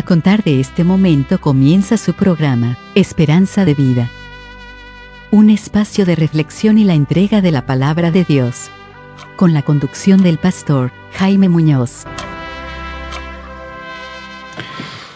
A 0.00 0.02
contar 0.02 0.42
de 0.42 0.60
este 0.60 0.82
momento 0.82 1.38
comienza 1.42 1.98
su 1.98 2.14
programa, 2.14 2.78
Esperanza 2.94 3.66
de 3.66 3.74
Vida. 3.74 4.08
Un 5.30 5.50
espacio 5.50 6.06
de 6.06 6.16
reflexión 6.16 6.78
y 6.78 6.84
la 6.84 6.94
entrega 6.94 7.42
de 7.42 7.50
la 7.50 7.66
palabra 7.66 8.10
de 8.10 8.24
Dios. 8.24 8.70
Con 9.36 9.52
la 9.52 9.60
conducción 9.60 10.22
del 10.22 10.38
pastor 10.38 10.90
Jaime 11.12 11.50
Muñoz. 11.50 12.06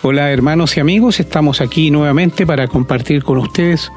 Hola 0.02 0.30
hermanos 0.30 0.76
y 0.76 0.80
amigos, 0.80 1.18
estamos 1.18 1.62
aquí 1.62 1.90
nuevamente 1.90 2.44
para 2.44 2.68
compartir 2.68 3.24
con 3.24 3.38
ustedes 3.38 3.90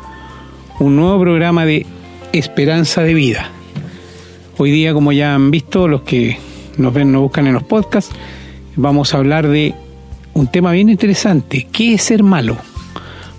un 0.79 0.95
nuevo 0.95 1.19
programa 1.19 1.65
de 1.65 1.85
Esperanza 2.31 3.03
de 3.03 3.13
Vida. 3.13 3.49
Hoy 4.57 4.71
día, 4.71 4.93
como 4.93 5.11
ya 5.11 5.35
han 5.35 5.51
visto 5.51 5.89
los 5.89 6.03
que 6.03 6.39
nos 6.77 6.93
ven, 6.93 7.11
nos 7.11 7.23
buscan 7.23 7.45
en 7.45 7.55
los 7.55 7.63
podcasts, 7.63 8.15
vamos 8.77 9.13
a 9.13 9.17
hablar 9.17 9.49
de 9.49 9.75
un 10.37 10.47
tema 10.47 10.71
bien 10.71 10.89
interesante. 10.89 11.67
¿Qué 11.71 11.95
es 11.95 12.03
ser 12.03 12.23
malo? 12.23 12.57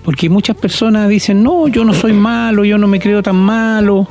Porque 0.04 0.28
muchas 0.28 0.56
personas 0.56 1.08
dicen, 1.08 1.42
no, 1.42 1.68
yo 1.68 1.84
no 1.84 1.94
soy 1.94 2.12
malo, 2.12 2.64
yo 2.64 2.76
no 2.76 2.88
me 2.88 2.98
creo 2.98 3.22
tan 3.22 3.36
malo. 3.36 4.08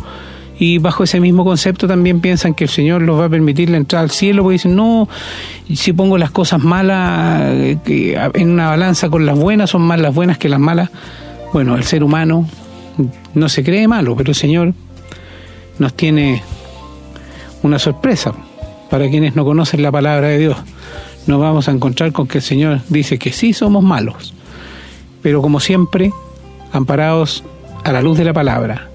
Y 0.60 0.80
bajo 0.80 1.04
ese 1.04 1.20
mismo 1.20 1.44
concepto 1.44 1.88
también 1.88 2.20
piensan 2.22 2.54
que 2.54 2.64
el 2.64 2.70
Señor 2.70 3.02
los 3.02 3.20
va 3.20 3.26
a 3.26 3.30
permitir 3.30 3.70
la 3.70 3.78
entrada 3.78 4.04
al 4.04 4.12
cielo, 4.12 4.42
porque 4.42 4.54
dicen, 4.54 4.76
no, 4.76 5.08
si 5.74 5.94
pongo 5.94 6.18
las 6.18 6.32
cosas 6.32 6.64
malas 6.64 7.42
eh, 7.54 7.78
en 8.34 8.50
una 8.50 8.70
balanza 8.70 9.10
con 9.10 9.26
las 9.26 9.38
buenas, 9.38 9.70
son 9.70 9.82
más 9.82 10.00
las 10.00 10.16
buenas 10.16 10.38
que 10.38 10.50
las 10.50 10.60
malas. 10.60 10.90
Bueno, 11.54 11.76
el 11.76 11.84
ser 11.84 12.04
humano 12.04 12.48
no 13.34 13.50
se 13.50 13.64
cree 13.64 13.88
malo, 13.88 14.16
pero 14.16 14.32
el 14.32 14.36
Señor 14.36 14.74
nos 15.78 15.94
tiene 15.94 16.42
una 17.64 17.78
sorpresa 17.80 18.34
para 18.90 19.10
quienes 19.10 19.36
no 19.36 19.46
conocen 19.46 19.84
la 19.84 19.92
palabra 19.92 20.30
de 20.30 20.40
Dios 20.40 20.58
nos 21.28 21.40
vamos 21.40 21.68
a 21.68 21.72
encontrar 21.72 22.12
con 22.12 22.28
que 22.28 22.40
el 22.40 22.44
Señor 22.44 22.82
dice 22.90 23.20
que 23.20 23.32
sí 23.32 23.54
somos 23.54 23.84
malos, 23.84 24.34
pero 25.22 25.42
como 25.42 25.60
siempre, 25.60 26.12
amparados 26.72 27.44
a 27.84 27.92
la 27.92 28.02
luz 28.02 28.18
de 28.18 28.26
la 28.26 28.34
palabra. 28.34 28.90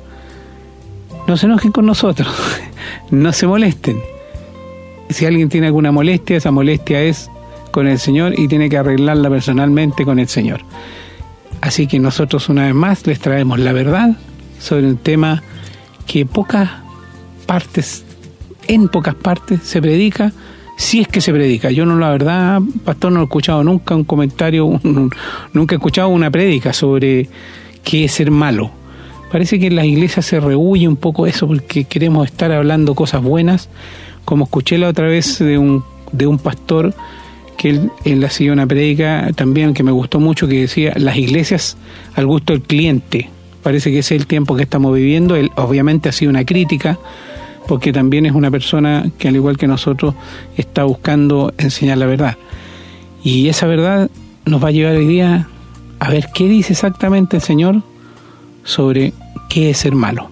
No 1.27 1.37
se 1.37 1.47
enojen 1.47 1.73
con 1.73 1.87
nosotros, 1.87 2.29
no 3.11 3.33
se 3.33 3.47
molesten. 3.47 4.01
Si 5.11 5.27
alguien 5.27 5.49
tiene 5.49 5.67
alguna 5.69 5.93
molestia, 5.93 6.37
esa 6.37 6.51
molestia 6.51 7.03
es 7.03 7.31
con 7.71 7.87
el 7.87 7.99
Señor 7.99 8.39
y 8.39 8.49
tiene 8.49 8.69
que 8.69 8.79
arreglarla 8.79 9.29
personalmente 9.29 10.05
con 10.05 10.19
el 10.19 10.29
Señor. 10.29 10.61
Así 11.61 11.87
que 11.87 11.99
nosotros 11.99 12.49
una 12.49 12.67
vez 12.67 12.75
más 12.75 13.07
les 13.07 13.21
traemos 13.21 13.59
la 13.59 13.73
verdad 13.73 14.17
sobre 14.59 14.87
un 14.89 14.97
tema 14.97 15.43
que 16.07 16.27
pocas 16.27 16.71
partes, 17.47 18.05
en 18.69 18.89
pocas 18.89 19.15
partes 19.15 19.61
se 19.63 19.81
predica, 19.81 20.33
si 20.77 21.01
es 21.01 21.09
que 21.09 21.21
se 21.21 21.33
predica. 21.33 21.71
Yo 21.71 21.87
no, 21.87 21.99
la 21.99 22.11
verdad, 22.11 22.61
pastor, 22.85 23.13
no 23.13 23.21
he 23.21 23.25
escuchado 23.25 23.63
nunca 23.65 23.95
un 23.95 24.05
comentario, 24.05 24.81
nunca 25.53 25.75
he 25.75 25.77
escuchado 25.77 26.09
una 26.09 26.31
prédica 26.31 26.73
sobre 26.73 27.29
qué 27.85 28.05
es 28.05 28.13
ser 28.13 28.31
malo. 28.31 28.71
Parece 29.31 29.59
que 29.59 29.69
en 29.69 29.77
las 29.77 29.87
iglesias 29.87 30.27
se 30.27 30.41
rehuye 30.41 30.87
un 30.87 30.97
poco 30.97 31.27
eso 31.27 31.47
porque 31.47 31.85
queremos 31.85 32.27
estar 32.27 32.53
hablando 32.53 32.95
cosas 32.95 33.23
buenas, 33.23 33.71
como 34.25 34.45
escuché 34.45 34.77
la 34.77 34.89
otra 34.89 35.07
vez 35.07 35.39
de 35.39 35.57
un, 35.57 35.83
de 36.13 36.27
un 36.27 36.39
pastor 36.39 36.95
que 37.57 37.71
él, 37.71 37.91
él 38.05 38.23
hacía 38.25 38.53
una 38.53 38.67
prédica 38.67 39.31
también 39.35 39.73
que 39.73 39.83
me 39.83 39.93
gustó 39.93 40.21
mucho, 40.21 40.49
que 40.49 40.61
decía, 40.61 40.93
las 40.97 41.17
iglesias 41.17 41.79
al 42.15 42.27
gusto 42.27 42.53
del 42.53 42.63
cliente. 42.63 43.31
Parece 43.63 43.91
que 43.91 44.01
ese 44.01 44.17
es 44.17 44.21
el 44.21 44.27
tiempo 44.27 44.57
que 44.57 44.65
estamos 44.65 44.95
viviendo. 44.95 45.37
Él 45.37 45.51
obviamente 45.57 46.09
ha 46.09 46.13
sido 46.13 46.31
una 46.31 46.45
crítica 46.45 46.99
porque 47.67 47.93
también 47.93 48.27
es 48.27 48.33
una 48.33 48.51
persona 48.51 49.11
que 49.19 49.29
al 49.29 49.37
igual 49.37 49.57
que 49.57 49.67
nosotros 49.67 50.15
está 50.57 50.85
buscando 50.85 51.53
enseñar 51.59 51.99
la 51.99 52.07
verdad. 52.07 52.37
Y 53.23 53.49
esa 53.49 53.67
verdad 53.67 54.11
nos 54.45 54.63
va 54.63 54.69
a 54.69 54.73
llevar 54.73 54.97
hoy 54.97 55.07
día 55.07 55.49
a 56.01 56.11
ver 56.11 56.29
qué 56.35 56.49
dice 56.49 56.73
exactamente 56.73 57.37
el 57.37 57.43
Señor 57.43 57.83
sobre 58.65 59.13
qué 59.49 59.71
es 59.71 59.79
ser 59.79 59.95
malo. 59.95 60.31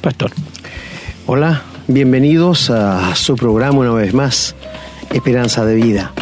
Pastor. 0.00 0.32
Hola, 1.26 1.62
bienvenidos 1.86 2.70
a 2.70 3.14
su 3.14 3.36
programa 3.36 3.78
una 3.78 3.92
vez 3.92 4.12
más, 4.12 4.56
Esperanza 5.12 5.64
de 5.64 5.76
Vida. 5.76 6.12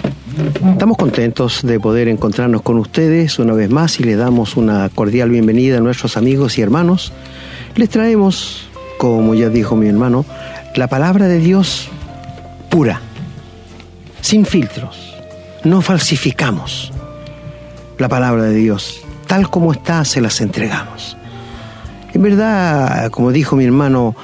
Estamos 0.73 0.97
contentos 0.97 1.63
de 1.63 1.81
poder 1.81 2.09
encontrarnos 2.09 2.63
con 2.63 2.79
ustedes 2.79 3.39
una 3.39 3.53
vez 3.53 3.71
más 3.71 3.99
y 4.01 4.05
le 4.05 4.17
damos 4.17 4.57
una 4.57 4.89
cordial 4.91 5.31
bienvenida 5.31 5.79
a 5.79 5.81
nuestros 5.81 6.17
amigos 6.17 6.59
y 6.59 6.63
hermanos. 6.63 7.13
Les 7.77 7.89
traemos 7.89 8.70
como 9.01 9.35
ya 9.35 9.49
dijo 9.49 9.77
mi 9.77 9.89
hermano, 9.89 10.27
la 10.75 10.87
palabra 10.87 11.27
de 11.27 11.39
Dios 11.39 11.89
pura, 12.69 13.01
sin 14.21 14.45
filtros. 14.45 15.15
No 15.65 15.81
falsificamos 15.81 16.93
la 17.97 18.11
palabra 18.11 18.43
de 18.43 18.55
Dios. 18.57 19.01
Tal 19.27 19.49
como 19.49 19.73
está, 19.73 20.05
se 20.05 20.21
las 20.21 20.43
entregamos. 20.43 21.17
En 22.13 22.21
verdad, 22.21 23.11
como 23.11 23.33
dijo 23.33 23.57
mi 23.57 23.65
hermano, 23.65 24.15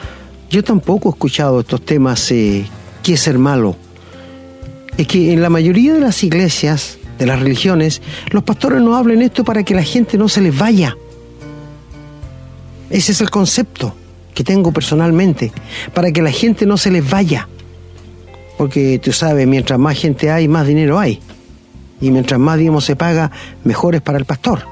yo 0.50 0.62
tampoco 0.62 1.08
he 1.08 1.12
escuchado 1.12 1.60
estos 1.60 1.82
temas, 1.82 2.31
eh, 2.31 2.66
¿qué 3.03 3.14
es 3.14 3.20
ser 3.20 3.38
malo? 3.38 3.76
Es 4.98 5.06
que 5.06 5.32
en 5.32 5.41
la 5.41 5.48
mayoría 5.48 5.94
de 5.94 6.00
las 6.00 6.22
iglesias, 6.22 6.98
de 7.19 7.25
las 7.25 7.41
religiones, 7.41 8.03
los 8.31 8.43
pastores 8.43 8.82
no 8.82 8.94
hablan 8.94 9.22
esto 9.22 9.43
para 9.43 9.62
que 9.62 9.75
la 9.75 9.82
gente 9.82 10.19
no 10.19 10.28
se 10.28 10.43
les 10.43 10.58
vaya. 10.58 10.98
Ese 12.91 13.12
es 13.12 13.22
el 13.22 13.31
concepto 13.31 13.94
que 14.37 14.45
tengo 14.45 14.71
personalmente, 14.71 15.51
para 15.95 16.13
que 16.13 16.21
la 16.21 16.31
gente 16.31 16.67
no 16.67 16.77
se 16.77 16.91
les 16.91 17.09
vaya. 17.09 17.49
Porque 18.59 19.01
tú 19.03 19.11
sabes, 19.11 19.47
mientras 19.47 19.79
más 19.79 19.99
gente 19.99 20.31
hay, 20.31 20.47
más 20.47 20.67
dinero 20.67 20.99
hay. 20.99 21.21
Y 22.03 22.11
mientras 22.11 22.39
más 22.39 22.59
digamos 22.59 22.85
se 22.85 22.97
paga, 22.97 23.33
mejor 23.65 23.95
es 23.95 24.03
para 24.03 24.19
el 24.19 24.27
pastor. 24.27 24.65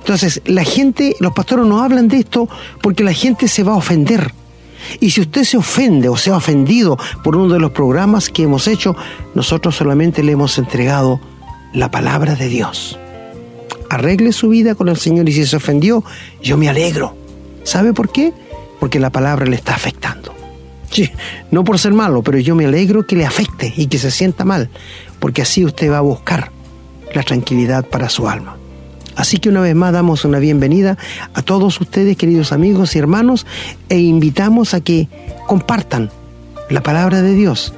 Entonces, 0.00 0.42
la 0.44 0.64
gente, 0.64 1.14
los 1.20 1.32
pastores 1.32 1.66
no 1.66 1.82
hablan 1.82 2.08
de 2.08 2.18
esto 2.18 2.48
porque 2.82 3.04
la 3.04 3.12
gente 3.12 3.46
se 3.46 3.62
va 3.62 3.74
a 3.74 3.76
ofender. 3.76 4.32
Y 4.98 5.10
si 5.10 5.20
usted 5.20 5.44
se 5.44 5.56
ofende 5.56 6.08
o 6.08 6.16
se 6.16 6.30
ha 6.30 6.36
ofendido 6.36 6.98
por 7.22 7.36
uno 7.36 7.54
de 7.54 7.60
los 7.60 7.70
programas 7.70 8.28
que 8.28 8.42
hemos 8.42 8.66
hecho, 8.66 8.96
nosotros 9.36 9.76
solamente 9.76 10.24
le 10.24 10.32
hemos 10.32 10.58
entregado 10.58 11.20
la 11.72 11.92
palabra 11.92 12.34
de 12.34 12.48
Dios. 12.48 12.98
Arregle 13.88 14.32
su 14.32 14.48
vida 14.48 14.74
con 14.74 14.88
el 14.88 14.96
Señor 14.96 15.28
y 15.28 15.32
si 15.32 15.46
se 15.46 15.56
ofendió, 15.56 16.02
yo 16.42 16.56
me 16.56 16.68
alegro. 16.68 17.14
¿Sabe 17.62 17.92
por 17.92 18.10
qué? 18.10 18.32
Porque 18.80 19.00
la 19.00 19.10
palabra 19.10 19.46
le 19.46 19.56
está 19.56 19.74
afectando. 19.74 20.34
Sí, 20.90 21.10
no 21.50 21.64
por 21.64 21.78
ser 21.78 21.92
malo, 21.92 22.22
pero 22.22 22.38
yo 22.38 22.54
me 22.54 22.64
alegro 22.64 23.06
que 23.06 23.16
le 23.16 23.26
afecte 23.26 23.72
y 23.76 23.86
que 23.86 23.98
se 23.98 24.10
sienta 24.10 24.44
mal, 24.44 24.70
porque 25.18 25.42
así 25.42 25.64
usted 25.64 25.90
va 25.90 25.98
a 25.98 26.02
buscar 26.02 26.50
la 27.14 27.22
tranquilidad 27.22 27.84
para 27.86 28.08
su 28.08 28.28
alma. 28.28 28.56
Así 29.16 29.38
que 29.38 29.48
una 29.48 29.62
vez 29.62 29.74
más 29.74 29.92
damos 29.92 30.24
una 30.24 30.38
bienvenida 30.38 30.98
a 31.32 31.42
todos 31.42 31.80
ustedes, 31.80 32.16
queridos 32.16 32.52
amigos 32.52 32.94
y 32.94 32.98
hermanos, 32.98 33.46
e 33.88 33.98
invitamos 33.98 34.74
a 34.74 34.80
que 34.80 35.08
compartan 35.46 36.10
la 36.68 36.82
palabra 36.82 37.22
de 37.22 37.34
Dios 37.34 37.72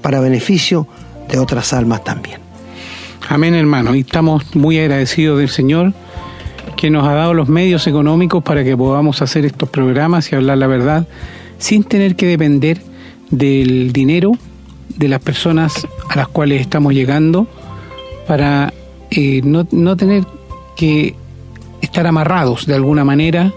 para 0.00 0.20
beneficio 0.20 0.88
de 1.28 1.38
otras 1.38 1.72
almas 1.74 2.04
también. 2.04 2.40
Amén, 3.28 3.54
hermano. 3.54 3.94
Y 3.94 4.00
estamos 4.00 4.54
muy 4.56 4.78
agradecidos 4.78 5.38
del 5.38 5.50
Señor 5.50 5.92
que 6.78 6.90
nos 6.90 7.08
ha 7.08 7.12
dado 7.12 7.34
los 7.34 7.48
medios 7.48 7.88
económicos 7.88 8.40
para 8.44 8.62
que 8.62 8.76
podamos 8.76 9.20
hacer 9.20 9.44
estos 9.44 9.68
programas 9.68 10.30
y 10.30 10.36
hablar 10.36 10.58
la 10.58 10.68
verdad 10.68 11.08
sin 11.58 11.82
tener 11.82 12.14
que 12.14 12.24
depender 12.26 12.80
del 13.30 13.92
dinero 13.92 14.30
de 14.96 15.08
las 15.08 15.20
personas 15.20 15.88
a 16.08 16.14
las 16.14 16.28
cuales 16.28 16.60
estamos 16.60 16.94
llegando 16.94 17.48
para 18.28 18.72
eh, 19.10 19.40
no, 19.42 19.66
no 19.72 19.96
tener 19.96 20.24
que 20.76 21.16
estar 21.80 22.06
amarrados 22.06 22.64
de 22.64 22.76
alguna 22.76 23.04
manera 23.04 23.52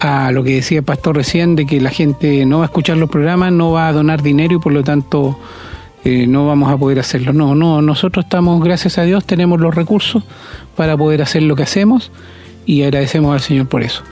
a 0.00 0.32
lo 0.32 0.42
que 0.42 0.56
decía 0.56 0.78
el 0.78 0.84
pastor 0.84 1.14
recién, 1.14 1.54
de 1.54 1.64
que 1.64 1.80
la 1.80 1.90
gente 1.90 2.44
no 2.44 2.58
va 2.58 2.64
a 2.64 2.66
escuchar 2.66 2.96
los 2.96 3.08
programas, 3.08 3.52
no 3.52 3.70
va 3.70 3.86
a 3.86 3.92
donar 3.92 4.20
dinero 4.20 4.56
y 4.56 4.58
por 4.58 4.72
lo 4.72 4.82
tanto 4.82 5.38
eh, 6.04 6.26
no 6.26 6.46
vamos 6.46 6.72
a 6.72 6.76
poder 6.76 6.98
hacerlo. 6.98 7.32
No, 7.32 7.54
no, 7.54 7.80
nosotros 7.80 8.24
estamos, 8.24 8.62
gracias 8.62 8.98
a 8.98 9.04
Dios, 9.04 9.24
tenemos 9.24 9.60
los 9.60 9.74
recursos 9.74 10.24
para 10.76 10.96
poder 10.96 11.22
hacer 11.22 11.42
lo 11.42 11.54
que 11.54 11.62
hacemos 11.62 12.10
y 12.66 12.82
agradecemos 12.82 13.32
al 13.32 13.40
Señor 13.40 13.68
por 13.68 13.82
eso. 13.82 14.02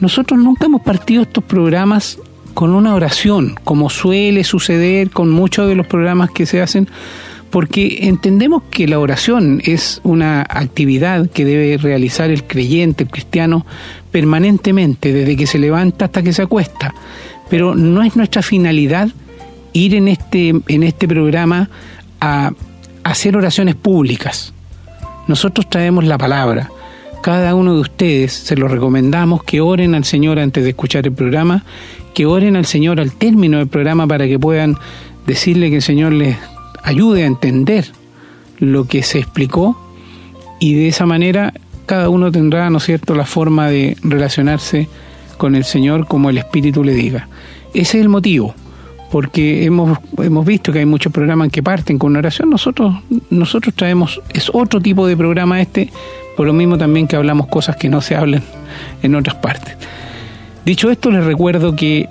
Nosotros 0.00 0.38
nunca 0.38 0.66
hemos 0.66 0.82
partido 0.82 1.22
estos 1.22 1.42
programas 1.44 2.18
con 2.54 2.74
una 2.74 2.94
oración, 2.94 3.54
como 3.64 3.90
suele 3.90 4.44
suceder 4.44 5.10
con 5.10 5.30
muchos 5.30 5.68
de 5.68 5.74
los 5.74 5.86
programas 5.86 6.30
que 6.30 6.46
se 6.46 6.62
hacen, 6.62 6.88
porque 7.50 8.00
entendemos 8.02 8.62
que 8.70 8.86
la 8.86 8.98
oración 8.98 9.60
es 9.64 10.00
una 10.04 10.42
actividad 10.42 11.28
que 11.30 11.44
debe 11.44 11.76
realizar 11.78 12.30
el 12.30 12.44
creyente, 12.44 13.04
el 13.04 13.10
cristiano, 13.10 13.66
permanentemente, 14.10 15.12
desde 15.12 15.36
que 15.36 15.46
se 15.46 15.58
levanta 15.58 16.06
hasta 16.06 16.22
que 16.22 16.32
se 16.32 16.42
acuesta. 16.42 16.94
Pero 17.48 17.74
no 17.74 18.02
es 18.02 18.16
nuestra 18.16 18.42
finalidad 18.42 19.10
ir 19.76 19.94
en 19.94 20.08
este, 20.08 20.54
en 20.68 20.82
este 20.82 21.06
programa 21.06 21.68
a 22.20 22.52
hacer 23.04 23.36
oraciones 23.36 23.74
públicas. 23.74 24.54
Nosotros 25.28 25.68
traemos 25.68 26.04
la 26.04 26.16
palabra, 26.16 26.70
cada 27.20 27.54
uno 27.54 27.74
de 27.74 27.80
ustedes 27.80 28.32
se 28.32 28.56
lo 28.56 28.68
recomendamos 28.68 29.42
que 29.42 29.60
oren 29.60 29.94
al 29.94 30.04
Señor 30.04 30.38
antes 30.38 30.64
de 30.64 30.70
escuchar 30.70 31.06
el 31.06 31.12
programa, 31.12 31.64
que 32.14 32.24
oren 32.24 32.56
al 32.56 32.64
Señor 32.64 33.00
al 33.00 33.12
término 33.12 33.58
del 33.58 33.68
programa 33.68 34.06
para 34.06 34.26
que 34.26 34.38
puedan 34.38 34.78
decirle 35.26 35.68
que 35.68 35.76
el 35.76 35.82
Señor 35.82 36.12
les 36.12 36.38
ayude 36.82 37.24
a 37.24 37.26
entender 37.26 37.84
lo 38.58 38.86
que 38.86 39.02
se 39.02 39.18
explicó 39.18 39.76
y 40.58 40.74
de 40.74 40.88
esa 40.88 41.04
manera 41.04 41.52
cada 41.84 42.08
uno 42.08 42.32
tendrá, 42.32 42.70
¿no 42.70 42.80
cierto?, 42.80 43.14
la 43.14 43.26
forma 43.26 43.68
de 43.68 43.96
relacionarse 44.02 44.88
con 45.36 45.54
el 45.54 45.64
Señor 45.64 46.06
como 46.06 46.30
el 46.30 46.38
Espíritu 46.38 46.82
le 46.82 46.94
diga. 46.94 47.28
Ese 47.74 47.98
es 47.98 48.04
el 48.04 48.08
motivo, 48.08 48.54
porque 49.10 49.64
hemos, 49.64 49.98
hemos 50.18 50.44
visto 50.44 50.72
que 50.72 50.80
hay 50.80 50.86
muchos 50.86 51.12
programas 51.12 51.50
que 51.50 51.62
parten 51.62 51.98
con 51.98 52.16
oración, 52.16 52.50
nosotros, 52.50 52.94
nosotros 53.30 53.74
traemos, 53.74 54.20
es 54.32 54.50
otro 54.52 54.80
tipo 54.80 55.06
de 55.06 55.16
programa 55.16 55.60
este, 55.60 55.90
por 56.36 56.46
lo 56.46 56.52
mismo 56.52 56.76
también 56.76 57.06
que 57.06 57.16
hablamos 57.16 57.46
cosas 57.46 57.76
que 57.76 57.88
no 57.88 58.00
se 58.00 58.16
hablan 58.16 58.42
en 59.02 59.14
otras 59.14 59.36
partes. 59.36 59.76
Dicho 60.64 60.90
esto, 60.90 61.10
les 61.10 61.24
recuerdo 61.24 61.76
que 61.76 62.08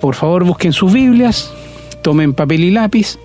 por 0.00 0.14
favor 0.14 0.44
busquen 0.44 0.72
sus 0.72 0.92
Biblias, 0.92 1.52
tomen 2.02 2.34
papel 2.34 2.64
y 2.64 2.70
lápiz, 2.70 3.18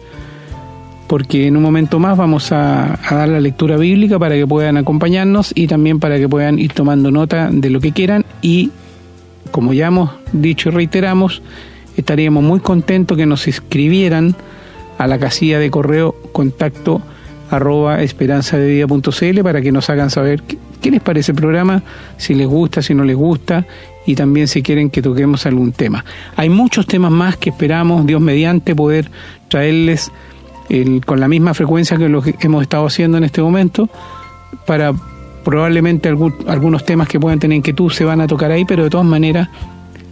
porque 1.07 1.47
en 1.47 1.57
un 1.57 1.63
momento 1.63 1.99
más 1.99 2.17
vamos 2.17 2.51
a, 2.51 2.99
dar 3.09 3.29
la 3.29 3.39
lectura 3.39 3.77
bíblica 3.77 4.19
para 4.19 4.35
que 4.35 4.45
puedan 4.45 4.77
acompañarnos 4.77 5.51
y 5.55 5.67
también 5.67 5.99
para 5.99 6.17
que 6.17 6.27
puedan 6.27 6.59
ir 6.59 6.73
tomando 6.73 7.09
nota 7.11 7.49
de 7.51 7.69
lo 7.69 7.79
que 7.79 7.93
quieran 7.93 8.25
y 8.41 8.71
como 9.51 9.73
ya 9.73 9.87
hemos 9.87 10.11
dicho 10.33 10.69
y 10.69 10.71
reiteramos, 10.73 11.41
estaríamos 11.97 12.43
muy 12.43 12.59
contentos 12.59 13.17
que 13.17 13.25
nos 13.25 13.47
escribieran 13.47 14.35
a 14.97 15.07
la 15.07 15.19
casilla 15.19 15.59
de 15.59 15.69
correo 15.69 16.15
contacto 16.31 17.01
arroba 17.49 18.01
esperanzadevida.cl 18.01 19.41
para 19.41 19.61
que 19.61 19.71
nos 19.71 19.89
hagan 19.89 20.09
saber 20.09 20.43
qué, 20.81 20.91
les 20.91 21.01
parece 21.01 21.31
el 21.31 21.37
programa, 21.37 21.83
si 22.17 22.33
les 22.33 22.47
gusta, 22.47 22.81
si 22.81 22.93
no 22.93 23.03
les 23.03 23.15
gusta 23.15 23.65
y 24.05 24.15
también 24.15 24.47
si 24.47 24.61
quieren 24.61 24.89
que 24.89 25.01
toquemos 25.01 25.45
algún 25.45 25.73
tema. 25.73 26.05
Hay 26.35 26.49
muchos 26.49 26.85
temas 26.85 27.11
más 27.11 27.37
que 27.37 27.49
esperamos, 27.49 28.05
Dios 28.05 28.21
mediante, 28.21 28.75
poder 28.75 29.09
traerles 29.49 30.11
con 31.05 31.19
la 31.19 31.27
misma 31.27 31.53
frecuencia 31.53 31.97
que 31.97 32.09
lo 32.09 32.21
que 32.21 32.35
hemos 32.41 32.61
estado 32.61 32.85
haciendo 32.85 33.17
en 33.17 33.23
este 33.23 33.41
momento, 33.41 33.89
para 34.65 34.93
probablemente 35.43 36.09
algunos 36.09 36.85
temas 36.85 37.07
que 37.07 37.19
puedan 37.19 37.39
tener 37.39 37.57
inquietud 37.57 37.89
se 37.89 38.03
van 38.03 38.19
a 38.19 38.27
tocar 38.27 38.51
ahí, 38.51 38.65
pero 38.65 38.83
de 38.83 38.89
todas 38.89 39.05
maneras, 39.05 39.47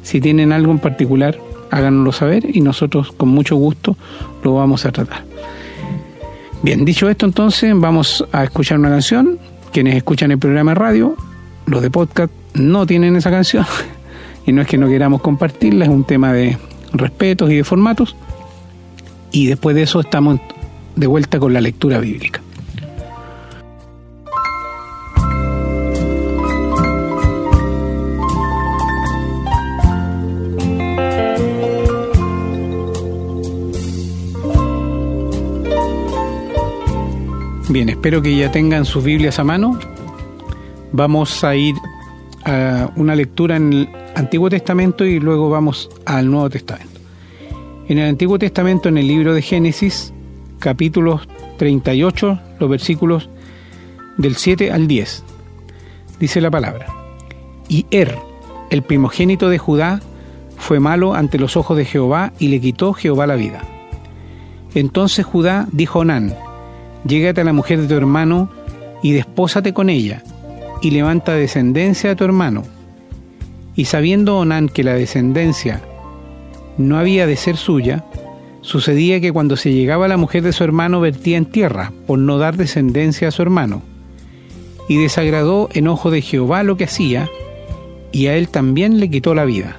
si 0.01 0.21
tienen 0.21 0.53
algo 0.53 0.71
en 0.71 0.79
particular, 0.79 1.38
háganoslo 1.77 2.12
saber 2.12 2.56
y 2.56 2.62
nosotros 2.62 3.12
con 3.12 3.30
mucho 3.30 3.56
gusto 3.56 3.98
lo 4.44 4.56
vamos 4.56 4.86
a 4.86 4.92
tratar. 4.92 5.24
Bien, 6.63 6.86
dicho 6.86 7.10
esto 7.10 7.25
entonces, 7.25 7.74
vamos 7.75 8.25
a 8.31 8.44
escuchar 8.44 8.80
una 8.80 8.89
canción. 8.89 9.38
Quienes 9.72 9.95
escuchan 9.95 10.31
el 10.31 10.39
programa 10.39 10.72
de 10.72 10.75
radio, 10.75 11.16
los 11.66 11.81
de 11.81 11.92
podcast, 11.92 12.31
no 12.54 12.86
tienen 12.86 13.16
esa 13.16 13.31
canción. 13.31 13.66
Y 14.48 14.51
no 14.51 14.62
es 14.62 14.68
que 14.68 14.77
no 14.77 14.88
queramos 14.88 15.22
compartirla, 15.22 15.86
es 15.86 15.89
un 15.89 16.04
tema 16.04 16.31
de 16.31 16.56
respetos 16.94 17.50
y 17.50 17.56
de 17.56 17.63
formatos 17.63 18.16
y 19.36 19.48
después 19.48 19.75
de 19.75 19.83
eso 19.83 20.00
estamos 20.00 20.39
de 20.95 21.07
vuelta 21.07 21.39
con 21.39 21.51
la 21.51 21.60
lectura 21.60 22.00
bíblica. 22.00 22.42
Bien, 37.75 37.89
espero 37.89 38.22
que 38.22 38.33
ya 38.33 38.50
tengan 38.54 38.86
sus 38.86 39.04
Biblias 39.04 39.38
a 39.38 39.44
mano. 39.44 39.77
Vamos 40.94 41.44
a 41.44 41.57
ir 41.57 41.75
a 42.45 42.89
una 42.95 43.16
lectura 43.18 43.57
en 43.57 43.74
el 43.74 43.89
Antiguo 44.16 44.50
Testamento 44.50 45.04
y 45.04 45.19
luego 45.19 45.50
vamos 45.50 45.89
al 46.06 46.31
Nuevo 46.31 46.50
Testamento. 46.50 47.01
En 47.89 47.98
el 47.98 48.07
Antiguo 48.07 48.39
Testamento, 48.39 48.88
en 48.88 48.98
el 48.98 49.10
libro 49.10 49.33
de 49.33 49.42
Génesis, 49.42 50.13
capítulos 50.60 51.27
38, 51.57 52.39
los 52.62 52.69
versículos 52.69 53.30
del 54.16 54.38
7 54.38 54.72
al 54.72 54.88
10, 54.88 55.25
dice 56.18 56.39
la 56.39 56.50
palabra. 56.50 56.88
Y 57.68 57.88
Er, 57.92 58.18
el 58.69 58.83
primogénito 58.83 59.50
de 59.50 59.57
Judá, 59.57 60.00
fue 60.56 60.80
malo 60.80 61.13
ante 61.13 61.38
los 61.38 61.57
ojos 61.57 61.75
de 61.75 61.83
Jehová 61.83 62.31
y 62.39 62.48
le 62.48 62.62
quitó 62.62 62.94
Jehová 62.94 63.27
la 63.27 63.36
vida. 63.36 63.63
Entonces 64.75 65.25
Judá 65.25 65.68
dijo 65.74 66.00
a 66.00 66.04
Onán, 66.04 66.44
llégate 67.05 67.41
a 67.41 67.45
la 67.45 67.53
mujer 67.53 67.81
de 67.81 67.87
tu 67.87 67.93
hermano 67.95 68.49
y 69.01 69.13
despósate 69.13 69.73
con 69.73 69.89
ella, 69.89 70.23
y 70.81 70.91
levanta 70.91 71.33
descendencia 71.33 72.11
a 72.11 72.15
tu 72.15 72.23
hermano. 72.23 72.63
Y 73.75 73.85
sabiendo 73.85 74.37
Onán 74.37 74.69
que 74.69 74.83
la 74.83 74.93
descendencia 74.93 75.81
no 76.77 76.97
había 76.97 77.27
de 77.27 77.35
ser 77.35 77.57
suya, 77.57 78.03
sucedía 78.61 79.21
que 79.21 79.31
cuando 79.31 79.57
se 79.57 79.71
llegaba 79.71 80.07
la 80.07 80.17
mujer 80.17 80.43
de 80.43 80.53
su 80.53 80.63
hermano 80.63 80.99
vertía 80.99 81.37
en 81.37 81.45
tierra, 81.45 81.91
por 82.07 82.19
no 82.19 82.37
dar 82.37 82.57
descendencia 82.57 83.27
a 83.27 83.31
su 83.31 83.41
hermano. 83.41 83.81
Y 84.89 84.97
desagradó 84.97 85.69
en 85.73 85.87
ojo 85.87 86.11
de 86.11 86.21
Jehová 86.21 86.63
lo 86.63 86.77
que 86.77 86.85
hacía, 86.85 87.29
y 88.11 88.27
a 88.27 88.35
él 88.35 88.49
también 88.49 88.99
le 88.99 89.09
quitó 89.09 89.35
la 89.35 89.45
vida. 89.45 89.75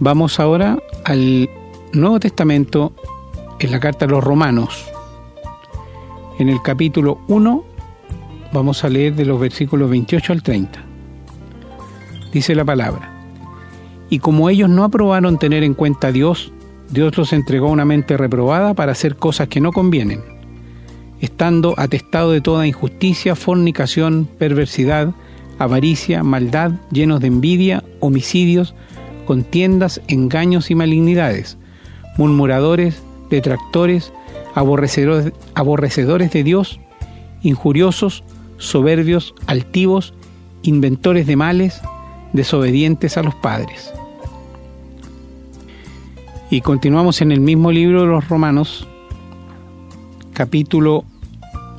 Vamos 0.00 0.40
ahora 0.40 0.78
al 1.04 1.48
Nuevo 1.92 2.20
Testamento, 2.20 2.92
en 3.58 3.70
la 3.70 3.80
carta 3.80 4.04
a 4.04 4.08
los 4.08 4.22
romanos. 4.22 4.95
En 6.38 6.50
el 6.50 6.60
capítulo 6.60 7.18
1 7.28 7.64
vamos 8.52 8.84
a 8.84 8.90
leer 8.90 9.14
de 9.14 9.24
los 9.24 9.40
versículos 9.40 9.88
28 9.88 10.34
al 10.34 10.42
30. 10.42 10.84
Dice 12.30 12.54
la 12.54 12.64
palabra. 12.64 13.10
Y 14.10 14.18
como 14.18 14.50
ellos 14.50 14.68
no 14.68 14.84
aprobaron 14.84 15.38
tener 15.38 15.64
en 15.64 15.72
cuenta 15.72 16.08
a 16.08 16.12
Dios, 16.12 16.52
Dios 16.90 17.16
los 17.16 17.32
entregó 17.32 17.68
una 17.68 17.86
mente 17.86 18.18
reprobada 18.18 18.74
para 18.74 18.92
hacer 18.92 19.16
cosas 19.16 19.48
que 19.48 19.62
no 19.62 19.72
convienen, 19.72 20.20
estando 21.22 21.74
atestado 21.78 22.32
de 22.32 22.42
toda 22.42 22.66
injusticia, 22.66 23.34
fornicación, 23.34 24.28
perversidad, 24.38 25.14
avaricia, 25.58 26.22
maldad, 26.22 26.72
llenos 26.92 27.20
de 27.20 27.28
envidia, 27.28 27.82
homicidios, 28.00 28.74
contiendas, 29.24 30.02
engaños 30.06 30.70
y 30.70 30.74
malignidades, 30.74 31.56
murmuradores, 32.18 33.02
detractores, 33.30 34.12
aborrecedores, 34.56 35.32
aborrecedores 35.54 36.32
de 36.32 36.42
Dios, 36.42 36.80
injuriosos, 37.42 38.24
soberbios, 38.56 39.34
altivos, 39.46 40.14
inventores 40.62 41.26
de 41.26 41.36
males, 41.36 41.80
desobedientes 42.32 43.18
a 43.18 43.22
los 43.22 43.34
padres. 43.34 43.92
Y 46.50 46.62
continuamos 46.62 47.20
en 47.20 47.32
el 47.32 47.40
mismo 47.40 47.70
libro 47.70 48.00
de 48.00 48.06
los 48.06 48.28
Romanos, 48.28 48.88
capítulo 50.32 51.04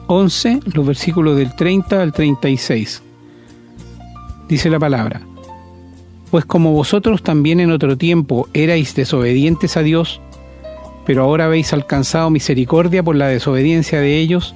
11, 0.05 0.59
los 0.73 0.85
versículos 0.85 1.35
del 1.35 1.55
30 1.55 1.99
al 1.99 2.13
36. 2.13 3.01
Dice 4.47 4.69
la 4.69 4.77
palabra, 4.77 5.21
pues 6.29 6.45
como 6.45 6.73
vosotros 6.73 7.23
también 7.23 7.59
en 7.59 7.71
otro 7.71 7.97
tiempo 7.97 8.47
erais 8.53 8.93
desobedientes 8.93 9.77
a 9.77 9.81
Dios, 9.81 10.21
pero 11.07 11.23
ahora 11.23 11.45
habéis 11.45 11.71
alcanzado 11.71 12.29
misericordia 12.29 13.01
por 13.01 13.15
la 13.15 13.29
desobediencia 13.29 14.01
de 14.01 14.17
ellos, 14.17 14.53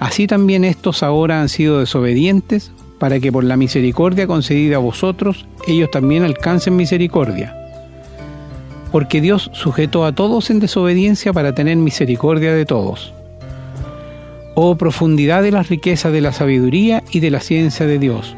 así 0.00 0.26
también 0.26 0.64
estos 0.64 1.04
ahora 1.04 1.40
han 1.40 1.48
sido 1.48 1.78
desobedientes 1.78 2.72
para 2.98 3.20
que 3.20 3.30
por 3.30 3.44
la 3.44 3.56
misericordia 3.56 4.26
concedida 4.26 4.76
a 4.76 4.80
vosotros, 4.80 5.46
ellos 5.68 5.88
también 5.92 6.24
alcancen 6.24 6.74
misericordia. 6.74 7.56
Porque 8.90 9.20
Dios 9.20 9.48
sujetó 9.54 10.04
a 10.04 10.12
todos 10.12 10.50
en 10.50 10.58
desobediencia 10.58 11.32
para 11.32 11.54
tener 11.54 11.76
misericordia 11.76 12.52
de 12.52 12.66
todos. 12.66 13.14
Oh 14.56 14.74
profundidad 14.74 15.44
de 15.44 15.52
las 15.52 15.68
riquezas 15.68 16.12
de 16.12 16.20
la 16.20 16.32
sabiduría 16.32 17.04
y 17.12 17.20
de 17.20 17.30
la 17.30 17.38
ciencia 17.38 17.86
de 17.86 18.00
Dios, 18.00 18.34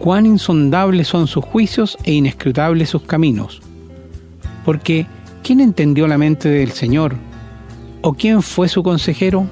cuán 0.00 0.26
insondables 0.26 1.06
son 1.06 1.28
sus 1.28 1.44
juicios 1.44 1.96
e 2.02 2.14
inescrutables 2.14 2.90
sus 2.90 3.02
caminos. 3.02 3.62
Porque, 4.64 5.06
¿quién 5.48 5.60
entendió 5.60 6.06
la 6.06 6.18
mente 6.18 6.50
del 6.50 6.72
Señor? 6.72 7.14
¿O 8.02 8.12
quién 8.12 8.42
fue 8.42 8.68
su 8.68 8.82
consejero? 8.82 9.46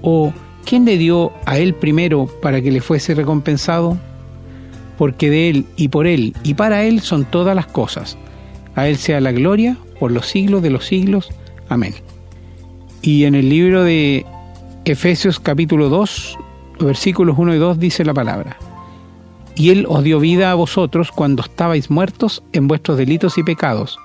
¿O 0.00 0.32
¿quién 0.64 0.86
le 0.86 0.96
dio 0.96 1.30
a 1.44 1.58
él 1.58 1.74
primero 1.74 2.26
para 2.40 2.62
que 2.62 2.70
le 2.70 2.80
fuese 2.80 3.14
recompensado? 3.14 3.98
Porque 4.96 5.28
de 5.28 5.50
él 5.50 5.66
y 5.76 5.88
por 5.88 6.06
él 6.06 6.34
y 6.42 6.54
para 6.54 6.84
él 6.84 7.02
son 7.02 7.26
todas 7.26 7.54
las 7.54 7.66
cosas. 7.66 8.16
A 8.74 8.88
él 8.88 8.96
sea 8.96 9.20
la 9.20 9.30
gloria 9.30 9.76
por 9.98 10.10
los 10.10 10.26
siglos 10.26 10.62
de 10.62 10.70
los 10.70 10.86
siglos. 10.86 11.28
Amén. 11.68 11.92
Y 13.02 13.24
en 13.24 13.34
el 13.34 13.50
libro 13.50 13.84
de 13.84 14.24
Efesios 14.86 15.38
capítulo 15.38 15.90
2, 15.90 16.38
versículos 16.80 17.36
1 17.36 17.56
y 17.56 17.58
2 17.58 17.78
dice 17.78 18.06
la 18.06 18.14
palabra. 18.14 18.56
Y 19.54 19.68
él 19.68 19.84
os 19.86 20.02
dio 20.02 20.18
vida 20.18 20.50
a 20.50 20.54
vosotros 20.54 21.12
cuando 21.12 21.42
estabais 21.42 21.90
muertos 21.90 22.42
en 22.54 22.68
vuestros 22.68 22.96
delitos 22.96 23.36
y 23.36 23.42
pecados, 23.42 23.98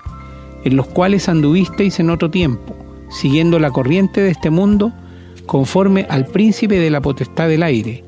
en 0.65 0.75
los 0.75 0.87
cuales 0.87 1.29
anduvisteis 1.29 1.99
en 1.99 2.09
otro 2.09 2.29
tiempo, 2.29 2.75
siguiendo 3.09 3.59
la 3.59 3.71
corriente 3.71 4.19
de 4.19 4.31
este 4.31 4.49
mundo, 4.49 4.91
conforme 5.45 6.07
al 6.09 6.25
príncipe 6.25 6.79
de 6.79 6.89
la 6.89 7.01
potestad 7.01 7.47
del 7.47 7.63
aire, 7.63 8.03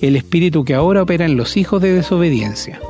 el 0.00 0.16
espíritu 0.16 0.64
que 0.64 0.74
ahora 0.74 1.02
opera 1.02 1.24
en 1.24 1.36
los 1.36 1.56
hijos 1.56 1.80
de 1.80 1.92
desobediencia. 1.92 2.80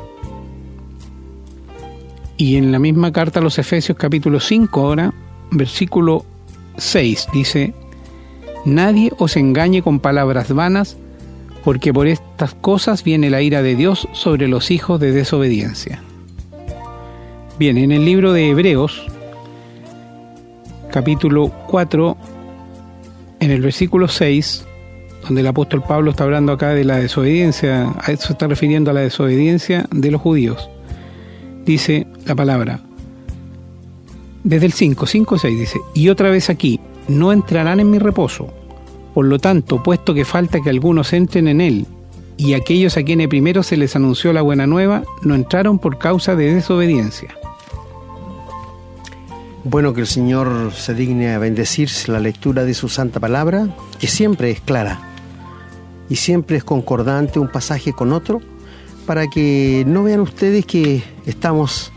Y 2.39 2.57
en 2.57 2.73
la 2.73 2.79
misma 2.79 3.13
carta 3.13 3.39
a 3.39 3.43
los 3.43 3.59
Efesios 3.59 3.99
capítulo 3.99 4.41
5 4.41 4.81
ahora, 4.81 5.13
versículo 5.51 6.25
6 6.79 7.29
dice, 7.35 7.75
Nadie 8.65 9.13
os 9.19 9.37
engañe 9.37 9.83
con 9.83 10.01
palabras 10.01 10.53
vanas, 10.55 10.97
porque 11.65 11.93
por 11.93 12.07
estas 12.07 12.55
cosas 12.55 13.05
viene 13.05 13.29
la 13.29 13.43
ira 13.43 13.63
de 13.63 13.77
Dios 13.77 14.09
sobre 14.13 14.49
los 14.49 14.71
hijos 14.71 14.99
de 14.99 15.13
desobediencia. 15.13 16.03
Bien, 17.63 17.79
en 17.79 17.93
el 17.93 18.05
libro 18.05 18.33
de 18.33 18.51
Hebreos, 18.51 19.07
capítulo 20.91 21.53
4, 21.69 22.17
en 23.39 23.51
el 23.53 23.63
versículo 23.63 24.09
6, 24.09 24.65
donde 25.23 25.43
el 25.43 25.47
apóstol 25.47 25.85
Pablo 25.87 26.11
está 26.11 26.25
hablando 26.25 26.51
acá 26.51 26.71
de 26.71 26.83
la 26.83 26.97
desobediencia, 26.97 27.95
a 28.01 28.11
eso 28.11 28.33
está 28.33 28.49
refiriendo 28.49 28.91
a 28.91 28.95
la 28.95 29.03
desobediencia 29.03 29.87
de 29.93 30.11
los 30.11 30.21
judíos. 30.21 30.69
Dice 31.65 32.09
la 32.27 32.35
palabra, 32.35 32.81
desde 34.43 34.67
el 34.67 34.73
5, 34.73 35.07
5, 35.07 35.39
6 35.39 35.61
dice, 35.61 35.79
y 35.95 36.09
otra 36.09 36.31
vez 36.31 36.51
aquí, 36.51 36.81
no 37.07 37.31
entrarán 37.31 37.79
en 37.79 37.93
mi 37.93 38.01
reposo. 38.01 38.53
Por 39.15 39.27
lo 39.27 39.39
tanto, 39.39 39.85
puesto 39.85 40.15
que 40.15 40.25
falta 40.25 40.61
que 40.61 40.71
algunos 40.71 41.13
entren 41.13 41.47
en 41.47 41.61
él, 41.61 41.87
y 42.37 42.55
aquellos 42.55 42.97
a 42.97 43.05
quienes 43.05 43.29
primero 43.29 43.63
se 43.63 43.77
les 43.77 43.95
anunció 43.95 44.33
la 44.33 44.43
buena 44.43 44.67
nueva, 44.67 45.05
no 45.23 45.37
entraron 45.37 45.79
por 45.79 45.99
causa 45.99 46.35
de 46.35 46.53
desobediencia. 46.53 47.37
Bueno, 49.65 49.95
que 49.95 50.01
el 50.01 50.09
Señor 50.09 50.73
se 50.75 50.93
digne 50.93 51.35
a 51.35 51.39
bendecir 51.39 51.89
la 52.09 52.19
lectura 52.19 52.65
de 52.65 52.75
su 52.75 52.89
santa 52.89 53.21
palabra, 53.21 53.69
que 54.01 54.09
siempre 54.09 54.51
es 54.51 54.61
clara 54.61 55.01
y 56.09 56.17
siempre 56.17 56.57
es 56.57 56.65
concordante 56.65 57.39
un 57.39 57.47
pasaje 57.47 57.93
con 57.93 58.13
otro, 58.13 58.41
para 59.07 59.29
que 59.29 59.85
no 59.87 60.03
vean 60.03 60.21
ustedes 60.21 60.67
que 60.67 61.05
estamos 61.27 61.93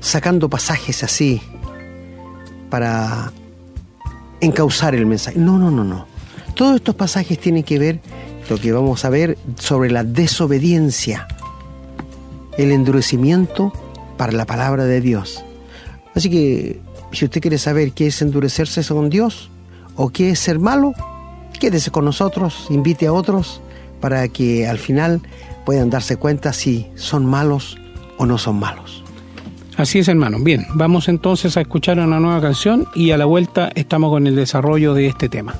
sacando 0.00 0.48
pasajes 0.48 1.02
así 1.02 1.42
para 2.70 3.32
encauzar 4.40 4.94
el 4.94 5.04
mensaje. 5.04 5.36
No, 5.36 5.58
no, 5.58 5.72
no, 5.72 5.82
no. 5.82 6.06
Todos 6.54 6.76
estos 6.76 6.94
pasajes 6.94 7.40
tienen 7.40 7.64
que 7.64 7.80
ver 7.80 8.00
lo 8.48 8.56
que 8.56 8.70
vamos 8.70 9.04
a 9.04 9.10
ver 9.10 9.36
sobre 9.58 9.90
la 9.90 10.04
desobediencia, 10.04 11.26
el 12.56 12.70
endurecimiento 12.70 13.72
para 14.16 14.32
la 14.32 14.46
palabra 14.46 14.84
de 14.84 15.00
Dios. 15.00 15.44
Así 16.14 16.30
que 16.30 16.80
si 17.12 17.24
usted 17.24 17.40
quiere 17.40 17.58
saber 17.58 17.92
qué 17.92 18.08
es 18.08 18.20
endurecerse 18.22 18.82
con 18.84 19.10
Dios 19.10 19.50
o 19.96 20.10
qué 20.10 20.30
es 20.30 20.38
ser 20.38 20.58
malo, 20.58 20.92
quédese 21.58 21.90
con 21.90 22.04
nosotros, 22.04 22.66
invite 22.70 23.06
a 23.06 23.12
otros 23.12 23.60
para 24.00 24.28
que 24.28 24.66
al 24.66 24.78
final 24.78 25.20
puedan 25.64 25.90
darse 25.90 26.16
cuenta 26.16 26.52
si 26.52 26.86
son 26.94 27.26
malos 27.26 27.76
o 28.16 28.26
no 28.26 28.38
son 28.38 28.58
malos. 28.58 29.04
Así 29.76 30.00
es, 30.00 30.08
hermano. 30.08 30.38
Bien, 30.40 30.66
vamos 30.74 31.08
entonces 31.08 31.56
a 31.56 31.60
escuchar 31.60 32.00
una 32.00 32.18
nueva 32.18 32.40
canción 32.40 32.86
y 32.94 33.12
a 33.12 33.16
la 33.16 33.26
vuelta 33.26 33.70
estamos 33.76 34.10
con 34.10 34.26
el 34.26 34.34
desarrollo 34.34 34.92
de 34.92 35.06
este 35.06 35.28
tema. 35.28 35.54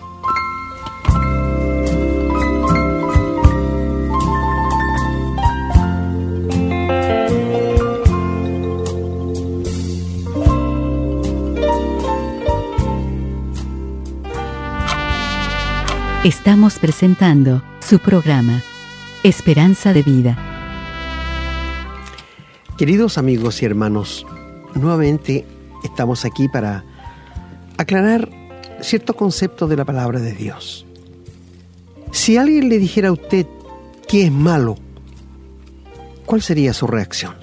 Estamos 16.28 16.78
presentando 16.78 17.62
su 17.80 18.00
programa, 18.00 18.62
Esperanza 19.22 19.94
de 19.94 20.02
Vida. 20.02 20.36
Queridos 22.76 23.16
amigos 23.16 23.62
y 23.62 23.64
hermanos, 23.64 24.26
nuevamente 24.74 25.46
estamos 25.82 26.26
aquí 26.26 26.46
para 26.46 26.84
aclarar 27.78 28.28
cierto 28.82 29.16
concepto 29.16 29.66
de 29.68 29.76
la 29.76 29.86
palabra 29.86 30.20
de 30.20 30.34
Dios. 30.34 30.84
Si 32.10 32.36
alguien 32.36 32.68
le 32.68 32.76
dijera 32.76 33.08
a 33.08 33.12
usted 33.12 33.46
que 34.06 34.26
es 34.26 34.30
malo, 34.30 34.76
¿cuál 36.26 36.42
sería 36.42 36.74
su 36.74 36.86
reacción? 36.86 37.36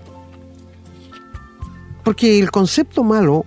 Porque 2.04 2.38
el 2.38 2.52
concepto 2.52 3.04
malo 3.04 3.46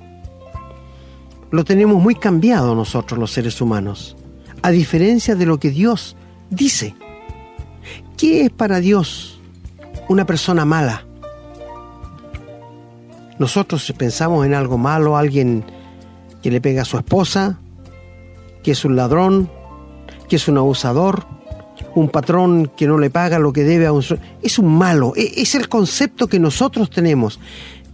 lo 1.53 1.65
tenemos 1.65 2.03
muy 2.03 2.17
cambiado 2.17 2.75
nosotros 2.75 3.21
los 3.21 3.31
seres 3.31 3.61
humanos 3.61 4.17
a 4.63 4.71
diferencia 4.71 5.35
de 5.35 5.47
lo 5.47 5.59
que 5.59 5.71
Dios 5.71 6.17
dice. 6.51 6.95
¿Qué 8.17 8.47
es 8.47 8.51
para 8.51 8.81
Dios 8.81 9.41
una 10.09 10.27
persona 10.27 10.65
mala? 10.65 11.05
Nosotros 13.39 13.93
pensamos 13.97 14.45
en 14.45 14.55
algo 14.55 14.79
malo, 14.79 15.17
alguien 15.17 15.65
que 16.43 16.51
le 16.51 16.61
pega 16.61 16.83
a 16.83 16.85
su 16.85 16.99
esposa, 16.99 17.61
que 18.63 18.73
es 18.73 18.85
un 18.85 18.97
ladrón, 18.97 19.49
que 20.29 20.37
es 20.37 20.49
un 20.49 20.59
abusador, 20.59 21.27
un 21.95 22.09
patrón 22.09 22.71
que 22.77 22.87
no 22.87 22.99
le 22.99 23.11
paga 23.11 23.39
lo 23.39 23.53
que 23.53 23.65
debe 23.65 23.87
a 23.87 23.93
un... 23.93 24.05
Es 24.43 24.59
un 24.59 24.77
malo, 24.77 25.13
e-, 25.17 25.41
es 25.41 25.55
el 25.55 25.69
concepto 25.69 26.27
que 26.27 26.41
nosotros 26.41 26.91
tenemos. 26.91 27.39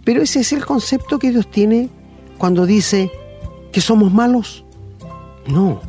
Pero 0.03 0.21
ese 0.21 0.39
es 0.39 0.53
el 0.53 0.65
concepto 0.65 1.19
que 1.19 1.31
Dios 1.31 1.49
tiene 1.49 1.89
cuando 2.37 2.65
dice 2.65 3.11
que 3.71 3.81
somos 3.81 4.11
malos. 4.11 4.63
No, 5.47 5.81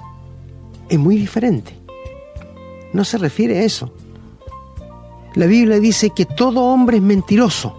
es 0.88 0.98
muy 0.98 1.16
diferente. 1.16 1.76
No 2.92 3.04
se 3.04 3.18
refiere 3.18 3.58
a 3.58 3.62
eso. 3.64 3.92
La 5.34 5.46
Biblia 5.46 5.78
dice 5.80 6.10
que 6.10 6.24
todo 6.24 6.62
hombre 6.62 6.96
es 6.96 7.02
mentiroso 7.02 7.76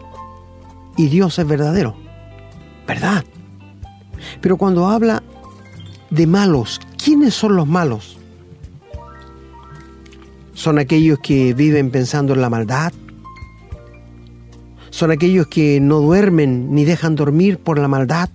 y 0.96 1.08
Dios 1.08 1.40
es 1.40 1.48
verdadero. 1.48 1.96
¿Verdad? 2.88 3.26
Pero 4.42 4.58
cuando 4.58 4.88
habla 4.88 5.24
de 6.10 6.28
malos, 6.28 6.80
¿quiénes 7.04 7.34
son 7.34 7.56
los 7.56 7.68
malos? 7.68 8.18
¿Son 10.54 10.80
aquellos 10.80 11.20
que 11.20 11.54
viven 11.54 11.92
pensando 11.92 12.34
en 12.34 12.42
la 12.42 12.50
maldad? 12.50 12.94
¿Son 14.90 15.12
aquellos 15.12 15.48
que 15.48 15.80
no 15.80 16.00
duermen 16.00 16.74
ni 16.74 16.86
dejan 16.86 17.16
dormir 17.16 17.60
por 17.60 17.78
la 17.78 17.88
maldad? 17.88 18.30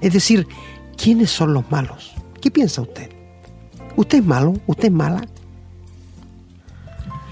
Es 0.00 0.12
decir, 0.12 0.46
¿quiénes 0.96 1.30
son 1.30 1.52
los 1.52 1.70
malos? 1.70 2.14
¿Qué 2.40 2.50
piensa 2.50 2.82
usted? 2.82 3.15
¿Usted 3.96 4.18
es 4.18 4.24
malo? 4.24 4.54
¿Usted 4.66 4.86
es 4.86 4.92
mala? 4.92 5.26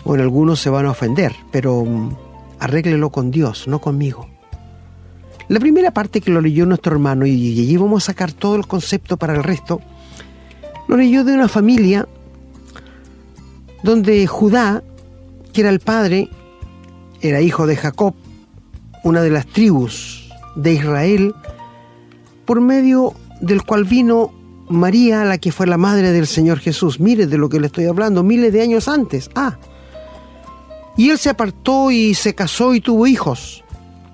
Bueno, 0.05 0.23
algunos 0.23 0.61
se 0.61 0.71
van 0.71 0.87
a 0.87 0.91
ofender, 0.91 1.35
pero 1.51 1.85
mm, 1.85 2.17
arréglelo 2.59 3.11
con 3.11 3.31
Dios, 3.31 3.69
no 3.69 3.81
conmigo. 3.81 4.29
La 5.49 5.61
primera 5.61 5.93
parte 5.93 6.21
que 6.21 6.31
lo 6.31 6.41
leyó 6.41 6.67
nuestro 6.67 6.93
hermano, 6.93 7.27
y 7.27 7.33
allí 7.33 7.77
vamos 7.77 8.05
a 8.05 8.07
sacar 8.07 8.33
todo 8.33 8.57
el 8.57 8.67
concepto 8.67 9.17
para 9.17 9.35
el 9.35 9.43
resto, 9.43 9.81
lo 10.89 10.97
leyó 10.97 11.25
de 11.25 11.35
una 11.35 11.49
familia 11.49 12.09
donde 13.83 14.27
Judá, 14.27 14.83
que 15.53 15.61
era 15.61 15.71
el 15.71 15.81
padre, 15.81 16.31
era 17.21 17.41
hijo 17.41 17.67
de 17.67 17.77
Jacob, 17.77 18.15
una 19.03 19.21
de 19.23 19.31
las 19.31 19.47
tribus 19.47 20.31
de 20.57 20.73
Israel, 20.73 21.35
por 22.47 22.61
medio 22.61 23.15
del 23.41 23.63
cual 23.63 23.85
vino 23.85 24.33
María, 24.69 25.25
la 25.25 25.39
que 25.39 25.53
fue 25.53 25.67
la 25.67 25.77
madre 25.77 26.13
del 26.13 26.27
Señor 26.27 26.59
Jesús. 26.59 27.01
Mire 27.01 27.27
de 27.27 27.39
lo 27.39 27.49
que 27.49 27.61
le 27.61 27.67
estoy 27.67 27.87
hablando, 27.87 28.23
miles 28.23 28.53
de 28.53 28.63
años 28.63 28.89
antes. 28.89 29.31
Ah. 29.35 29.59
Y 30.97 31.11
él 31.11 31.19
se 31.19 31.31
apartó 31.31 31.91
y 31.91 32.15
se 32.15 32.35
casó 32.35 32.75
y 32.75 32.81
tuvo 32.81 33.07
hijos. 33.07 33.65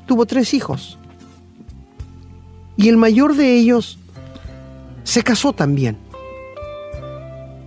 Tuvo 0.07 0.27
tres 0.27 0.55
hijos. 0.55 0.99
Y 2.77 2.89
el 2.89 2.97
mayor 2.97 3.37
de 3.37 3.55
ellos 3.55 3.99
se 5.05 5.23
casó 5.23 5.53
también. 5.53 5.99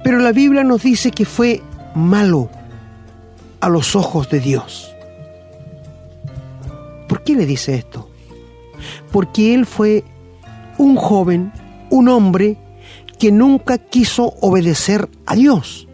Pero 0.04 0.20
la 0.20 0.32
Biblia 0.32 0.64
nos 0.64 0.84
dice 0.84 1.12
que 1.12 1.26
fue 1.26 1.62
malo 1.96 2.50
a 3.62 3.70
los 3.70 3.96
ojos 3.96 4.30
de 4.30 4.40
Dios. 4.40 4.94
¿Por 7.08 7.24
qué 7.24 7.36
le 7.36 7.46
dice 7.46 7.76
esto? 7.76 8.10
Porque 9.12 9.54
él 9.54 9.66
fue 9.66 10.04
un 10.78 10.96
joven, 10.96 11.54
un 11.90 12.10
hombre 12.10 12.58
que 13.20 13.32
nunca 13.32 13.78
quiso 13.78 14.34
obedecer 14.42 15.10
a 15.26 15.36
Dios. 15.36 15.88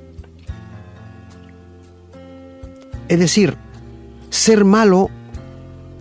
Es 3.08 3.20
decir, 3.20 3.58
ser 4.30 4.66
malo 4.66 5.10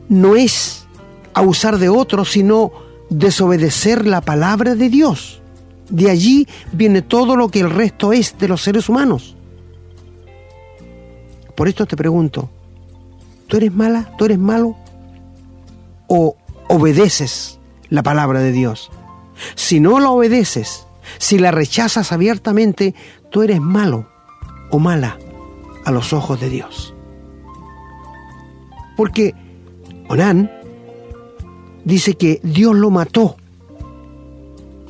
no 0.09 0.37
es 0.37 0.87
abusar 1.35 1.79
de 1.79 1.89
otro, 1.89 2.25
sino 2.25 2.73
desobedecer 3.11 4.07
la 4.07 4.21
palabra 4.21 4.75
de 4.75 4.89
Dios. 4.89 5.41
De 5.89 6.11
allí 6.11 6.47
viene 6.73 7.01
todo 7.03 7.37
lo 7.37 7.49
que 7.49 7.61
el 7.61 7.71
resto 7.71 8.13
es 8.13 8.37
de 8.39 8.49
los 8.49 8.63
seres 8.63 8.89
humanos. 8.89 9.37
Por 11.55 11.69
esto 11.69 11.87
te 11.87 11.97
pregunto, 11.97 12.51
¿tú 13.47 13.57
eres 13.57 13.73
mala? 13.73 14.13
¿Tú 14.19 14.27
eres 14.27 14.39
malo? 14.39 14.77
¿O 16.07 16.37
obedeces 16.69 17.59
la 17.89 18.03
palabra 18.03 18.41
de 18.41 18.53
Dios? 18.53 18.91
Si 19.55 19.81
no 19.81 19.99
la 19.99 20.11
obedeces, 20.11 20.87
si 21.19 21.39
la 21.39 21.51
rechazas 21.51 22.13
abiertamente, 22.13 22.95
tú 23.31 23.43
eres 23.43 23.61
malo 23.61 24.09
o 24.71 24.79
mala 24.79 25.19
a 25.85 25.91
los 25.91 26.13
ojos 26.13 26.41
de 26.41 26.49
Dios. 26.49 26.95
Porque 28.97 29.35
Onán 30.09 30.51
dice 31.85 32.15
que 32.15 32.41
Dios 32.43 32.75
lo 32.75 32.91
mató. 32.91 33.37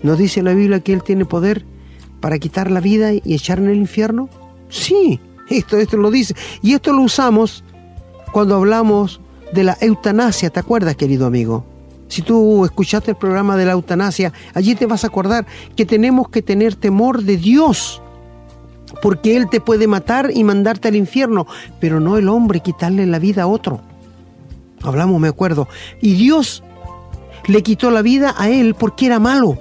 ¿No 0.02 0.16
dice 0.16 0.42
la 0.42 0.54
Biblia 0.54 0.80
que 0.80 0.92
Él 0.92 1.02
tiene 1.02 1.24
poder 1.24 1.64
para 2.20 2.38
quitar 2.38 2.70
la 2.70 2.80
vida 2.80 3.12
y 3.12 3.34
echar 3.34 3.58
en 3.58 3.68
el 3.68 3.76
infierno? 3.76 4.28
Sí, 4.68 5.20
esto, 5.48 5.76
esto 5.76 5.96
lo 5.96 6.10
dice. 6.10 6.34
Y 6.62 6.74
esto 6.74 6.92
lo 6.92 7.02
usamos 7.02 7.64
cuando 8.32 8.56
hablamos 8.56 9.20
de 9.52 9.64
la 9.64 9.76
eutanasia, 9.80 10.50
¿te 10.50 10.60
acuerdas, 10.60 10.96
querido 10.96 11.26
amigo? 11.26 11.64
Si 12.08 12.22
tú 12.22 12.64
escuchaste 12.64 13.12
el 13.12 13.16
programa 13.16 13.56
de 13.56 13.66
la 13.66 13.72
eutanasia, 13.72 14.32
allí 14.54 14.74
te 14.74 14.86
vas 14.86 15.04
a 15.04 15.08
acordar 15.08 15.46
que 15.76 15.86
tenemos 15.86 16.28
que 16.28 16.42
tener 16.42 16.74
temor 16.74 17.22
de 17.22 17.36
Dios, 17.36 18.02
porque 19.02 19.36
Él 19.36 19.48
te 19.48 19.60
puede 19.60 19.86
matar 19.86 20.30
y 20.34 20.42
mandarte 20.42 20.88
al 20.88 20.96
infierno, 20.96 21.46
pero 21.80 22.00
no 22.00 22.16
el 22.16 22.28
hombre 22.28 22.60
quitarle 22.60 23.06
la 23.06 23.18
vida 23.18 23.42
a 23.42 23.46
otro. 23.46 23.80
Hablamos, 24.82 25.20
me 25.20 25.28
acuerdo. 25.28 25.68
Y 26.00 26.14
Dios 26.14 26.62
le 27.46 27.62
quitó 27.62 27.90
la 27.90 28.02
vida 28.02 28.34
a 28.38 28.48
Él 28.48 28.74
porque 28.74 29.06
era 29.06 29.18
malo, 29.18 29.58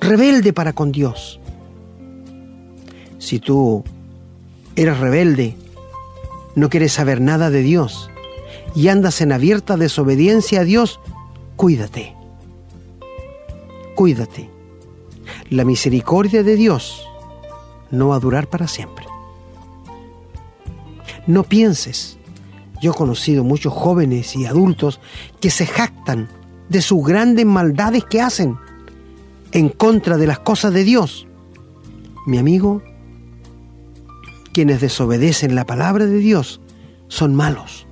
rebelde 0.00 0.52
para 0.52 0.72
con 0.72 0.92
Dios. 0.92 1.40
Si 3.18 3.40
tú 3.40 3.82
eres 4.76 4.98
rebelde, 4.98 5.56
no 6.54 6.68
quieres 6.68 6.92
saber 6.92 7.20
nada 7.20 7.50
de 7.50 7.62
Dios 7.62 8.10
y 8.74 8.88
andas 8.88 9.20
en 9.20 9.32
abierta 9.32 9.76
desobediencia 9.76 10.60
a 10.60 10.64
Dios, 10.64 11.00
cuídate. 11.56 12.14
Cuídate. 13.94 14.50
La 15.50 15.64
misericordia 15.64 16.42
de 16.42 16.56
Dios 16.56 17.06
no 17.90 18.08
va 18.08 18.16
a 18.16 18.20
durar 18.20 18.48
para 18.48 18.68
siempre. 18.68 19.06
No 21.26 21.42
pienses. 21.42 22.18
Yo 22.80 22.92
he 22.92 22.94
conocido 22.94 23.42
muchos 23.42 23.72
jóvenes 23.72 24.36
y 24.36 24.46
adultos 24.46 25.00
que 25.40 25.50
se 25.50 25.66
jactan 25.66 26.28
de 26.68 26.82
sus 26.82 27.04
grandes 27.04 27.46
maldades 27.46 28.04
que 28.04 28.20
hacen 28.20 28.56
en 29.52 29.68
contra 29.70 30.18
de 30.18 30.26
las 30.26 30.40
cosas 30.40 30.72
de 30.72 30.84
Dios. 30.84 31.26
Mi 32.26 32.38
amigo, 32.38 32.82
quienes 34.52 34.80
desobedecen 34.80 35.54
la 35.54 35.64
palabra 35.64 36.06
de 36.06 36.18
Dios 36.18 36.60
son 37.08 37.34
malos. 37.34 37.85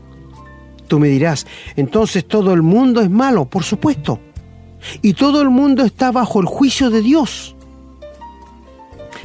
Tú 0.88 0.99
me 0.99 1.09
dirás, 1.09 1.47
entonces 1.76 2.26
todo 2.26 2.53
el 2.53 2.62
mundo 2.62 3.00
es 3.00 3.11
malo, 3.11 3.47
por 3.47 3.64
supuesto. 3.64 4.21
Y 5.03 5.14
todo 5.14 5.41
el 5.41 5.50
mundo 5.50 5.85
está 5.85 6.12
bajo 6.12 6.41
el 6.41 6.47
juicio 6.47 6.91
de 6.91 7.00
Dios. 7.00 7.57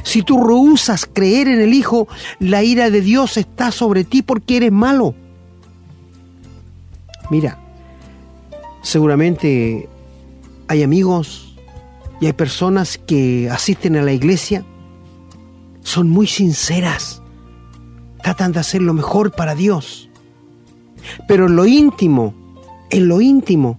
Si 0.02 0.22
tú 0.22 0.42
rehusas 0.42 1.06
creer 1.12 1.48
en 1.48 1.60
el 1.60 1.74
Hijo, 1.74 2.08
la 2.38 2.62
ira 2.62 2.90
de 2.90 3.02
Dios 3.02 3.36
está 3.36 3.70
sobre 3.70 4.04
ti 4.04 4.22
porque 4.22 4.56
eres 4.56 4.72
malo. 4.72 5.14
Mira, 7.30 7.58
seguramente 8.82 9.88
hay 10.68 10.82
amigos 10.82 11.54
y 12.20 12.26
hay 12.26 12.32
personas 12.32 12.98
que 12.98 13.50
asisten 13.50 13.96
a 13.96 14.02
la 14.02 14.12
iglesia, 14.12 14.64
son 15.82 16.08
muy 16.08 16.26
sinceras 16.26 17.20
tratan 18.22 18.52
de 18.52 18.60
hacer 18.60 18.82
lo 18.82 18.94
mejor 18.94 19.32
para 19.32 19.54
Dios. 19.54 20.09
Pero 21.26 21.46
en 21.46 21.56
lo 21.56 21.66
íntimo, 21.66 22.34
en 22.90 23.08
lo 23.08 23.20
íntimo, 23.20 23.78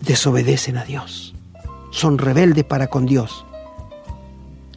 desobedecen 0.00 0.76
a 0.76 0.84
Dios. 0.84 1.34
Son 1.90 2.18
rebeldes 2.18 2.64
para 2.64 2.88
con 2.88 3.06
Dios. 3.06 3.44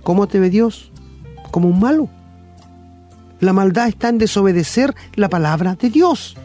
¿Cómo 0.04 0.28
te 0.28 0.40
ve 0.40 0.50
Dios? 0.50 0.92
Como 1.52 1.70
un 1.70 1.80
malo. 1.80 2.10
La 3.40 3.54
maldad 3.54 3.88
está 3.88 4.10
en 4.10 4.18
desobedecer 4.18 4.96
la 5.16 5.30
palabra 5.30 5.76
de 5.76 5.90
Dios. 5.90 6.36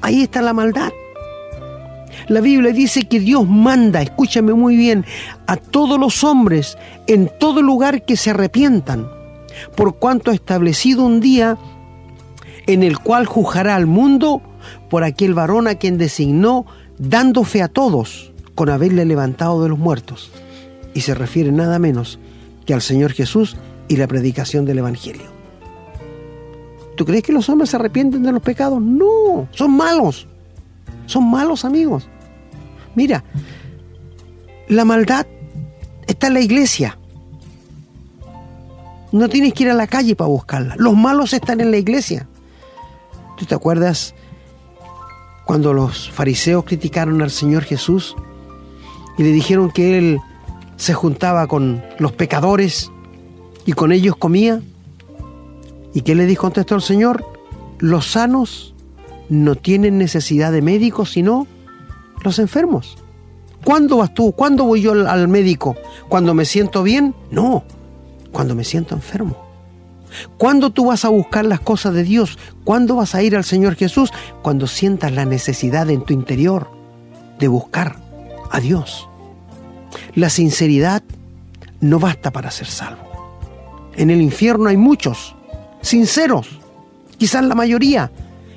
Ahí 0.00 0.22
está 0.22 0.42
la 0.42 0.52
maldad. 0.52 0.92
La 2.28 2.40
Biblia 2.40 2.72
dice 2.72 3.08
que 3.08 3.20
Dios 3.20 3.46
manda, 3.46 4.00
escúchame 4.00 4.54
muy 4.54 4.76
bien, 4.76 5.04
a 5.46 5.56
todos 5.56 5.98
los 5.98 6.24
hombres 6.24 6.78
en 7.06 7.30
todo 7.38 7.62
lugar 7.62 8.04
que 8.04 8.16
se 8.16 8.30
arrepientan 8.30 9.08
por 9.76 9.96
cuanto 9.96 10.30
ha 10.30 10.34
establecido 10.34 11.04
un 11.04 11.20
día 11.20 11.56
en 12.66 12.82
el 12.82 12.98
cual 12.98 13.26
juzgará 13.26 13.76
al 13.76 13.86
mundo 13.86 14.42
por 14.90 15.04
aquel 15.04 15.34
varón 15.34 15.68
a 15.68 15.76
quien 15.76 15.98
designó, 15.98 16.66
dando 16.98 17.44
fe 17.44 17.62
a 17.62 17.68
todos 17.68 18.32
con 18.54 18.70
haberle 18.70 19.04
levantado 19.04 19.62
de 19.62 19.68
los 19.68 19.78
muertos. 19.78 20.30
Y 20.94 21.02
se 21.02 21.14
refiere 21.14 21.52
nada 21.52 21.78
menos 21.78 22.18
que 22.64 22.74
al 22.74 22.82
Señor 22.82 23.12
Jesús 23.12 23.56
y 23.88 23.96
la 23.96 24.08
predicación 24.08 24.64
del 24.64 24.78
Evangelio. 24.78 25.36
¿Tú 26.96 27.04
crees 27.04 27.22
que 27.22 27.32
los 27.32 27.48
hombres 27.48 27.70
se 27.70 27.76
arrepienten 27.76 28.22
de 28.22 28.32
los 28.32 28.42
pecados? 28.42 28.80
No, 28.80 29.46
son 29.50 29.76
malos. 29.76 30.26
Son 31.04 31.30
malos 31.30 31.64
amigos. 31.64 32.08
Mira, 32.94 33.22
la 34.68 34.84
maldad 34.84 35.26
está 36.06 36.28
en 36.28 36.34
la 36.34 36.40
iglesia. 36.40 36.98
No 39.12 39.28
tienes 39.28 39.52
que 39.52 39.64
ir 39.64 39.70
a 39.70 39.74
la 39.74 39.86
calle 39.86 40.16
para 40.16 40.28
buscarla. 40.28 40.74
Los 40.78 40.96
malos 40.96 41.32
están 41.34 41.60
en 41.60 41.70
la 41.70 41.76
iglesia. 41.76 42.26
¿Tú 43.36 43.44
te 43.44 43.54
acuerdas 43.54 44.14
cuando 45.44 45.72
los 45.72 46.10
fariseos 46.10 46.64
criticaron 46.64 47.22
al 47.22 47.30
Señor 47.30 47.64
Jesús 47.64 48.16
y 49.18 49.22
le 49.22 49.30
dijeron 49.30 49.70
que 49.70 49.98
Él 49.98 50.18
se 50.76 50.94
juntaba 50.94 51.46
con 51.46 51.82
los 51.98 52.12
pecadores 52.12 52.90
y 53.64 53.72
con 53.72 53.92
ellos 53.92 54.16
comía? 54.16 54.62
¿Y 55.92 56.02
qué 56.02 56.14
le 56.14 56.26
dijo 56.26 56.42
contestó 56.42 56.74
el 56.74 56.82
Señor? 56.82 57.24
Los 57.78 58.06
sanos 58.06 58.74
no 59.28 59.54
tienen 59.54 59.98
necesidad 59.98 60.52
de 60.52 60.62
médicos, 60.62 61.12
sino 61.12 61.46
los 62.22 62.38
enfermos. 62.38 62.96
¿Cuándo 63.64 63.98
vas 63.98 64.14
tú? 64.14 64.32
¿Cuándo 64.32 64.64
voy 64.64 64.82
yo 64.82 64.92
al, 64.92 65.28
médico? 65.28 65.76
¿Cuando 66.08 66.34
me 66.34 66.44
siento 66.44 66.82
bien? 66.82 67.14
No, 67.30 67.64
cuando 68.32 68.54
me 68.54 68.64
siento 68.64 68.94
enfermo. 68.94 69.45
¿Cuándo 70.38 70.70
tú 70.70 70.86
vas 70.86 71.04
a 71.04 71.08
buscar 71.08 71.44
las 71.44 71.60
cosas 71.60 71.94
de 71.94 72.02
Dios? 72.02 72.38
¿Cuándo 72.64 72.96
vas 72.96 73.14
a 73.14 73.22
ir 73.22 73.36
al 73.36 73.44
Señor 73.44 73.74
Jesús? 73.76 74.10
Cuando 74.42 74.66
sientas 74.66 75.12
la 75.12 75.24
necesidad 75.24 75.88
en 75.90 76.04
tu 76.04 76.12
interior 76.12 76.70
de 77.38 77.48
buscar 77.48 77.96
a 78.50 78.60
Dios. 78.60 79.08
La 80.14 80.30
sinceridad 80.30 81.02
no 81.80 81.98
basta 81.98 82.30
para 82.30 82.50
ser 82.50 82.66
salvo. 82.66 83.02
En 83.94 84.10
el 84.10 84.20
infierno 84.20 84.68
hay 84.68 84.76
muchos, 84.76 85.34
sinceros, 85.80 86.60
quizás 87.18 87.44
la 87.44 87.54
mayoría, 87.54 88.10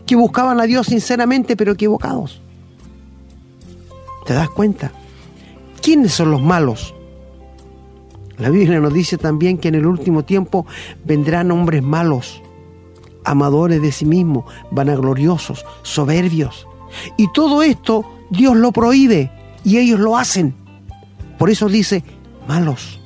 que 0.06 0.16
buscaban 0.16 0.60
a 0.60 0.64
Dios 0.64 0.88
sinceramente 0.88 1.56
pero 1.56 1.74
equivocados. 1.74 2.42
¿Te 4.26 4.34
das 4.34 4.50
cuenta? 4.50 4.92
¿Quiénes 5.82 6.14
son 6.14 6.32
los 6.32 6.42
malos? 6.42 6.94
La 8.40 8.50
Biblia 8.50 8.80
nos 8.80 8.94
dice 8.94 9.18
también 9.18 9.58
que 9.58 9.68
en 9.68 9.76
el 9.76 9.86
último 9.86 10.24
tiempo 10.24 10.66
vendrán 11.04 11.52
hombres 11.52 11.84
malos, 11.84 12.42
amadores 13.26 13.82
de 13.82 13.92
sí 13.92 14.06
mismos, 14.06 14.46
vanagloriosos, 14.72 15.66
soberbios. 15.84 16.66
Y 17.18 17.32
todo 17.34 17.62
esto 17.62 18.06
Dios 18.30 18.56
lo 18.56 18.72
prohíbe 18.72 19.32
y 19.64 19.78
ellos 19.78 20.00
lo 20.00 20.18
hacen. 20.18 20.56
Por 21.38 21.50
eso 21.50 21.68
dice, 21.68 22.04
malos, 22.48 23.02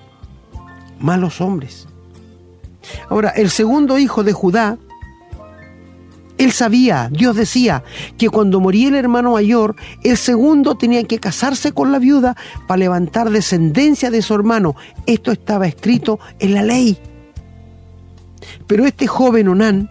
malos 1.00 1.42
hombres. 1.42 1.88
Ahora, 3.10 3.30
el 3.30 3.50
segundo 3.50 3.98
hijo 3.98 4.24
de 4.24 4.34
Judá 4.34 4.78
él 6.38 6.52
sabía, 6.52 7.10
Dios 7.12 7.36
decía, 7.36 7.84
que 8.18 8.30
cuando 8.30 8.60
moría 8.60 8.88
el 8.88 8.96
hermano 8.96 9.34
mayor, 9.34 9.76
el 10.04 10.18
segundo 10.18 10.76
tenía 10.76 11.04
que 11.04 11.20
casarse 11.20 11.72
con 11.72 11.92
la 11.92 12.00
viuda 12.00 12.36
para 12.68 12.80
levantar 12.80 13.30
descendencia 13.30 14.10
de 14.10 14.22
su 14.22 14.34
hermano. 14.34 14.76
Esto 15.06 15.32
estaba 15.32 15.68
escrito 15.68 16.20
en 16.40 16.54
la 16.56 16.64
ley. 16.64 16.98
Pero 18.68 18.86
este 18.86 19.08
joven 19.08 19.48
Onán 19.48 19.90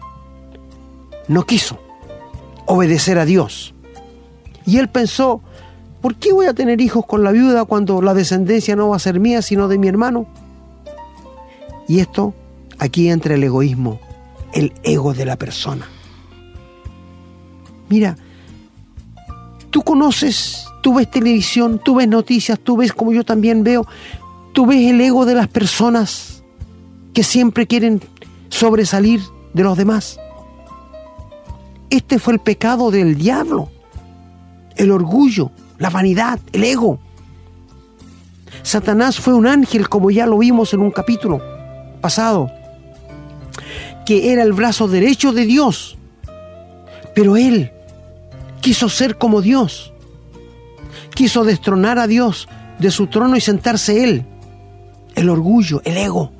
no 1.27 1.45
quiso 1.45 1.79
obedecer 2.65 3.17
a 3.19 3.25
Dios. 3.25 3.73
Y 4.65 4.77
él 4.77 4.89
pensó, 4.89 5.41
¿por 6.01 6.15
qué 6.15 6.33
voy 6.33 6.47
a 6.47 6.53
tener 6.53 6.81
hijos 6.81 7.05
con 7.05 7.23
la 7.23 7.31
viuda 7.31 7.65
cuando 7.65 8.01
la 8.01 8.13
descendencia 8.13 8.75
no 8.75 8.89
va 8.89 8.97
a 8.97 8.99
ser 8.99 9.19
mía, 9.19 9.41
sino 9.41 9.67
de 9.67 9.77
mi 9.77 9.87
hermano? 9.87 10.27
Y 11.87 11.99
esto, 11.99 12.33
aquí 12.79 13.09
entra 13.09 13.35
el 13.35 13.43
egoísmo, 13.43 13.99
el 14.53 14.73
ego 14.83 15.13
de 15.13 15.25
la 15.25 15.37
persona. 15.37 15.87
Mira, 17.89 18.17
tú 19.69 19.81
conoces, 19.81 20.65
tú 20.81 20.95
ves 20.95 21.09
televisión, 21.09 21.81
tú 21.83 21.95
ves 21.95 22.07
noticias, 22.07 22.59
tú 22.59 22.77
ves 22.77 22.93
como 22.93 23.11
yo 23.13 23.23
también 23.23 23.63
veo, 23.63 23.87
tú 24.53 24.65
ves 24.65 24.89
el 24.89 25.01
ego 25.01 25.25
de 25.25 25.35
las 25.35 25.47
personas 25.47 26.43
que 27.13 27.23
siempre 27.23 27.67
quieren 27.67 28.01
sobresalir 28.49 29.21
de 29.53 29.63
los 29.63 29.77
demás. 29.77 30.19
Este 31.89 32.19
fue 32.19 32.33
el 32.33 32.39
pecado 32.39 32.91
del 32.91 33.17
diablo, 33.17 33.69
el 34.75 34.91
orgullo, 34.91 35.51
la 35.77 35.89
vanidad, 35.89 36.39
el 36.51 36.63
ego. 36.63 36.99
Satanás 38.63 39.19
fue 39.19 39.33
un 39.33 39.47
ángel, 39.47 39.89
como 39.89 40.09
ya 40.11 40.25
lo 40.25 40.37
vimos 40.37 40.73
en 40.73 40.81
un 40.81 40.91
capítulo 40.91 41.41
pasado, 42.01 42.51
que 44.05 44.33
era 44.33 44.43
el 44.43 44.53
brazo 44.53 44.87
derecho 44.87 45.33
de 45.33 45.45
Dios, 45.45 45.97
pero 47.13 47.37
él 47.37 47.71
quiso 48.61 48.89
ser 48.89 49.17
como 49.17 49.41
Dios. 49.41 49.93
Quiso 51.13 51.43
destronar 51.43 51.99
a 51.99 52.07
Dios 52.07 52.47
de 52.79 52.91
su 52.91 53.07
trono 53.07 53.35
y 53.35 53.41
sentarse 53.41 54.03
él. 54.03 54.25
el 55.15 55.29
orgullo, 55.29 55.81
el 55.85 55.97
ego. 55.97 56.31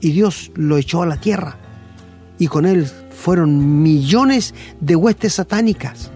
Y 0.00 0.12
Dios 0.12 0.52
lo 0.54 0.76
echó 0.76 1.02
a 1.02 1.06
la 1.06 1.16
tierra. 1.16 1.56
Y 2.38 2.46
con 2.46 2.64
él 2.64 2.86
fueron 3.10 3.82
millones 3.82 4.54
de 4.80 4.96
huestes 4.96 5.34
satánicas 5.34 6.10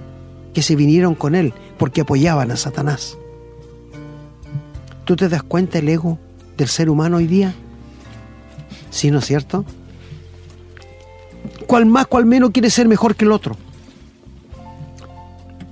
que 0.55 0.63
se 0.63 0.77
vinieron 0.77 1.15
con 1.15 1.35
él 1.35 1.55
porque 1.79 2.03
apoyaban 2.03 2.51
a 2.51 2.57
Satanás. 2.57 3.19
¿Tú 5.05 5.17
te 5.17 5.29
das 5.29 5.43
cuenta 5.43 5.79
el 5.79 5.89
ego 5.89 6.19
del 6.57 6.69
ser 6.69 6.89
humano 6.89 7.19
hoy 7.19 7.27
día? 7.27 7.55
¿Sí, 8.91 9.11
no 9.11 9.19
es 9.19 9.27
cierto? 9.27 9.65
¿Cuál 11.77 11.85
más, 11.85 12.07
cuál 12.07 12.25
menos 12.25 12.53
quiere 12.53 12.71
ser 12.71 12.89
mejor 12.89 13.15
que 13.15 13.27
el 13.27 13.33
otro? 13.33 13.55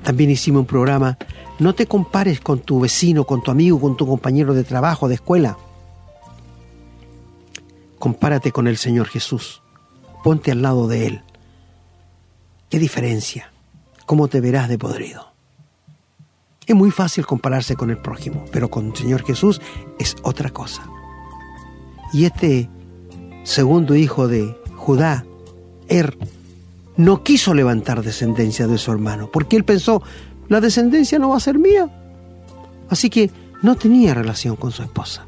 También 0.02 0.28
hicimos 0.28 0.60
un 0.60 0.66
programa, 0.66 1.16
no 1.58 1.74
te 1.74 1.86
compares 1.86 2.40
con 2.40 2.58
tu 2.58 2.78
vecino, 2.80 3.24
con 3.24 3.42
tu 3.42 3.50
amigo, 3.50 3.80
con 3.80 3.96
tu 3.96 4.06
compañero 4.06 4.52
de 4.52 4.64
trabajo, 4.64 5.08
de 5.08 5.14
escuela. 5.14 5.56
Compárate 7.98 8.52
con 8.52 8.68
el 8.68 8.76
Señor 8.76 9.08
Jesús. 9.08 9.62
Ponte 10.22 10.52
al 10.52 10.60
lado 10.60 10.88
de 10.88 11.06
Él. 11.06 11.22
¿Qué 12.68 12.78
diferencia? 12.78 13.50
¿Cómo 14.04 14.28
te 14.28 14.42
verás 14.42 14.68
de 14.68 14.76
podrido? 14.76 15.32
Es 16.66 16.76
muy 16.76 16.90
fácil 16.90 17.24
compararse 17.24 17.76
con 17.76 17.88
el 17.88 17.96
prójimo, 17.96 18.44
pero 18.52 18.68
con 18.68 18.88
el 18.88 18.94
Señor 18.94 19.24
Jesús 19.24 19.62
es 19.98 20.16
otra 20.22 20.50
cosa. 20.50 20.86
Y 22.12 22.26
este 22.26 22.68
segundo 23.44 23.94
hijo 23.94 24.28
de 24.28 24.54
Judá, 24.76 25.24
Er, 25.88 26.16
no 26.96 27.22
quiso 27.22 27.54
levantar 27.54 28.02
descendencia 28.02 28.66
de 28.66 28.78
su 28.78 28.92
hermano, 28.92 29.30
porque 29.32 29.56
él 29.56 29.64
pensó, 29.64 30.02
la 30.48 30.60
descendencia 30.60 31.18
no 31.18 31.30
va 31.30 31.36
a 31.36 31.40
ser 31.40 31.58
mía. 31.58 31.90
Así 32.88 33.10
que 33.10 33.30
no 33.62 33.76
tenía 33.76 34.14
relación 34.14 34.56
con 34.56 34.72
su 34.72 34.82
esposa. 34.82 35.26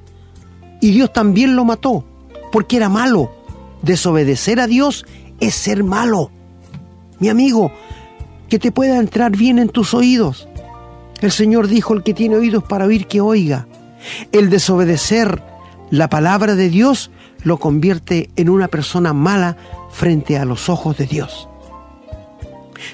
Y 0.81 0.92
Dios 0.92 1.12
también 1.12 1.57
lo 1.57 1.64
mató, 1.64 2.05
porque 2.53 2.77
era 2.77 2.88
malo. 2.88 3.33
Desobedecer 3.83 4.61
a 4.61 4.66
Dios 4.66 5.07
es 5.40 5.55
ser 5.55 5.83
malo. 5.85 6.31
Mi 7.19 7.29
amigo, 7.29 7.73
que 8.49 8.59
te 8.59 8.73
pueda 8.73 8.99
entrar 8.99 9.33
bien 9.37 9.59
en 9.59 9.69
tus 9.69 9.95
oídos. 9.95 10.49
El 11.21 11.33
Señor 11.33 11.69
dijo, 11.69 11.95
el 11.95 12.03
que 12.03 12.14
tiene 12.14 12.37
oídos 12.37 12.62
para 12.64 12.85
oír, 12.85 13.07
que 13.07 13.21
oiga. 13.21 13.66
El 14.33 14.51
desobedecer 14.51 15.42
la 15.90 16.09
palabra 16.09 16.55
de 16.55 16.69
Dios 16.69 17.11
lo 17.42 17.59
convierte 17.59 18.31
en 18.37 18.51
una 18.51 18.69
persona 18.69 19.12
mala 19.12 19.57
frente 19.96 20.37
a 20.37 20.44
los 20.44 20.68
ojos 20.68 20.98
de 20.98 21.06
Dios. 21.06 21.48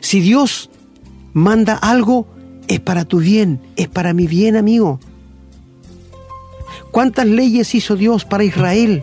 Si 0.01 0.21
Dios 0.21 0.71
manda 1.33 1.75
algo, 1.75 2.27
es 2.69 2.79
para 2.79 3.05
tu 3.05 3.19
bien, 3.19 3.61
es 3.75 3.89
para 3.89 4.15
mi 4.15 4.29
bien, 4.29 4.57
amigo. 4.57 5.01
¿Cuántas 6.93 7.27
leyes 7.27 7.75
hizo 7.75 7.97
Dios 7.97 8.25
para 8.25 8.45
Israel? 8.45 9.03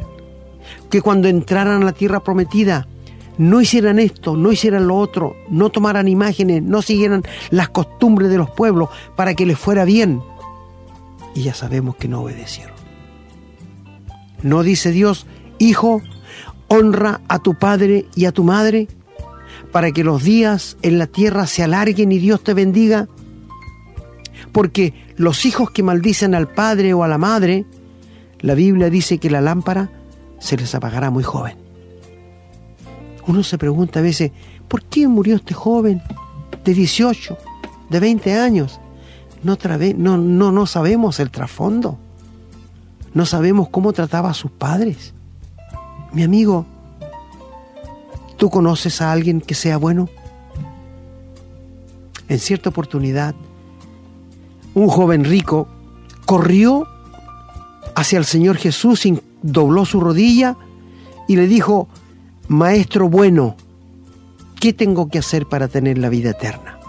Que 0.90 1.02
cuando 1.02 1.28
entraran 1.28 1.82
a 1.82 1.86
la 1.86 1.92
tierra 1.92 2.22
prometida, 2.22 2.88
no 3.38 3.60
hicieran 3.60 4.00
esto, 4.00 4.38
no 4.38 4.52
hicieran 4.54 4.88
lo 4.88 4.96
otro, 4.98 5.36
no 5.50 5.70
tomaran 5.70 6.08
imágenes, 6.08 6.64
no 6.64 6.82
siguieran 6.82 7.24
las 7.50 7.68
costumbres 7.68 8.30
de 8.30 8.38
los 8.38 8.50
pueblos 8.50 8.90
para 9.18 9.34
que 9.34 9.46
les 9.46 9.60
fuera 9.60 9.84
bien. 9.84 10.22
Y 11.36 11.44
ya 11.44 11.54
sabemos 11.54 11.98
que 11.98 12.08
no 12.08 12.22
obedecieron. 12.22 12.76
No 14.42 14.64
dice 14.64 14.92
Dios, 14.92 15.26
hijo, 15.58 16.02
honra 16.70 17.22
a 17.28 17.40
tu 17.40 17.56
padre 17.56 18.06
y 18.16 18.26
a 18.26 18.32
tu 18.32 18.44
madre 18.44 18.88
para 19.72 19.92
que 19.92 20.04
los 20.04 20.24
días 20.24 20.78
en 20.82 20.98
la 20.98 21.08
tierra 21.08 21.46
se 21.48 21.64
alarguen 21.64 22.12
y 22.12 22.20
Dios 22.20 22.44
te 22.44 22.54
bendiga. 22.54 23.08
Porque 24.52 24.94
los 25.16 25.46
hijos 25.46 25.72
que 25.72 25.84
maldicen 25.84 26.34
al 26.34 26.48
padre 26.48 26.94
o 26.94 27.04
a 27.04 27.08
la 27.08 27.18
madre, 27.18 27.66
la 28.40 28.56
Biblia 28.56 28.90
dice 28.90 29.18
que 29.18 29.30
la 29.30 29.42
lámpara 29.42 29.90
se 30.40 30.58
les 30.58 30.74
apagará 30.74 31.10
muy 31.10 31.24
joven. 31.24 31.58
Uno 33.28 33.44
se 33.44 33.58
pregunta 33.58 34.00
a 34.00 34.04
veces, 34.04 34.32
¿por 34.68 34.84
qué 34.84 35.08
murió 35.08 35.36
este 35.36 35.54
joven 35.54 36.02
de 36.64 36.74
18, 36.74 37.38
de 37.90 38.00
20 38.00 38.34
años? 38.40 38.80
No, 39.44 39.58
no, 39.98 40.18
no, 40.18 40.52
no 40.52 40.66
sabemos 40.66 41.20
el 41.20 41.30
trasfondo. 41.30 42.00
No 43.14 43.26
sabemos 43.26 43.70
cómo 43.70 43.94
trataba 43.94 44.32
a 44.32 44.34
sus 44.34 44.52
padres. 44.52 45.14
Mi 46.12 46.24
amigo, 46.24 46.66
¿tú 48.38 48.50
conoces 48.50 49.02
a 49.02 49.12
alguien 49.12 49.42
que 49.42 49.54
sea 49.54 49.78
bueno? 49.78 50.10
En 52.28 52.40
cierta 52.40 52.70
oportunidad, 52.70 53.36
un 54.74 54.88
joven 54.88 55.24
rico 55.24 55.68
corrió 56.26 56.88
hacia 57.96 58.20
el 58.20 58.26
Señor 58.26 58.58
Jesús, 58.58 59.08
dobló 59.42 59.86
su 59.86 60.00
rodilla 60.00 60.58
y 61.28 61.36
le 61.36 61.48
dijo, 61.48 61.88
Maestro 62.48 63.10
bueno, 63.10 63.56
¿qué 64.60 64.74
tengo 64.74 65.10
que 65.10 65.20
hacer 65.20 65.46
para 65.48 65.68
tener 65.68 65.98
la 65.98 66.10
vida 66.10 66.32
eterna? 66.32 66.80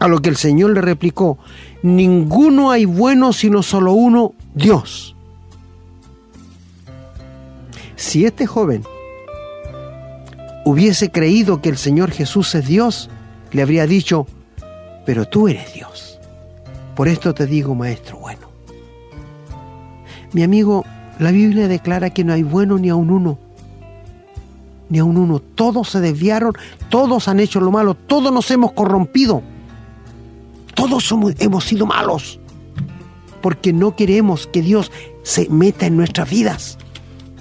A 0.00 0.08
lo 0.08 0.20
que 0.20 0.28
el 0.28 0.36
Señor 0.36 0.72
le 0.72 0.80
replicó, 0.80 1.38
ninguno 1.82 2.70
hay 2.70 2.84
bueno 2.84 3.32
sino 3.32 3.62
solo 3.62 3.92
uno, 3.92 4.34
Dios. 4.54 5.16
Si 7.98 8.24
este 8.24 8.46
joven 8.46 8.84
hubiese 10.64 11.10
creído 11.10 11.60
que 11.60 11.68
el 11.68 11.76
Señor 11.76 12.12
Jesús 12.12 12.54
es 12.54 12.64
Dios, 12.64 13.10
le 13.50 13.60
habría 13.60 13.88
dicho, 13.88 14.24
pero 15.04 15.26
tú 15.26 15.48
eres 15.48 15.74
Dios. 15.74 16.20
Por 16.94 17.08
esto 17.08 17.34
te 17.34 17.44
digo, 17.46 17.74
maestro 17.74 18.18
bueno. 18.18 18.52
Mi 20.32 20.44
amigo, 20.44 20.84
la 21.18 21.32
Biblia 21.32 21.66
declara 21.66 22.10
que 22.10 22.22
no 22.22 22.32
hay 22.32 22.44
bueno 22.44 22.78
ni 22.78 22.88
a 22.88 22.94
un 22.94 23.10
uno, 23.10 23.36
ni 24.88 25.00
a 25.00 25.04
un 25.04 25.16
uno. 25.16 25.40
Todos 25.40 25.90
se 25.90 25.98
desviaron, 25.98 26.52
todos 26.90 27.26
han 27.26 27.40
hecho 27.40 27.60
lo 27.60 27.72
malo, 27.72 27.94
todos 27.94 28.32
nos 28.32 28.48
hemos 28.52 28.72
corrompido. 28.72 29.42
Todos 30.76 31.02
somos, 31.02 31.34
hemos 31.40 31.64
sido 31.64 31.84
malos. 31.84 32.38
Porque 33.42 33.72
no 33.72 33.96
queremos 33.96 34.46
que 34.46 34.62
Dios 34.62 34.92
se 35.24 35.48
meta 35.48 35.86
en 35.86 35.96
nuestras 35.96 36.30
vidas. 36.30 36.78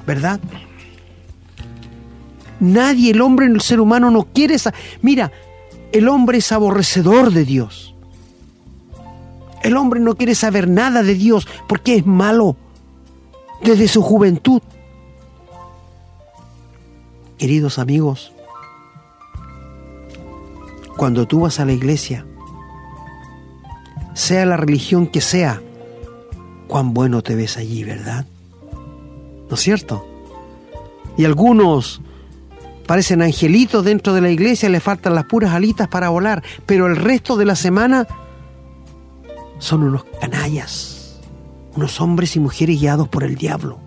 ¿Verdad? 0.07 0.39
Nadie, 2.61 3.11
el 3.11 3.21
hombre, 3.21 3.45
el 3.45 3.59
ser 3.61 3.81
humano 3.81 4.09
no 4.09 4.23
quiere 4.23 4.55
esa. 4.55 4.73
Mira, 5.01 5.33
el 5.91 6.07
hombre 6.07 6.37
es 6.37 6.51
aborrecedor 6.53 7.31
de 7.31 7.43
Dios. 7.43 7.93
El 9.61 9.75
hombre 9.75 9.99
no 9.99 10.15
quiere 10.15 10.33
saber 10.33 10.69
nada 10.69 11.03
de 11.03 11.13
Dios 11.13 11.45
porque 11.67 11.97
es 11.97 12.05
malo 12.05 12.55
desde 13.61 13.89
su 13.89 14.01
juventud. 14.01 14.61
Queridos 17.37 17.77
amigos, 17.77 18.31
cuando 20.95 21.27
tú 21.27 21.41
vas 21.41 21.59
a 21.59 21.65
la 21.65 21.73
iglesia, 21.73 22.25
sea 24.13 24.45
la 24.45 24.55
religión 24.55 25.05
que 25.05 25.19
sea, 25.19 25.61
cuán 26.67 26.93
bueno 26.93 27.21
te 27.21 27.35
ves 27.35 27.57
allí, 27.57 27.83
¿verdad? 27.83 28.25
¿No 29.49 29.55
es 29.55 29.62
cierto? 29.62 30.05
Y 31.17 31.25
algunos 31.25 32.01
parecen 32.86 33.21
angelitos 33.21 33.83
dentro 33.83 34.13
de 34.13 34.21
la 34.21 34.29
iglesia, 34.29 34.69
le 34.69 34.79
faltan 34.79 35.15
las 35.15 35.25
puras 35.25 35.53
alitas 35.53 35.88
para 35.88 36.10
volar, 36.10 36.43
pero 36.65 36.88
el 36.88 36.95
resto 36.95 37.36
de 37.36 37.45
la 37.45 37.55
semana 37.55 38.07
son 39.60 39.83
unos 39.83 40.05
canallas, 40.21 41.19
unos 41.75 41.99
hombres 41.99 42.36
y 42.36 42.39
mujeres 42.39 42.79
guiados 42.79 43.07
por 43.10 43.23
el 43.23 43.36
diablo 43.36 43.79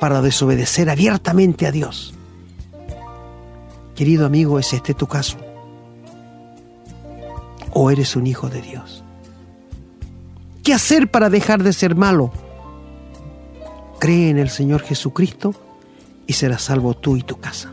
para 0.00 0.20
desobedecer 0.20 0.90
abiertamente 0.90 1.66
a 1.66 1.72
Dios. 1.72 2.14
Querido 3.94 4.26
amigo, 4.26 4.58
¿es 4.58 4.72
este 4.72 4.92
tu 4.92 5.06
caso? 5.06 5.38
¿O 7.72 7.90
eres 7.90 8.16
un 8.16 8.26
hijo 8.26 8.48
de 8.48 8.60
Dios? 8.60 9.04
¿Qué 10.62 10.74
hacer 10.74 11.10
para 11.10 11.30
dejar 11.30 11.62
de 11.62 11.72
ser 11.72 11.94
malo? 11.94 12.32
Cree 13.98 14.30
en 14.30 14.38
el 14.38 14.50
Señor 14.50 14.82
Jesucristo 14.82 15.54
y 16.26 16.34
serás 16.34 16.62
salvo 16.62 16.94
tú 16.94 17.16
y 17.16 17.22
tu 17.22 17.38
casa. 17.38 17.72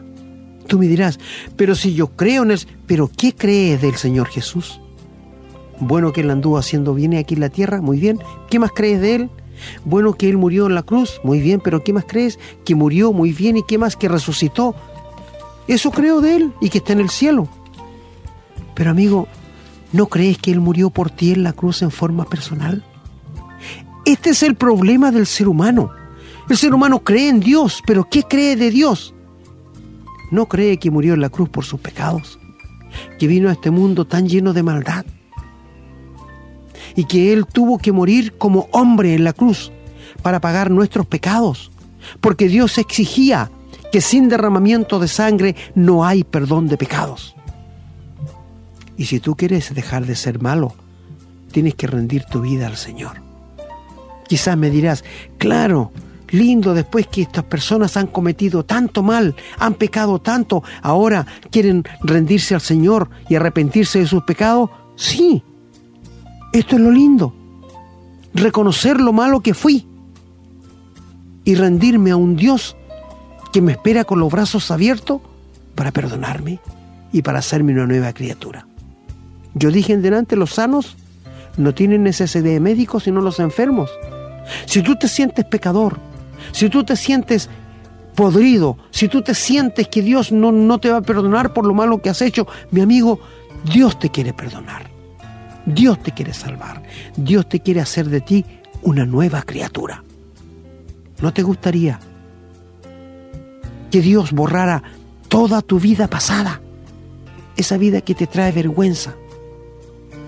Tú 0.68 0.80
me 0.80 0.88
dirás, 0.88 1.20
pero 1.58 1.76
si 1.76 1.94
yo 1.94 2.08
creo 2.16 2.44
en 2.44 2.52
él, 2.52 2.60
pero 2.88 3.10
¿qué 3.16 3.34
crees 3.34 3.82
del 3.82 3.96
Señor 3.96 4.28
Jesús? 4.28 4.80
Bueno 5.80 6.14
que 6.14 6.22
Él 6.22 6.30
anduvo 6.30 6.58
haciendo 6.58 6.94
bien 6.94 7.16
aquí 7.16 7.34
en 7.34 7.42
la 7.42 7.50
tierra, 7.50 7.82
muy 7.82 8.00
bien. 8.00 8.20
¿Qué 8.50 8.60
más 8.60 8.72
crees 8.72 9.02
de 9.02 9.16
Él? 9.16 9.30
Bueno 9.86 10.14
que 10.14 10.30
Él 10.30 10.38
murió 10.38 10.68
en 10.68 10.76
la 10.76 10.84
cruz, 10.84 11.20
muy 11.24 11.40
bien, 11.40 11.60
pero 11.60 11.84
¿qué 11.84 11.94
más 11.94 12.06
crees? 12.08 12.40
Que 12.64 12.76
murió 12.76 13.12
muy 13.12 13.34
bien 13.34 13.58
y 13.58 13.64
qué 13.64 13.78
más 13.78 13.96
que 13.96 14.08
resucitó, 14.08 14.76
eso 15.68 15.92
creo 15.92 16.22
de 16.22 16.36
Él 16.36 16.54
y 16.60 16.70
que 16.70 16.80
está 16.80 16.94
en 16.94 17.00
el 17.00 17.10
cielo. 17.10 17.48
Pero 18.76 18.92
amigo, 18.92 19.28
¿no 19.92 20.08
crees 20.08 20.38
que 20.38 20.52
Él 20.52 20.60
murió 20.60 20.90
por 20.90 21.10
ti 21.10 21.32
en 21.32 21.44
la 21.44 21.54
cruz 21.54 21.82
en 21.82 21.92
forma 21.92 22.26
personal? 22.26 22.84
Este 24.06 24.32
es 24.32 24.44
el 24.44 24.56
problema 24.56 25.12
del 25.12 25.26
ser 25.26 25.48
humano. 25.48 25.92
El 26.50 26.58
ser 26.58 26.74
humano 26.74 27.04
cree 27.04 27.30
en 27.30 27.40
Dios, 27.40 27.82
pero 27.86 28.08
¿qué 28.10 28.24
cree 28.24 28.56
de 28.56 28.70
Dios? 28.70 29.14
No 30.32 30.48
cree 30.48 30.78
que 30.78 30.92
murió 30.92 31.14
en 31.14 31.22
la 31.22 31.30
cruz 31.30 31.50
por 31.50 31.64
sus 31.64 31.80
pecados, 31.80 32.40
que 33.20 33.28
vino 33.28 33.50
a 33.50 33.54
este 33.54 33.72
mundo 33.72 34.06
tan 34.06 34.28
lleno 34.28 34.54
de 34.54 34.64
maldad 34.64 35.06
y 36.96 37.06
que 37.06 37.34
Él 37.34 37.46
tuvo 37.46 37.78
que 37.78 37.92
morir 37.92 38.38
como 38.38 38.68
hombre 38.72 39.16
en 39.16 39.24
la 39.24 39.34
cruz 39.34 39.72
para 40.22 40.42
pagar 40.42 40.70
nuestros 40.70 41.06
pecados, 41.06 41.72
porque 42.22 42.48
Dios 42.48 42.78
exigía 42.78 43.50
que 43.92 44.02
sin 44.02 44.30
derramamiento 44.30 45.00
de 45.00 45.08
sangre 45.08 45.56
no 45.76 46.06
hay 46.06 46.24
perdón 46.24 46.68
de 46.68 46.78
pecados. 46.78 47.36
Y 48.98 49.06
si 49.06 49.20
tú 49.20 49.36
quieres 49.36 49.74
dejar 49.74 50.06
de 50.06 50.16
ser 50.16 50.42
malo, 50.42 50.76
tienes 51.52 51.76
que 51.76 51.88
rendir 51.88 52.26
tu 52.26 52.42
vida 52.42 52.68
al 52.68 52.78
Señor. 52.78 53.22
Quizás 54.28 54.58
me 54.58 54.70
dirás, 54.70 55.04
claro, 55.38 55.92
lindo 56.34 56.74
después 56.74 57.08
que 57.08 57.22
estas 57.22 57.44
personas 57.46 57.96
han 57.96 58.08
cometido 58.08 58.66
tanto 58.66 59.04
mal, 59.04 59.36
han 59.60 59.76
pecado 59.76 60.20
tanto, 60.20 60.64
ahora 60.82 61.26
quieren 61.52 61.84
rendirse 62.02 62.56
al 62.56 62.62
Señor 62.62 63.10
y 63.30 63.36
arrepentirse 63.36 64.00
de 64.00 64.08
sus 64.08 64.24
pecados. 64.24 64.70
Sí, 64.96 65.44
esto 66.52 66.76
es 66.76 66.82
lo 66.82 66.92
lindo. 66.92 67.34
Reconocer 68.34 69.00
lo 69.00 69.14
malo 69.14 69.42
que 69.42 69.54
fui 69.54 69.88
y 71.46 71.56
rendirme 71.56 72.12
a 72.12 72.16
un 72.16 72.36
Dios 72.36 72.76
que 73.52 73.62
me 73.62 73.74
espera 73.74 74.04
con 74.04 74.20
los 74.20 74.32
brazos 74.32 74.72
abiertos 74.72 75.22
para 75.76 75.92
perdonarme 75.92 76.60
y 77.12 77.22
para 77.22 77.40
hacerme 77.40 77.74
una 77.74 77.86
nueva 77.86 78.12
criatura. 78.12 78.66
Yo 79.54 79.70
dije 79.70 79.94
en 79.94 80.02
delante, 80.02 80.36
los 80.36 80.56
sanos 80.56 80.98
no 81.58 81.76
tienen 81.76 82.02
necesidad 82.02 82.44
de 82.44 82.60
médicos 82.60 83.04
sino 83.04 83.22
los 83.22 83.40
enfermos. 83.40 83.92
Si 84.66 84.82
tú 84.82 84.96
te 84.96 85.08
sientes 85.08 85.46
pecador, 85.46 86.00
si 86.52 86.70
tú 86.70 86.84
te 86.84 86.96
sientes 86.96 87.50
podrido, 88.16 88.78
si 88.92 89.08
tú 89.08 89.22
te 89.22 89.34
sientes 89.34 89.88
que 89.88 90.02
Dios 90.02 90.32
no, 90.32 90.52
no 90.52 90.80
te 90.80 90.90
va 90.90 90.98
a 90.98 91.02
perdonar 91.02 91.54
por 91.54 91.66
lo 91.66 91.74
malo 91.74 92.02
que 92.02 92.10
has 92.10 92.22
hecho, 92.22 92.48
mi 92.72 92.82
amigo, 92.82 93.20
Dios 93.64 93.98
te 94.00 94.10
quiere 94.10 94.34
perdonar. 94.34 94.92
Dios 95.66 96.02
te 96.04 96.12
quiere 96.12 96.34
salvar. 96.34 96.84
Dios 97.16 97.48
te 97.48 97.60
quiere 97.60 97.82
hacer 97.82 98.10
de 98.10 98.22
ti 98.22 98.46
una 98.82 99.06
nueva 99.06 99.42
criatura. 99.44 100.04
¿No 101.22 101.34
te 101.34 101.42
gustaría 101.42 102.00
que 103.92 104.02
Dios 104.02 104.32
borrara 104.32 104.84
toda 105.30 105.62
tu 105.62 105.80
vida 105.80 106.08
pasada? 106.08 106.62
Esa 107.56 107.78
vida 107.78 108.02
que 108.02 108.16
te 108.16 108.28
trae 108.28 108.52
vergüenza. 108.52 109.16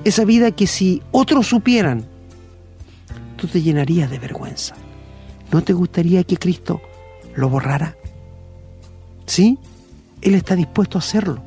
Esa 0.04 0.24
vida 0.24 0.52
que 0.52 0.68
si 0.68 1.02
otros 1.12 1.48
supieran, 1.48 2.06
tú 3.36 3.48
te 3.48 3.62
llenarías 3.62 4.10
de 4.10 4.20
vergüenza. 4.20 4.76
¿No 5.52 5.64
te 5.64 5.74
gustaría 5.74 6.24
que 6.24 6.38
Cristo 6.38 6.82
lo 7.36 7.50
borrara? 7.50 7.96
¿Sí? 9.26 9.58
Él 10.22 10.36
está 10.36 10.56
dispuesto 10.56 10.98
a 10.98 11.00
hacerlo. 11.00 11.42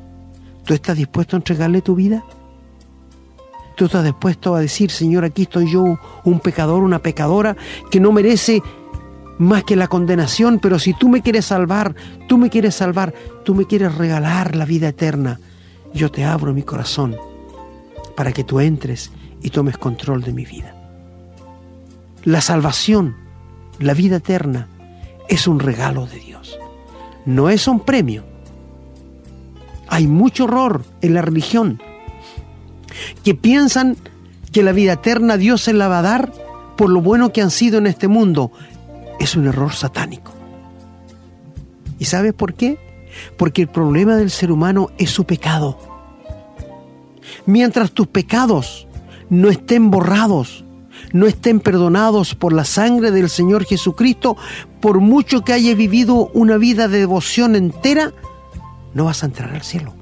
¿Tú 0.65 0.73
estás 0.73 0.97
dispuesto 0.97 1.35
a 1.35 1.39
entregarle 1.39 1.81
tu 1.81 1.95
vida? 1.95 2.23
¿Tú 3.75 3.85
estás 3.85 4.03
dispuesto 4.03 4.55
a 4.55 4.59
decir, 4.59 4.91
Señor, 4.91 5.23
aquí 5.23 5.43
estoy 5.43 5.71
yo, 5.71 5.99
un 6.25 6.39
pecador, 6.41 6.83
una 6.83 6.99
pecadora, 6.99 7.55
que 7.89 7.99
no 7.99 8.11
merece 8.11 8.61
más 9.39 9.63
que 9.63 9.77
la 9.77 9.87
condenación, 9.87 10.59
pero 10.59 10.77
si 10.79 10.93
tú 10.93 11.07
me 11.07 11.21
quieres 11.21 11.45
salvar, 11.45 11.95
tú 12.27 12.37
me 12.37 12.49
quieres 12.49 12.75
salvar, 12.75 13.13
tú 13.45 13.55
me 13.55 13.65
quieres 13.65 13.95
regalar 13.95 14.55
la 14.55 14.65
vida 14.65 14.89
eterna, 14.89 15.39
yo 15.93 16.11
te 16.11 16.25
abro 16.25 16.53
mi 16.53 16.63
corazón 16.63 17.15
para 18.17 18.33
que 18.33 18.43
tú 18.43 18.59
entres 18.59 19.11
y 19.41 19.49
tomes 19.49 19.77
control 19.77 20.23
de 20.23 20.33
mi 20.33 20.43
vida. 20.43 20.75
La 22.25 22.41
salvación, 22.41 23.15
la 23.79 23.93
vida 23.93 24.17
eterna, 24.17 24.67
es 25.27 25.47
un 25.47 25.59
regalo 25.59 26.05
de 26.05 26.19
Dios. 26.19 26.59
No 27.25 27.49
es 27.49 27.67
un 27.67 27.79
premio. 27.79 28.23
Hay 29.87 30.07
mucho 30.07 30.45
horror 30.45 30.83
en 31.01 31.13
la 31.13 31.21
religión 31.21 31.81
que 33.23 33.35
piensan 33.35 33.97
que 34.51 34.63
la 34.63 34.71
vida 34.71 34.93
eterna 34.93 35.37
Dios 35.37 35.61
se 35.61 35.73
la 35.73 35.87
va 35.87 35.99
a 35.99 36.03
dar 36.03 36.31
por 36.75 36.89
lo 36.89 37.01
bueno 37.01 37.31
que 37.31 37.41
han 37.41 37.51
sido 37.51 37.77
en 37.77 37.87
este 37.87 38.07
mundo. 38.07 38.51
Es 39.19 39.35
un 39.35 39.47
error 39.47 39.73
satánico. 39.73 40.33
¿Y 41.97 42.05
sabes 42.05 42.33
por 42.33 42.53
qué? 42.53 42.79
Porque 43.37 43.63
el 43.63 43.67
problema 43.67 44.15
del 44.15 44.31
ser 44.31 44.51
humano 44.51 44.89
es 44.97 45.09
su 45.09 45.25
pecado. 45.25 45.77
Mientras 47.45 47.91
tus 47.91 48.07
pecados 48.07 48.87
no 49.29 49.49
estén 49.49 49.91
borrados, 49.91 50.63
no 51.13 51.27
estén 51.27 51.59
perdonados 51.59 52.35
por 52.35 52.53
la 52.53 52.65
sangre 52.65 53.11
del 53.11 53.29
Señor 53.29 53.65
Jesucristo, 53.65 54.37
por 54.79 54.99
mucho 54.99 55.43
que 55.43 55.53
hayas 55.53 55.75
vivido 55.75 56.29
una 56.33 56.57
vida 56.57 56.87
de 56.87 56.99
devoción 56.99 57.55
entera, 57.55 58.13
no 58.93 59.05
vas 59.05 59.23
a 59.23 59.27
entrar 59.27 59.51
al 59.51 59.63
cielo. 59.63 59.93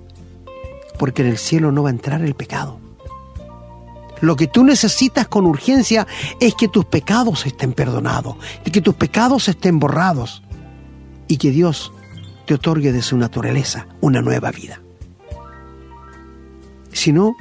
Porque 0.98 1.22
en 1.22 1.30
el 1.30 1.38
cielo 1.38 1.72
no 1.72 1.84
va 1.84 1.89
a 1.89 1.93
entrar 1.93 2.22
el 2.22 2.34
pecado. 2.34 2.80
Lo 4.22 4.36
que 4.36 4.48
tú 4.48 4.63
necesitas 4.63 5.28
con 5.28 5.46
urgencia 5.46 6.08
es 6.39 6.56
que 6.56 6.67
tus 6.67 6.86
pecados 6.86 7.46
estén 7.46 7.74
perdonados, 7.74 8.36
que 8.63 8.82
tus 8.82 8.96
pecados 8.96 9.48
estén 9.48 9.80
borrados 9.80 10.41
y 11.28 11.38
que 11.38 11.52
Dios 11.52 11.91
te 12.46 12.56
otorgue 12.56 12.91
de 12.91 13.02
su 13.02 13.17
naturaleza 13.17 13.88
una 14.02 14.22
nueva 14.22 14.52
vida. 14.52 14.82
Si 16.91 17.12
no, 17.12 17.36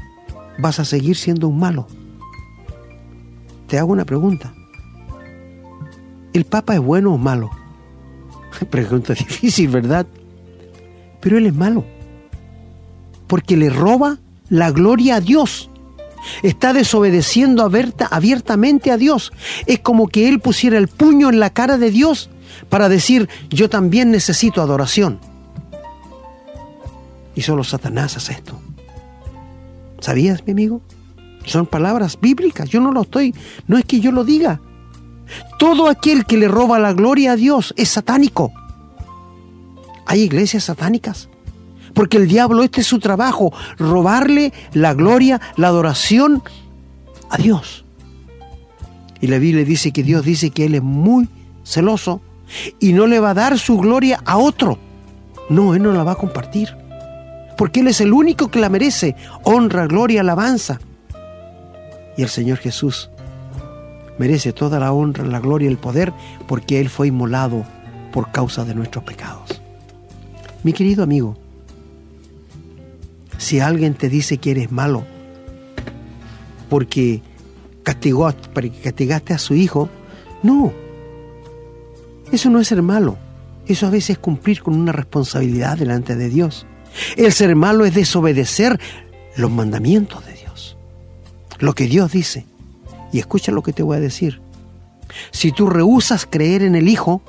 vas 0.58 0.80
a 0.80 0.84
seguir 0.84 1.16
siendo 1.16 1.48
un 1.48 1.58
malo. 1.58 1.86
Te 3.66 3.78
hago 3.78 3.92
una 3.92 4.04
pregunta. 4.04 4.54
¿El 6.32 6.44
Papa 6.44 6.74
es 6.74 6.80
bueno 6.80 7.14
o 7.14 7.18
malo? 7.18 7.50
Pregunta 8.70 9.14
difícil, 9.14 9.68
¿verdad? 9.68 10.06
Pero 11.20 11.38
él 11.38 11.46
es 11.46 11.54
malo. 11.54 11.84
Porque 13.26 13.56
le 13.56 13.70
roba 13.70 14.18
la 14.48 14.70
gloria 14.70 15.16
a 15.16 15.20
Dios. 15.20 15.70
Está 16.42 16.72
desobedeciendo 16.72 17.68
abiertamente 18.10 18.90
a 18.90 18.96
Dios. 18.96 19.32
Es 19.66 19.80
como 19.80 20.08
que 20.08 20.28
él 20.28 20.40
pusiera 20.40 20.78
el 20.78 20.88
puño 20.88 21.28
en 21.28 21.40
la 21.40 21.50
cara 21.50 21.78
de 21.78 21.90
Dios 21.90 22.30
para 22.68 22.88
decir, 22.88 23.28
yo 23.50 23.68
también 23.68 24.10
necesito 24.10 24.60
adoración. 24.60 25.18
Y 27.34 27.42
solo 27.42 27.64
Satanás 27.64 28.16
hace 28.16 28.32
esto. 28.32 28.58
¿Sabías, 30.00 30.44
mi 30.46 30.52
amigo? 30.52 30.80
Son 31.46 31.66
palabras 31.66 32.18
bíblicas, 32.20 32.68
yo 32.68 32.80
no 32.80 32.92
lo 32.92 33.02
estoy, 33.02 33.34
no 33.66 33.78
es 33.78 33.84
que 33.84 34.00
yo 34.00 34.12
lo 34.12 34.24
diga. 34.24 34.60
Todo 35.58 35.88
aquel 35.88 36.26
que 36.26 36.36
le 36.36 36.48
roba 36.48 36.78
la 36.78 36.92
gloria 36.92 37.32
a 37.32 37.36
Dios 37.36 37.72
es 37.76 37.88
satánico. 37.88 38.52
Hay 40.06 40.20
iglesias 40.20 40.64
satánicas. 40.64 41.28
Porque 41.94 42.18
el 42.18 42.28
diablo, 42.28 42.62
este 42.62 42.82
es 42.82 42.86
su 42.86 42.98
trabajo, 42.98 43.52
robarle 43.78 44.52
la 44.74 44.92
gloria, 44.92 45.40
la 45.56 45.68
adoración 45.68 46.42
a 47.30 47.38
Dios. 47.38 47.86
Y 49.20 49.28
la 49.28 49.38
Biblia 49.38 49.64
dice 49.64 49.92
que 49.92 50.02
Dios 50.02 50.24
dice 50.24 50.50
que 50.50 50.66
Él 50.66 50.74
es 50.74 50.82
muy 50.82 51.28
celoso 51.64 52.20
y 52.78 52.92
no 52.92 53.06
le 53.06 53.18
va 53.18 53.30
a 53.30 53.34
dar 53.34 53.58
su 53.58 53.78
gloria 53.78 54.20
a 54.26 54.36
otro. 54.36 54.78
No, 55.48 55.74
Él 55.74 55.82
no 55.82 55.92
la 55.92 56.04
va 56.04 56.12
a 56.12 56.16
compartir 56.16 56.68
porque 57.56 57.80
Él 57.80 57.88
es 57.88 58.00
el 58.00 58.12
único 58.12 58.48
que 58.48 58.60
la 58.60 58.68
merece, 58.68 59.16
honra, 59.42 59.86
gloria, 59.86 60.20
alabanza. 60.20 60.80
Y 62.16 62.22
el 62.22 62.28
Señor 62.28 62.58
Jesús 62.58 63.10
merece 64.18 64.52
toda 64.52 64.78
la 64.78 64.92
honra, 64.92 65.24
la 65.24 65.40
gloria 65.40 65.68
y 65.68 65.72
el 65.72 65.78
poder, 65.78 66.12
porque 66.46 66.80
Él 66.80 66.88
fue 66.88 67.08
inmolado 67.08 67.64
por 68.12 68.32
causa 68.32 68.64
de 68.64 68.74
nuestros 68.74 69.04
pecados. 69.04 69.60
Mi 70.62 70.72
querido 70.72 71.02
amigo, 71.02 71.36
si 73.38 73.60
alguien 73.60 73.94
te 73.94 74.08
dice 74.08 74.38
que 74.38 74.52
eres 74.52 74.72
malo, 74.72 75.04
porque 76.68 77.22
castigó, 77.82 78.32
castigaste 78.82 79.34
a 79.34 79.38
su 79.38 79.54
hijo, 79.54 79.88
no, 80.42 80.72
eso 82.32 82.50
no 82.50 82.60
es 82.60 82.68
ser 82.68 82.82
malo, 82.82 83.18
eso 83.66 83.86
a 83.86 83.90
veces 83.90 84.10
es 84.10 84.18
cumplir 84.18 84.62
con 84.62 84.74
una 84.74 84.92
responsabilidad 84.92 85.76
delante 85.76 86.16
de 86.16 86.28
Dios. 86.28 86.66
El 87.16 87.32
ser 87.32 87.54
malo 87.54 87.84
es 87.84 87.94
desobedecer 87.94 88.80
los 89.36 89.50
mandamientos 89.50 90.24
de. 90.24 90.35
Lo 91.58 91.74
que 91.74 91.86
Dios 91.86 92.12
dice. 92.12 92.46
Y 93.12 93.18
escucha 93.18 93.52
lo 93.52 93.62
que 93.62 93.72
te 93.72 93.82
voy 93.82 93.96
a 93.96 94.00
decir. 94.00 94.40
Si 95.30 95.52
tú 95.52 95.68
rehusas 95.68 96.26
creer 96.26 96.62
en 96.62 96.74
el 96.74 96.88
Hijo, 96.88 97.22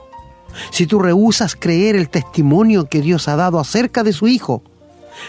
si 0.72 0.88
tú 0.88 1.00
rehusas 1.00 1.56
creer 1.56 1.96
el 1.96 2.10
testimonio 2.10 2.90
que 2.90 3.02
Dios 3.02 3.28
ha 3.28 3.36
dado 3.36 3.60
acerca 3.60 4.04
de 4.04 4.14
su 4.14 4.28
Hijo, 4.28 4.64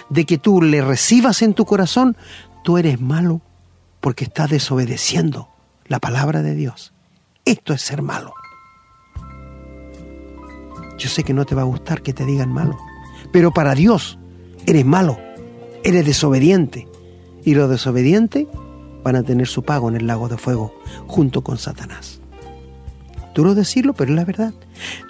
de 0.08 0.24
que 0.24 0.38
tú 0.38 0.62
le 0.62 0.82
recibas 0.82 1.42
en 1.42 1.54
tu 1.54 1.64
corazón, 1.64 2.16
tú 2.64 2.78
eres 2.78 3.00
malo 3.00 3.40
porque 4.00 4.24
estás 4.24 4.50
desobedeciendo 4.50 5.48
la 5.86 5.98
palabra 5.98 6.42
de 6.42 6.54
Dios. 6.54 6.92
Esto 7.44 7.72
es 7.72 7.82
ser 7.82 8.02
malo. 8.02 8.34
Yo 10.98 11.08
sé 11.08 11.22
que 11.22 11.32
no 11.32 11.44
te 11.44 11.54
va 11.54 11.62
a 11.62 11.66
gustar 11.66 12.02
que 12.02 12.12
te 12.12 12.24
digan 12.24 12.52
malo, 12.52 12.76
pero 13.32 13.52
para 13.52 13.74
Dios 13.74 14.18
eres 14.66 14.84
malo, 14.84 15.18
eres 15.84 16.04
desobediente. 16.04 16.88
Y 17.44 17.54
los 17.54 17.70
desobedientes 17.70 18.46
van 19.02 19.16
a 19.16 19.22
tener 19.22 19.46
su 19.46 19.62
pago 19.62 19.88
en 19.88 19.96
el 19.96 20.06
lago 20.06 20.28
de 20.28 20.38
fuego 20.38 20.74
junto 21.06 21.42
con 21.42 21.58
Satanás. 21.58 22.20
Duro 23.34 23.54
decirlo, 23.54 23.94
pero 23.94 24.10
es 24.10 24.16
la 24.16 24.24
verdad. 24.24 24.52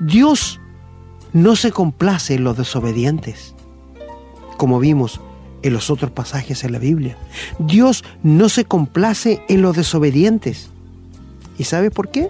Dios 0.00 0.60
no 1.32 1.56
se 1.56 1.70
complace 1.70 2.34
en 2.34 2.44
los 2.44 2.56
desobedientes, 2.56 3.54
como 4.56 4.78
vimos 4.78 5.20
en 5.62 5.72
los 5.72 5.90
otros 5.90 6.10
pasajes 6.10 6.64
en 6.64 6.72
la 6.72 6.78
Biblia. 6.78 7.16
Dios 7.58 8.04
no 8.22 8.48
se 8.48 8.64
complace 8.64 9.42
en 9.48 9.62
los 9.62 9.76
desobedientes. 9.76 10.70
¿Y 11.58 11.64
sabe 11.64 11.90
por 11.90 12.10
qué? 12.10 12.28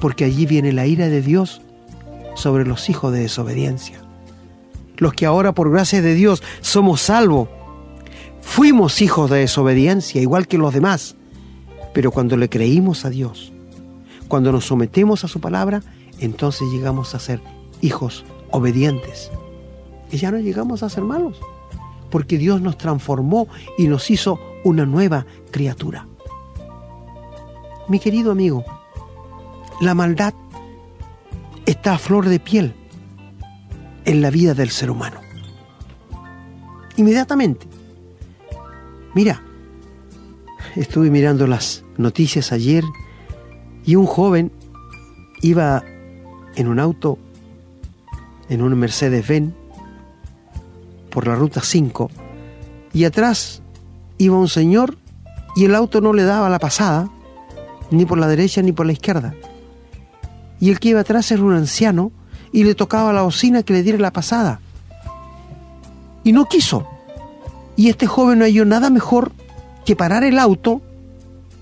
porque 0.00 0.24
allí 0.24 0.46
viene 0.46 0.72
la 0.72 0.86
ira 0.86 1.08
de 1.08 1.22
Dios 1.22 1.60
sobre 2.34 2.64
los 2.64 2.88
hijos 2.88 3.12
de 3.12 3.20
desobediencia. 3.20 4.00
Los 4.96 5.14
que 5.14 5.26
ahora 5.26 5.52
por 5.52 5.70
gracia 5.70 6.02
de 6.02 6.14
Dios 6.14 6.42
somos 6.60 7.00
salvos, 7.00 7.48
fuimos 8.48 9.02
hijos 9.02 9.30
de 9.30 9.40
desobediencia, 9.40 10.22
igual 10.22 10.48
que 10.48 10.58
los 10.58 10.72
demás, 10.72 11.14
pero 11.92 12.10
cuando 12.10 12.36
le 12.36 12.48
creímos 12.48 13.04
a 13.04 13.10
Dios, 13.10 13.52
cuando 14.26 14.50
nos 14.50 14.66
sometemos 14.66 15.22
a 15.22 15.28
su 15.28 15.38
palabra, 15.38 15.82
entonces 16.18 16.66
llegamos 16.72 17.14
a 17.14 17.20
ser 17.20 17.40
hijos 17.82 18.24
obedientes. 18.50 19.30
Y 20.10 20.16
ya 20.16 20.32
no 20.32 20.38
llegamos 20.38 20.82
a 20.82 20.88
ser 20.88 21.04
malos, 21.04 21.38
porque 22.10 22.38
Dios 22.38 22.60
nos 22.60 22.78
transformó 22.78 23.46
y 23.76 23.86
nos 23.86 24.10
hizo 24.10 24.40
una 24.64 24.86
nueva 24.86 25.26
criatura. 25.52 26.06
Mi 27.86 28.00
querido 28.00 28.32
amigo, 28.32 28.64
la 29.80 29.94
maldad 29.94 30.32
está 31.64 31.92
a 31.94 31.98
flor 31.98 32.28
de 32.28 32.40
piel 32.40 32.74
en 34.04 34.22
la 34.22 34.30
vida 34.30 34.54
del 34.54 34.70
ser 34.70 34.90
humano. 34.90 35.20
Inmediatamente. 36.96 37.67
Mira, 39.18 39.42
estuve 40.76 41.10
mirando 41.10 41.48
las 41.48 41.82
noticias 41.96 42.52
ayer 42.52 42.84
y 43.84 43.96
un 43.96 44.06
joven 44.06 44.52
iba 45.42 45.82
en 46.54 46.68
un 46.68 46.78
auto, 46.78 47.18
en 48.48 48.62
un 48.62 48.78
Mercedes-Benz, 48.78 49.54
por 51.10 51.26
la 51.26 51.34
ruta 51.34 51.62
5, 51.64 52.08
y 52.92 53.06
atrás 53.06 53.60
iba 54.18 54.38
un 54.38 54.46
señor 54.46 54.96
y 55.56 55.64
el 55.64 55.74
auto 55.74 56.00
no 56.00 56.12
le 56.12 56.22
daba 56.22 56.48
la 56.48 56.60
pasada, 56.60 57.10
ni 57.90 58.06
por 58.06 58.18
la 58.18 58.28
derecha 58.28 58.62
ni 58.62 58.70
por 58.70 58.86
la 58.86 58.92
izquierda. 58.92 59.34
Y 60.60 60.70
el 60.70 60.78
que 60.78 60.90
iba 60.90 61.00
atrás 61.00 61.32
era 61.32 61.42
un 61.42 61.54
anciano 61.54 62.12
y 62.52 62.62
le 62.62 62.76
tocaba 62.76 63.12
la 63.12 63.22
bocina 63.22 63.64
que 63.64 63.72
le 63.72 63.82
diera 63.82 63.98
la 63.98 64.12
pasada. 64.12 64.60
Y 66.22 66.30
no 66.30 66.44
quiso. 66.44 66.86
Y 67.78 67.90
este 67.90 68.08
joven 68.08 68.40
no 68.40 68.44
halló 68.44 68.64
nada 68.64 68.90
mejor 68.90 69.30
que 69.86 69.94
parar 69.94 70.24
el 70.24 70.40
auto 70.40 70.82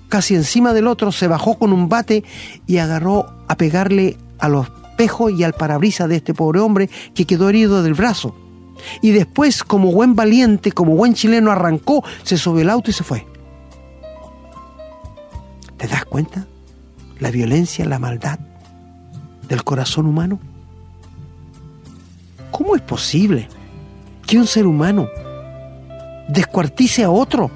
casi 0.08 0.34
encima 0.34 0.72
del 0.72 0.86
otro, 0.86 1.12
se 1.12 1.28
bajó 1.28 1.58
con 1.58 1.74
un 1.74 1.90
bate 1.90 2.24
y 2.66 2.78
agarró 2.78 3.26
a 3.48 3.56
pegarle 3.58 4.16
a 4.38 4.48
los 4.48 4.66
espejos 4.66 5.30
y 5.32 5.44
al 5.44 5.52
parabrisas 5.52 6.08
de 6.08 6.16
este 6.16 6.32
pobre 6.32 6.60
hombre 6.60 6.88
que 7.14 7.26
quedó 7.26 7.50
herido 7.50 7.82
del 7.82 7.92
brazo. 7.92 8.34
Y 9.02 9.10
después, 9.10 9.62
como 9.62 9.92
buen 9.92 10.16
valiente, 10.16 10.72
como 10.72 10.96
buen 10.96 11.12
chileno, 11.12 11.50
arrancó, 11.52 12.02
se 12.22 12.38
subió 12.38 12.62
el 12.62 12.70
auto 12.70 12.90
y 12.90 12.94
se 12.94 13.04
fue. 13.04 13.26
¿Te 15.76 15.86
das 15.86 16.06
cuenta? 16.06 16.46
La 17.18 17.30
violencia, 17.30 17.84
la 17.84 17.98
maldad 17.98 18.38
del 19.50 19.64
corazón 19.64 20.06
humano. 20.06 20.38
¿Cómo 22.50 22.74
es 22.74 22.80
posible 22.80 23.48
que 24.26 24.38
un 24.38 24.46
ser 24.46 24.66
humano 24.66 25.08
descuartice 26.28 27.04
a 27.04 27.10
otro 27.10 27.50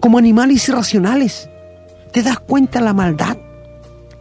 como 0.00 0.18
animales 0.18 0.68
irracionales? 0.68 1.48
¿Te 2.12 2.22
das 2.22 2.38
cuenta 2.40 2.80
la 2.80 2.92
maldad? 2.92 3.36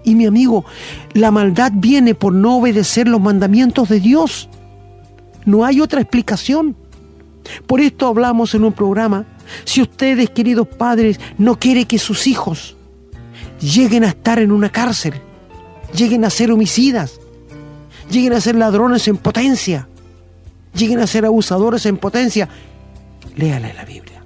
Y 0.04 0.16
mi 0.16 0.26
amigo, 0.26 0.66
la 1.14 1.32
maldad 1.32 1.72
viene 1.76 2.16
por 2.16 2.34
no 2.34 2.58
obedecer 2.58 3.08
los 3.08 3.22
mandamientos 3.22 3.90
de 3.90 4.00
Dios. 4.00 4.50
No 5.46 5.66
hay 5.66 5.82
otra 5.82 6.02
explicación. 6.02 6.76
Por 7.68 7.82
esto 7.82 8.08
hablamos 8.08 8.54
en 8.54 8.64
un 8.64 8.74
programa. 8.74 9.26
Si 9.64 9.82
ustedes, 9.82 10.30
queridos 10.30 10.68
padres, 10.68 11.20
no 11.38 11.58
quieren 11.58 11.86
que 11.86 12.00
sus 12.00 12.28
hijos 12.28 12.76
lleguen 13.60 14.04
a 14.04 14.10
estar 14.10 14.40
en 14.40 14.52
una 14.52 14.70
cárcel, 14.70 15.14
lleguen 15.94 16.26
a 16.26 16.30
ser 16.30 16.52
homicidas, 16.52 17.20
lleguen 18.10 18.34
a 18.34 18.42
ser 18.42 18.56
ladrones 18.56 19.08
en 19.08 19.18
potencia, 19.18 19.88
lleguen 20.74 21.00
a 21.00 21.08
ser 21.08 21.26
abusadores 21.26 21.86
en 21.86 21.98
potencia, 21.98 22.50
léale 23.36 23.74
la 23.74 23.86
Biblia. 23.86 24.24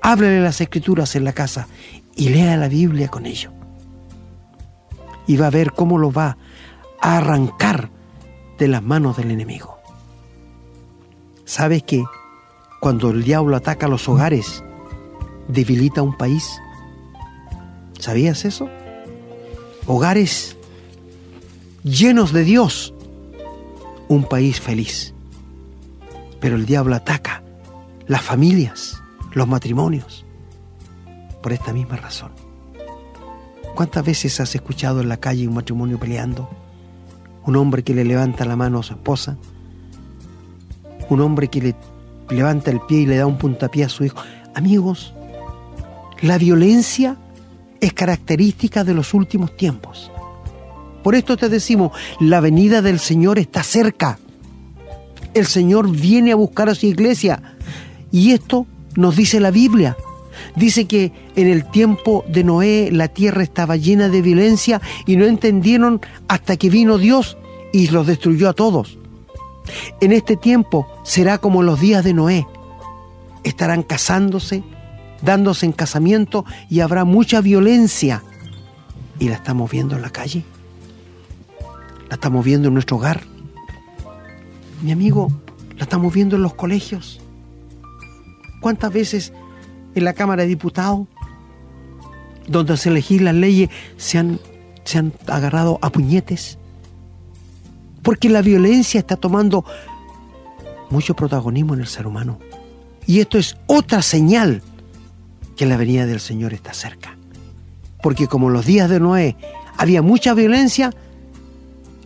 Háblale 0.00 0.40
las 0.40 0.60
escrituras 0.60 1.16
en 1.16 1.24
la 1.24 1.32
casa 1.32 1.66
y 2.14 2.28
lea 2.28 2.56
la 2.56 2.68
Biblia 2.68 3.08
con 3.08 3.26
ellos. 3.26 3.52
Y 5.26 5.36
va 5.36 5.46
a 5.46 5.50
ver 5.50 5.72
cómo 5.72 5.98
lo 5.98 6.12
va 6.12 6.36
a 7.00 7.16
arrancar 7.16 7.90
de 8.58 8.68
las 8.68 8.82
manos 8.82 9.16
del 9.16 9.30
enemigo. 9.30 9.78
¿Sabes 11.44 11.82
que 11.82 12.04
cuando 12.80 13.10
el 13.10 13.24
diablo 13.24 13.56
ataca 13.56 13.88
los 13.88 14.08
hogares, 14.08 14.62
debilita 15.48 16.02
un 16.02 16.16
país? 16.16 16.60
¿Sabías 17.98 18.44
eso? 18.44 18.68
Hogares 19.86 20.56
llenos 21.82 22.32
de 22.32 22.44
Dios, 22.44 22.93
un 24.08 24.24
país 24.24 24.60
feliz. 24.60 25.14
Pero 26.40 26.56
el 26.56 26.66
diablo 26.66 26.94
ataca 26.94 27.42
las 28.06 28.22
familias, 28.22 29.02
los 29.32 29.48
matrimonios, 29.48 30.24
por 31.42 31.52
esta 31.52 31.72
misma 31.72 31.96
razón. 31.96 32.32
¿Cuántas 33.74 34.04
veces 34.04 34.40
has 34.40 34.54
escuchado 34.54 35.00
en 35.00 35.08
la 35.08 35.16
calle 35.16 35.48
un 35.48 35.54
matrimonio 35.54 35.98
peleando? 35.98 36.48
un 37.46 37.56
hombre 37.56 37.82
que 37.82 37.94
le 37.94 38.04
levanta 38.04 38.44
la 38.44 38.56
mano 38.56 38.80
a 38.80 38.82
su 38.82 38.94
esposa, 38.94 39.36
un 41.08 41.20
hombre 41.20 41.48
que 41.48 41.60
le 41.60 41.74
levanta 42.30 42.70
el 42.70 42.80
pie 42.80 43.00
y 43.00 43.06
le 43.06 43.16
da 43.16 43.26
un 43.26 43.38
puntapié 43.38 43.84
a 43.84 43.88
su 43.88 44.04
hijo. 44.04 44.22
Amigos, 44.54 45.12
la 46.22 46.38
violencia 46.38 47.16
es 47.80 47.92
característica 47.92 48.84
de 48.84 48.94
los 48.94 49.12
últimos 49.12 49.56
tiempos. 49.56 50.10
Por 51.04 51.14
esto 51.14 51.36
te 51.36 51.50
decimos, 51.50 51.92
la 52.18 52.40
venida 52.40 52.80
del 52.80 52.98
Señor 52.98 53.38
está 53.38 53.62
cerca. 53.62 54.18
El 55.34 55.44
Señor 55.44 55.90
viene 55.90 56.32
a 56.32 56.36
buscar 56.36 56.70
a 56.70 56.74
su 56.74 56.86
iglesia. 56.86 57.42
Y 58.10 58.32
esto 58.32 58.66
nos 58.96 59.14
dice 59.14 59.38
la 59.38 59.50
Biblia. 59.50 59.98
Dice 60.56 60.86
que 60.86 61.12
en 61.36 61.46
el 61.46 61.70
tiempo 61.70 62.24
de 62.26 62.42
Noé 62.42 62.88
la 62.90 63.08
tierra 63.08 63.42
estaba 63.42 63.76
llena 63.76 64.08
de 64.08 64.22
violencia 64.22 64.80
y 65.04 65.16
no 65.16 65.26
entendieron 65.26 66.00
hasta 66.26 66.56
que 66.56 66.70
vino 66.70 66.96
Dios 66.96 67.36
y 67.70 67.88
los 67.88 68.06
destruyó 68.06 68.48
a 68.48 68.54
todos. 68.54 68.96
En 70.00 70.10
este 70.10 70.38
tiempo 70.38 70.86
será 71.02 71.36
como 71.36 71.62
los 71.62 71.80
días 71.80 72.02
de 72.02 72.14
Noé. 72.14 72.46
Estarán 73.42 73.82
casándose, 73.82 74.62
dándose 75.20 75.66
en 75.66 75.72
casamiento 75.72 76.46
y 76.70 76.80
habrá 76.80 77.04
mucha 77.04 77.42
violencia. 77.42 78.22
Y 79.18 79.28
la 79.28 79.34
estamos 79.34 79.70
viendo 79.70 79.96
en 79.96 80.02
la 80.02 80.10
calle. 80.10 80.44
La 82.08 82.14
estamos 82.14 82.44
viendo 82.44 82.68
en 82.68 82.74
nuestro 82.74 82.96
hogar. 82.96 83.22
Mi 84.82 84.92
amigo, 84.92 85.30
la 85.76 85.84
estamos 85.84 86.12
viendo 86.12 86.36
en 86.36 86.42
los 86.42 86.54
colegios. 86.54 87.20
¿Cuántas 88.60 88.92
veces 88.92 89.32
en 89.94 90.04
la 90.04 90.12
Cámara 90.12 90.42
de 90.42 90.48
Diputados, 90.48 91.06
donde 92.46 92.76
se 92.76 92.90
legislan 92.90 93.40
leyes, 93.40 93.70
se 93.96 94.18
han, 94.18 94.40
se 94.84 94.98
han 94.98 95.12
agarrado 95.26 95.78
a 95.82 95.90
puñetes. 95.90 96.58
Porque 98.02 98.28
la 98.28 98.42
violencia 98.42 98.98
está 98.98 99.16
tomando 99.16 99.64
mucho 100.90 101.14
protagonismo 101.14 101.74
en 101.74 101.80
el 101.80 101.86
ser 101.86 102.06
humano. 102.06 102.38
Y 103.06 103.20
esto 103.20 103.38
es 103.38 103.56
otra 103.66 104.02
señal 104.02 104.62
que 105.56 105.66
la 105.66 105.76
venida 105.76 106.06
del 106.06 106.20
Señor 106.20 106.52
está 106.52 106.74
cerca. 106.74 107.16
Porque 108.02 108.26
como 108.26 108.48
en 108.48 108.54
los 108.54 108.66
días 108.66 108.90
de 108.90 109.00
Noé 109.00 109.36
había 109.78 110.02
mucha 110.02 110.34
violencia, 110.34 110.90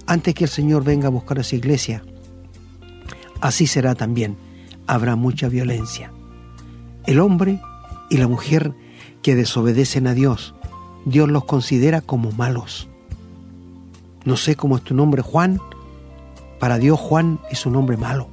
antes 0.08 0.34
que 0.34 0.44
el 0.44 0.50
Señor 0.50 0.84
venga 0.84 1.08
a 1.08 1.10
buscar 1.10 1.38
a 1.38 1.44
su 1.44 1.54
iglesia, 1.54 2.02
así 3.40 3.66
será 3.66 3.94
también. 3.94 4.36
Habrá 4.86 5.16
mucha 5.16 5.48
violencia. 5.48 6.10
El 7.06 7.20
hombre 7.20 7.60
y 8.08 8.16
la 8.16 8.26
mujer 8.26 8.72
que 9.22 9.34
desobedecen 9.34 10.06
a 10.06 10.14
Dios, 10.14 10.54
Dios 11.04 11.28
los 11.28 11.44
considera 11.44 12.00
como 12.00 12.32
malos. 12.32 12.88
No 14.24 14.38
sé 14.38 14.56
cómo 14.56 14.78
es 14.78 14.82
tu 14.82 14.94
nombre, 14.94 15.20
Juan. 15.20 15.60
Para 16.58 16.78
Dios 16.78 16.98
Juan 16.98 17.38
es 17.50 17.66
un 17.66 17.76
hombre 17.76 17.98
malo. 17.98 18.28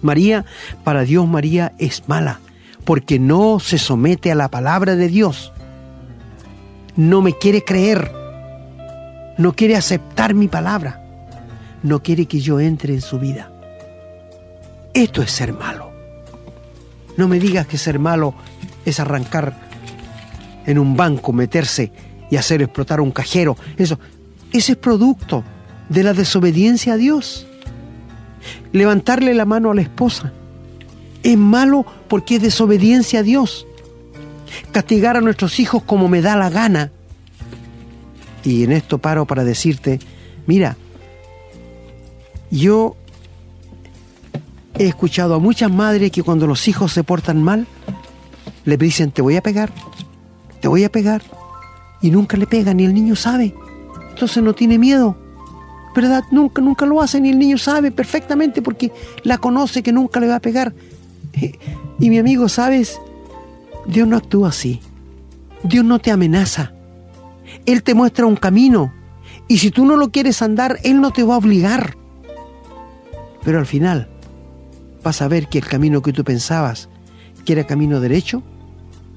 María, 0.00 0.46
para 0.82 1.02
Dios 1.02 1.28
María 1.28 1.74
es 1.78 2.08
mala, 2.08 2.40
porque 2.84 3.18
no 3.18 3.60
se 3.60 3.76
somete 3.76 4.32
a 4.32 4.34
la 4.34 4.50
palabra 4.50 4.96
de 4.96 5.08
Dios. 5.08 5.52
No 6.96 7.20
me 7.20 7.36
quiere 7.36 7.62
creer. 7.62 8.21
No 9.38 9.54
quiere 9.54 9.76
aceptar 9.76 10.34
mi 10.34 10.48
palabra. 10.48 11.02
No 11.82 12.02
quiere 12.02 12.26
que 12.26 12.40
yo 12.40 12.60
entre 12.60 12.94
en 12.94 13.00
su 13.00 13.18
vida. 13.18 13.50
Esto 14.94 15.22
es 15.22 15.30
ser 15.30 15.52
malo. 15.52 15.90
No 17.16 17.28
me 17.28 17.38
digas 17.38 17.66
que 17.66 17.78
ser 17.78 17.98
malo 17.98 18.34
es 18.84 19.00
arrancar 19.00 19.54
en 20.66 20.78
un 20.78 20.96
banco, 20.96 21.32
meterse 21.32 21.92
y 22.30 22.36
hacer 22.36 22.62
explotar 22.62 23.00
un 23.00 23.10
cajero. 23.10 23.56
Eso, 23.76 23.98
ese 24.52 24.72
es 24.72 24.78
producto 24.78 25.44
de 25.88 26.02
la 26.02 26.14
desobediencia 26.14 26.94
a 26.94 26.96
Dios. 26.96 27.46
Levantarle 28.72 29.34
la 29.34 29.44
mano 29.44 29.70
a 29.70 29.74
la 29.74 29.82
esposa 29.82 30.32
es 31.22 31.36
malo 31.36 31.86
porque 32.08 32.36
es 32.36 32.42
desobediencia 32.42 33.20
a 33.20 33.22
Dios. 33.22 33.66
Castigar 34.72 35.16
a 35.16 35.20
nuestros 35.20 35.60
hijos 35.60 35.82
como 35.84 36.08
me 36.08 36.22
da 36.22 36.36
la 36.36 36.50
gana 36.50 36.90
Y 38.44 38.64
en 38.64 38.72
esto 38.72 38.98
paro 38.98 39.26
para 39.26 39.44
decirte, 39.44 40.00
mira, 40.46 40.76
yo 42.50 42.96
he 44.78 44.88
escuchado 44.88 45.34
a 45.34 45.38
muchas 45.38 45.70
madres 45.70 46.10
que 46.10 46.22
cuando 46.22 46.46
los 46.46 46.66
hijos 46.68 46.92
se 46.92 47.04
portan 47.04 47.42
mal, 47.42 47.66
le 48.64 48.76
dicen, 48.76 49.10
te 49.10 49.22
voy 49.22 49.36
a 49.36 49.42
pegar, 49.42 49.70
te 50.60 50.68
voy 50.68 50.84
a 50.84 50.90
pegar. 50.90 51.22
Y 52.00 52.10
nunca 52.10 52.36
le 52.36 52.46
pegan 52.46 52.80
y 52.80 52.84
el 52.84 52.94
niño 52.94 53.14
sabe. 53.14 53.54
Entonces 54.10 54.42
no 54.42 54.54
tiene 54.54 54.78
miedo. 54.78 55.16
¿Verdad? 55.94 56.24
Nunca, 56.30 56.62
nunca 56.62 56.86
lo 56.86 57.02
hacen 57.02 57.26
y 57.26 57.30
el 57.30 57.38
niño 57.38 57.58
sabe 57.58 57.92
perfectamente 57.92 58.62
porque 58.62 58.90
la 59.24 59.38
conoce 59.38 59.82
que 59.82 59.92
nunca 59.92 60.20
le 60.20 60.28
va 60.28 60.36
a 60.36 60.40
pegar. 60.40 60.74
Y 61.98 62.10
mi 62.10 62.18
amigo, 62.18 62.48
¿sabes? 62.48 62.98
Dios 63.86 64.08
no 64.08 64.16
actúa 64.16 64.48
así. 64.48 64.80
Dios 65.62 65.84
no 65.84 66.00
te 66.00 66.10
amenaza. 66.10 66.72
Él 67.66 67.82
te 67.82 67.94
muestra 67.94 68.26
un 68.26 68.36
camino. 68.36 68.92
Y 69.48 69.58
si 69.58 69.70
tú 69.70 69.84
no 69.84 69.96
lo 69.96 70.10
quieres 70.10 70.42
andar, 70.42 70.78
Él 70.84 71.00
no 71.00 71.12
te 71.12 71.22
va 71.22 71.34
a 71.34 71.38
obligar. 71.38 71.96
Pero 73.44 73.58
al 73.58 73.66
final 73.66 74.08
vas 75.02 75.20
a 75.20 75.28
ver 75.28 75.48
que 75.48 75.58
el 75.58 75.66
camino 75.66 76.02
que 76.02 76.12
tú 76.12 76.24
pensabas 76.24 76.88
que 77.44 77.52
era 77.54 77.66
camino 77.66 78.00
derecho, 78.00 78.42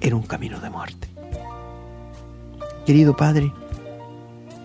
era 0.01 0.15
un 0.15 0.23
camino 0.23 0.59
de 0.59 0.69
muerte. 0.69 1.07
Querido 2.85 3.15
Padre, 3.15 3.51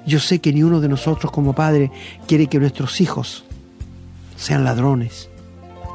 yo 0.06 0.18
sé 0.18 0.40
que 0.40 0.52
ni 0.52 0.62
uno 0.62 0.80
de 0.80 0.88
nosotros 0.88 1.30
como 1.30 1.54
Padre 1.54 1.90
quiere 2.26 2.46
que 2.46 2.58
nuestros 2.58 3.00
hijos 3.00 3.44
sean 4.36 4.64
ladrones, 4.64 5.28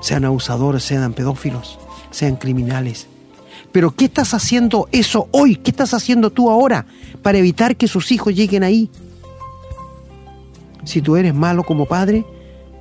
sean 0.01 0.26
abusadores, 0.26 0.84
sean 0.84 1.13
pedófilos, 1.13 1.80
sean 2.11 2.36
criminales. 2.36 3.07
Pero 3.76 3.91
¿qué 3.93 4.05
estás 4.05 4.34
haciendo 4.34 4.88
eso 4.93 5.28
hoy? 5.34 5.57
¿Qué 5.57 5.69
estás 5.69 5.93
haciendo 5.93 6.30
tú 6.30 6.49
ahora 6.49 6.86
para 7.21 7.39
evitar 7.39 7.76
que 7.76 7.89
sus 7.89 8.09
hijos 8.13 8.34
lleguen 8.34 8.63
ahí? 8.63 8.89
Si 10.86 11.01
tú 11.01 11.17
eres 11.17 11.36
malo 11.36 11.61
como 11.65 11.86
padre, 11.86 12.26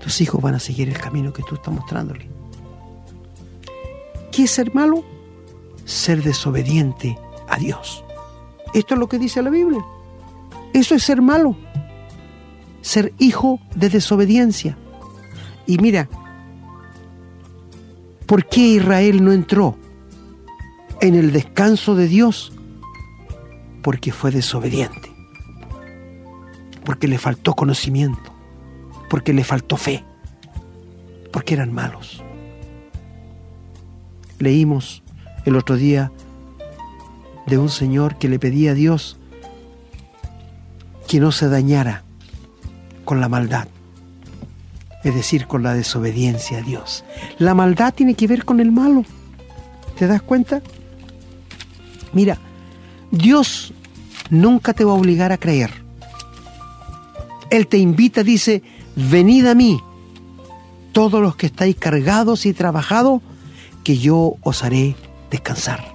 tus 0.00 0.20
hijos 0.20 0.40
van 0.40 0.54
a 0.54 0.60
seguir 0.60 0.88
el 0.88 0.96
camino 0.96 1.32
que 1.32 1.42
tú 1.42 1.56
estás 1.56 1.74
mostrándole. 1.74 2.28
¿Qué 4.30 4.44
es 4.44 4.52
ser 4.52 4.72
malo? 4.72 5.02
Ser 5.84 6.22
desobediente 6.22 7.18
a 7.48 7.56
Dios. 7.56 8.04
Esto 8.72 8.94
es 8.94 9.00
lo 9.00 9.08
que 9.08 9.18
dice 9.18 9.42
la 9.42 9.50
Biblia. 9.50 9.84
Eso 10.72 10.94
es 10.94 11.02
ser 11.02 11.20
malo. 11.20 11.56
Ser 12.82 13.12
hijo 13.18 13.58
de 13.74 13.88
desobediencia. 13.88 14.78
Y 15.66 15.76
mira, 15.78 16.08
¿por 18.26 18.46
qué 18.46 18.60
Israel 18.60 19.24
no 19.24 19.32
entró 19.32 19.76
en 21.08 21.14
el 21.14 21.32
descanso 21.32 21.94
de 21.94 22.08
Dios? 22.08 22.52
Porque 23.82 24.12
fue 24.12 24.30
desobediente. 24.30 25.12
Porque 26.84 27.08
le 27.08 27.18
faltó 27.18 27.54
conocimiento 27.54 28.34
porque 29.14 29.32
le 29.32 29.44
faltó 29.44 29.76
fe, 29.76 30.04
porque 31.32 31.54
eran 31.54 31.72
malos. 31.72 32.20
Leímos 34.40 35.04
el 35.44 35.54
otro 35.54 35.76
día 35.76 36.10
de 37.46 37.58
un 37.58 37.68
señor 37.68 38.16
que 38.16 38.28
le 38.28 38.40
pedía 38.40 38.72
a 38.72 38.74
Dios 38.74 39.18
que 41.06 41.20
no 41.20 41.30
se 41.30 41.48
dañara 41.48 42.02
con 43.04 43.20
la 43.20 43.28
maldad, 43.28 43.68
es 45.04 45.14
decir, 45.14 45.46
con 45.46 45.62
la 45.62 45.74
desobediencia 45.74 46.58
a 46.58 46.62
Dios. 46.62 47.04
La 47.38 47.54
maldad 47.54 47.94
tiene 47.94 48.14
que 48.14 48.26
ver 48.26 48.44
con 48.44 48.58
el 48.58 48.72
malo. 48.72 49.04
¿Te 49.96 50.08
das 50.08 50.22
cuenta? 50.22 50.60
Mira, 52.14 52.38
Dios 53.10 53.72
nunca 54.30 54.72
te 54.72 54.84
va 54.84 54.92
a 54.92 54.96
obligar 54.96 55.32
a 55.32 55.38
creer. 55.38 55.70
Él 57.50 57.66
te 57.66 57.78
invita, 57.78 58.22
dice, 58.22 58.62
venid 58.96 59.46
a 59.46 59.54
mí, 59.54 59.80
todos 60.92 61.20
los 61.20 61.36
que 61.36 61.46
estáis 61.46 61.76
cargados 61.76 62.46
y 62.46 62.52
trabajados, 62.52 63.20
que 63.82 63.98
yo 63.98 64.36
os 64.42 64.64
haré 64.64 64.96
descansar. 65.30 65.94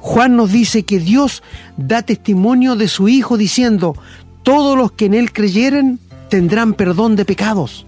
Juan 0.00 0.36
nos 0.36 0.50
dice 0.52 0.82
que 0.82 0.98
Dios 0.98 1.42
da 1.76 2.02
testimonio 2.02 2.76
de 2.76 2.88
su 2.88 3.08
Hijo 3.08 3.38
diciendo, 3.38 3.96
todos 4.42 4.76
los 4.76 4.92
que 4.92 5.06
en 5.06 5.14
Él 5.14 5.32
creyeren 5.32 5.98
tendrán 6.28 6.74
perdón 6.74 7.16
de 7.16 7.24
pecados. 7.24 7.86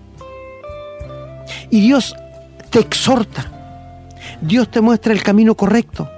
Y 1.71 1.81
Dios 1.81 2.15
te 2.71 2.79
exhorta, 2.79 3.53
Dios 4.41 4.71
te 4.71 4.81
muestra 4.81 5.13
el 5.13 5.23
camino 5.23 5.57
correcto, 5.57 6.09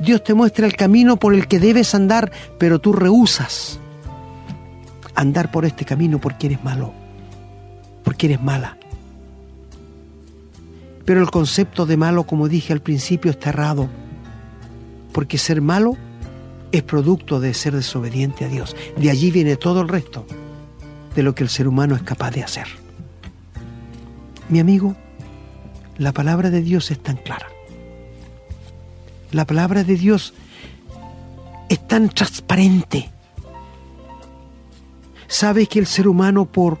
Dios 0.00 0.22
te 0.22 0.34
muestra 0.34 0.66
el 0.66 0.76
camino 0.76 1.16
por 1.16 1.34
el 1.34 1.48
que 1.48 1.58
debes 1.58 1.94
andar, 1.94 2.30
pero 2.58 2.78
tú 2.78 2.92
rehusas 2.92 3.78
andar 5.14 5.50
por 5.50 5.64
este 5.64 5.84
camino 5.84 6.20
porque 6.20 6.46
eres 6.46 6.62
malo, 6.62 6.92
porque 8.04 8.26
eres 8.26 8.42
mala. 8.42 8.76
Pero 11.04 11.20
el 11.20 11.30
concepto 11.30 11.86
de 11.86 11.96
malo, 11.96 12.24
como 12.24 12.48
dije 12.48 12.72
al 12.72 12.80
principio, 12.80 13.30
está 13.30 13.50
errado, 13.50 13.88
porque 15.12 15.38
ser 15.38 15.62
malo 15.62 15.96
es 16.72 16.82
producto 16.82 17.40
de 17.40 17.54
ser 17.54 17.74
desobediente 17.74 18.44
a 18.44 18.48
Dios. 18.48 18.76
De 18.96 19.10
allí 19.10 19.30
viene 19.30 19.56
todo 19.56 19.80
el 19.80 19.88
resto 19.88 20.26
de 21.14 21.22
lo 21.22 21.34
que 21.34 21.42
el 21.42 21.48
ser 21.48 21.66
humano 21.66 21.94
es 21.94 22.02
capaz 22.02 22.32
de 22.32 22.42
hacer. 22.42 22.66
Mi 24.48 24.60
amigo, 24.60 24.94
la 25.96 26.12
palabra 26.12 26.50
de 26.50 26.60
Dios 26.60 26.90
es 26.90 27.02
tan 27.02 27.16
clara. 27.16 27.46
La 29.32 29.44
palabra 29.44 29.84
de 29.84 29.96
Dios 29.96 30.34
es 31.68 31.86
tan 31.86 32.08
transparente 32.08 33.10
¿Sabes 35.28 35.68
que 35.68 35.78
el 35.78 35.86
ser 35.86 36.08
humano 36.08 36.44
por 36.44 36.78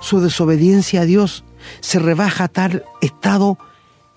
su 0.00 0.20
desobediencia 0.20 1.02
a 1.02 1.04
Dios 1.04 1.44
se 1.80 1.98
rebaja 1.98 2.44
a 2.44 2.48
tal 2.48 2.84
estado 3.00 3.58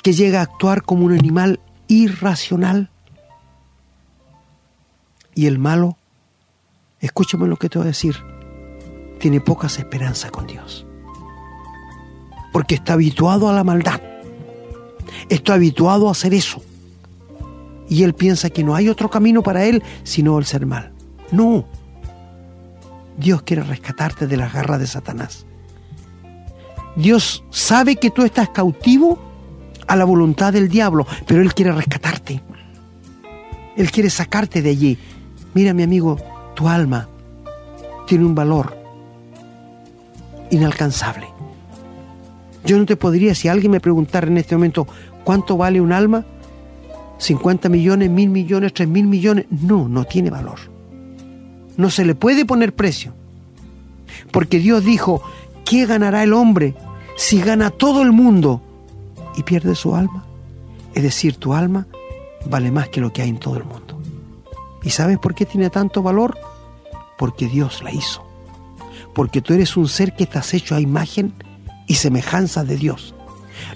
que 0.02 0.14
llega 0.14 0.39
a 0.39 0.43
actuar 0.43 0.84
como 0.84 1.06
un 1.06 1.14
animal 1.14 1.60
irracional? 1.88 2.89
Y 5.36 5.47
el 5.47 5.60
malo, 5.60 5.97
escúchame 6.99 7.47
lo 7.47 7.58
que 7.58 7.70
te 7.70 7.78
voy 7.78 7.86
a 7.86 7.89
decir, 7.89 8.16
tiene 9.20 9.41
pocas 9.41 9.78
esperanzas 9.78 10.32
con 10.32 10.47
Dios. 10.47 10.86
Porque 12.54 12.76
está 12.76 12.93
habituado 12.93 13.49
a 13.49 13.54
la 13.54 13.64
maldad. 13.64 14.02
Está 15.30 15.54
habituado 15.54 16.08
a 16.10 16.12
hacer 16.12 16.34
eso. 16.34 16.62
Y 17.91 18.03
él 18.03 18.13
piensa 18.13 18.49
que 18.49 18.63
no 18.63 18.73
hay 18.73 18.87
otro 18.87 19.09
camino 19.09 19.43
para 19.43 19.65
él 19.65 19.83
sino 20.03 20.39
el 20.39 20.45
ser 20.45 20.65
mal. 20.65 20.93
No, 21.33 21.67
Dios 23.17 23.41
quiere 23.41 23.63
rescatarte 23.63 24.27
de 24.27 24.37
las 24.37 24.53
garras 24.53 24.79
de 24.79 24.87
Satanás. 24.87 25.45
Dios 26.95 27.43
sabe 27.49 27.97
que 27.97 28.09
tú 28.09 28.23
estás 28.23 28.47
cautivo 28.49 29.19
a 29.87 29.97
la 29.97 30.05
voluntad 30.05 30.53
del 30.53 30.69
diablo, 30.69 31.05
pero 31.27 31.41
Él 31.41 31.53
quiere 31.53 31.73
rescatarte. 31.73 32.41
Él 33.75 33.91
quiere 33.91 34.09
sacarte 34.09 34.61
de 34.61 34.69
allí. 34.69 34.97
Mira, 35.53 35.73
mi 35.73 35.83
amigo, 35.83 36.17
tu 36.55 36.69
alma 36.69 37.09
tiene 38.07 38.23
un 38.23 38.35
valor 38.35 38.77
inalcanzable. 40.49 41.27
Yo 42.63 42.77
no 42.77 42.85
te 42.85 42.95
podría, 42.95 43.35
si 43.35 43.49
alguien 43.49 43.71
me 43.71 43.81
preguntara 43.81 44.27
en 44.27 44.37
este 44.37 44.55
momento, 44.55 44.87
¿cuánto 45.25 45.57
vale 45.57 45.81
un 45.81 45.91
alma? 45.91 46.25
¿50 47.22 47.69
millones, 47.69 48.09
mil 48.09 48.30
millones, 48.30 48.74
tres 48.74 48.88
mil 48.88 49.05
millones? 49.05 49.45
No, 49.51 49.88
no 49.88 50.05
tiene 50.05 50.32
valor. 50.32 50.59
No 51.78 51.89
se 51.89 52.03
le 52.03 52.15
puede 52.15 52.45
poner 52.45 52.74
precio. 52.74 53.13
Porque 54.32 54.59
Dios 54.59 54.84
dijo, 54.84 55.22
¿qué 55.63 55.86
ganará 55.86 56.24
el 56.24 56.34
hombre 56.34 56.74
si 57.15 57.39
gana 57.39 57.69
todo 57.69 58.01
el 58.01 58.11
mundo 58.11 58.61
y 59.38 59.43
pierde 59.43 59.76
su 59.76 59.95
alma? 59.95 60.26
Es 60.95 61.03
decir, 61.03 61.36
tu 61.36 61.53
alma 61.53 61.86
vale 62.49 62.72
más 62.72 62.89
que 62.89 63.01
lo 63.01 63.13
que 63.13 63.22
hay 63.22 63.30
en 63.30 63.39
todo 63.39 63.57
el 63.57 63.65
mundo. 63.65 63.99
¿Y 64.84 64.89
sabes 64.89 65.19
por 65.19 65.36
qué 65.36 65.45
tiene 65.45 65.69
tanto 65.69 66.01
valor? 66.01 66.38
Porque 67.17 67.47
Dios 67.47 67.84
la 67.84 67.91
hizo. 67.91 68.26
Porque 69.13 69.41
tú 69.41 69.53
eres 69.53 69.78
un 69.78 69.88
ser 69.88 70.15
que 70.15 70.24
estás 70.24 70.53
hecho 70.55 70.74
a 70.74 70.82
imagen 70.82 71.34
y 71.86 71.95
semejanza 71.95 72.63
de 72.63 72.78
Dios. 72.78 73.13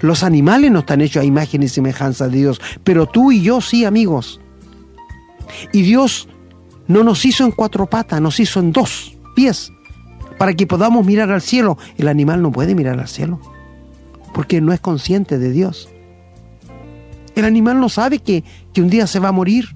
Los 0.02 0.24
animales 0.24 0.72
no 0.72 0.80
están 0.80 1.02
hechos 1.02 1.22
a 1.22 1.26
imagen 1.26 1.64
y 1.64 1.68
semejanza 1.68 2.28
de 2.28 2.38
Dios, 2.38 2.62
pero 2.84 3.06
tú 3.06 3.32
y 3.32 3.42
yo 3.42 3.62
sí, 3.62 3.86
amigos. 3.86 4.40
Y 5.72 5.84
Dios 5.84 6.28
no 6.88 7.04
nos 7.04 7.26
hizo 7.26 7.44
en 7.46 7.52
cuatro 7.52 7.86
patas, 7.88 8.22
nos 8.22 8.40
hizo 8.40 8.60
en 8.60 8.72
dos 8.72 9.16
pies, 9.36 9.72
para 10.38 10.54
que 10.54 10.68
podamos 10.68 11.06
mirar 11.06 11.32
al 11.32 11.42
cielo. 11.42 11.78
El 11.98 12.08
animal 12.08 12.42
no 12.42 12.52
puede 12.52 12.76
mirar 12.76 13.00
al 13.00 13.08
cielo, 13.08 13.40
porque 14.34 14.62
no 14.62 14.74
es 14.74 14.80
consciente 14.80 15.38
de 15.38 15.52
Dios. 15.52 15.90
El 17.36 17.46
animal 17.46 17.80
no 17.80 17.90
sabe 17.90 18.20
que, 18.20 18.44
un 18.78 18.90
día 18.90 19.08
se 19.08 19.20
va 19.20 19.30
a 19.30 19.34
morir. 19.34 19.70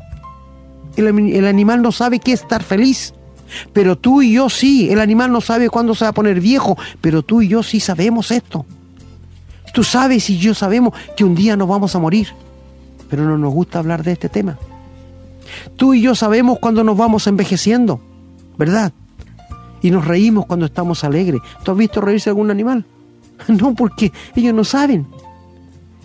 El, 0.95 1.07
el 1.07 1.45
animal 1.45 1.81
no 1.81 1.91
sabe 1.91 2.19
qué 2.19 2.33
es 2.33 2.41
estar 2.41 2.63
feliz. 2.63 3.13
Pero 3.73 3.97
tú 3.97 4.21
y 4.21 4.33
yo 4.33 4.49
sí. 4.49 4.89
El 4.89 4.99
animal 4.99 5.31
no 5.31 5.41
sabe 5.41 5.69
cuándo 5.69 5.95
se 5.95 6.05
va 6.05 6.09
a 6.09 6.13
poner 6.13 6.39
viejo, 6.39 6.77
pero 7.01 7.23
tú 7.23 7.41
y 7.41 7.47
yo 7.47 7.63
sí 7.63 7.79
sabemos 7.79 8.31
esto. 8.31 8.65
Tú 9.73 9.83
sabes 9.83 10.29
y 10.29 10.37
yo 10.37 10.53
sabemos 10.53 10.93
que 11.15 11.23
un 11.23 11.35
día 11.35 11.55
nos 11.55 11.67
vamos 11.67 11.95
a 11.95 11.99
morir, 11.99 12.29
pero 13.09 13.23
no 13.23 13.37
nos 13.37 13.53
gusta 13.53 13.79
hablar 13.79 14.03
de 14.03 14.13
este 14.13 14.29
tema. 14.29 14.57
Tú 15.75 15.93
y 15.93 16.01
yo 16.01 16.15
sabemos 16.15 16.59
cuando 16.59 16.83
nos 16.83 16.97
vamos 16.97 17.27
envejeciendo, 17.27 18.01
¿verdad? 18.57 18.93
Y 19.81 19.91
nos 19.91 20.05
reímos 20.05 20.45
cuando 20.45 20.65
estamos 20.65 21.03
alegres. 21.03 21.41
¿Tú 21.63 21.71
has 21.71 21.77
visto 21.77 22.01
reírse 22.01 22.29
algún 22.29 22.51
animal? 22.51 22.85
No, 23.47 23.73
porque 23.73 24.11
ellos 24.35 24.53
no 24.53 24.65
saben. 24.65 25.07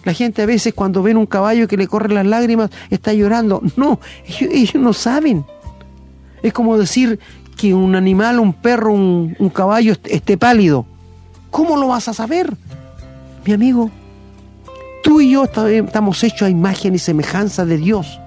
La 0.04 0.12
gente 0.12 0.42
a 0.42 0.46
veces 0.46 0.74
cuando 0.74 1.02
ven 1.02 1.16
un 1.16 1.26
caballo 1.26 1.66
que 1.66 1.76
le 1.76 1.88
corren 1.88 2.14
las 2.14 2.26
lágrimas 2.26 2.70
está 2.90 3.12
llorando. 3.12 3.62
No, 3.76 3.98
ellos, 4.38 4.76
no 4.76 4.92
saben. 4.92 5.44
Es 6.42 6.52
como 6.52 6.78
decir 6.78 7.18
que 7.56 7.74
un 7.74 7.96
animal, 7.96 8.38
un 8.38 8.52
perro, 8.52 8.92
un, 8.92 9.34
un 9.38 9.48
caballo 9.48 9.94
esté 10.04 10.36
pálido. 10.36 10.86
¿Cómo 11.50 11.76
lo 11.76 11.88
vas 11.88 12.08
a 12.08 12.14
saber? 12.14 12.54
Mi 13.46 13.52
amigo, 13.52 13.90
tú 15.02 15.20
y 15.20 15.32
yo 15.32 15.44
estamos 15.44 16.24
hechos 16.24 16.42
a 16.42 16.50
imagen 16.50 16.94
y 16.94 16.98
semejanza 16.98 17.66
de 17.66 17.76
Dios. 17.76 18.18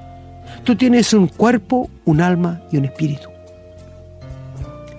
Tú 0.63 0.75
tienes 0.75 1.13
un 1.13 1.27
cuerpo, 1.27 1.89
un 2.05 2.21
alma 2.21 2.61
y 2.71 2.77
un 2.77 2.85
espíritu. 2.85 3.29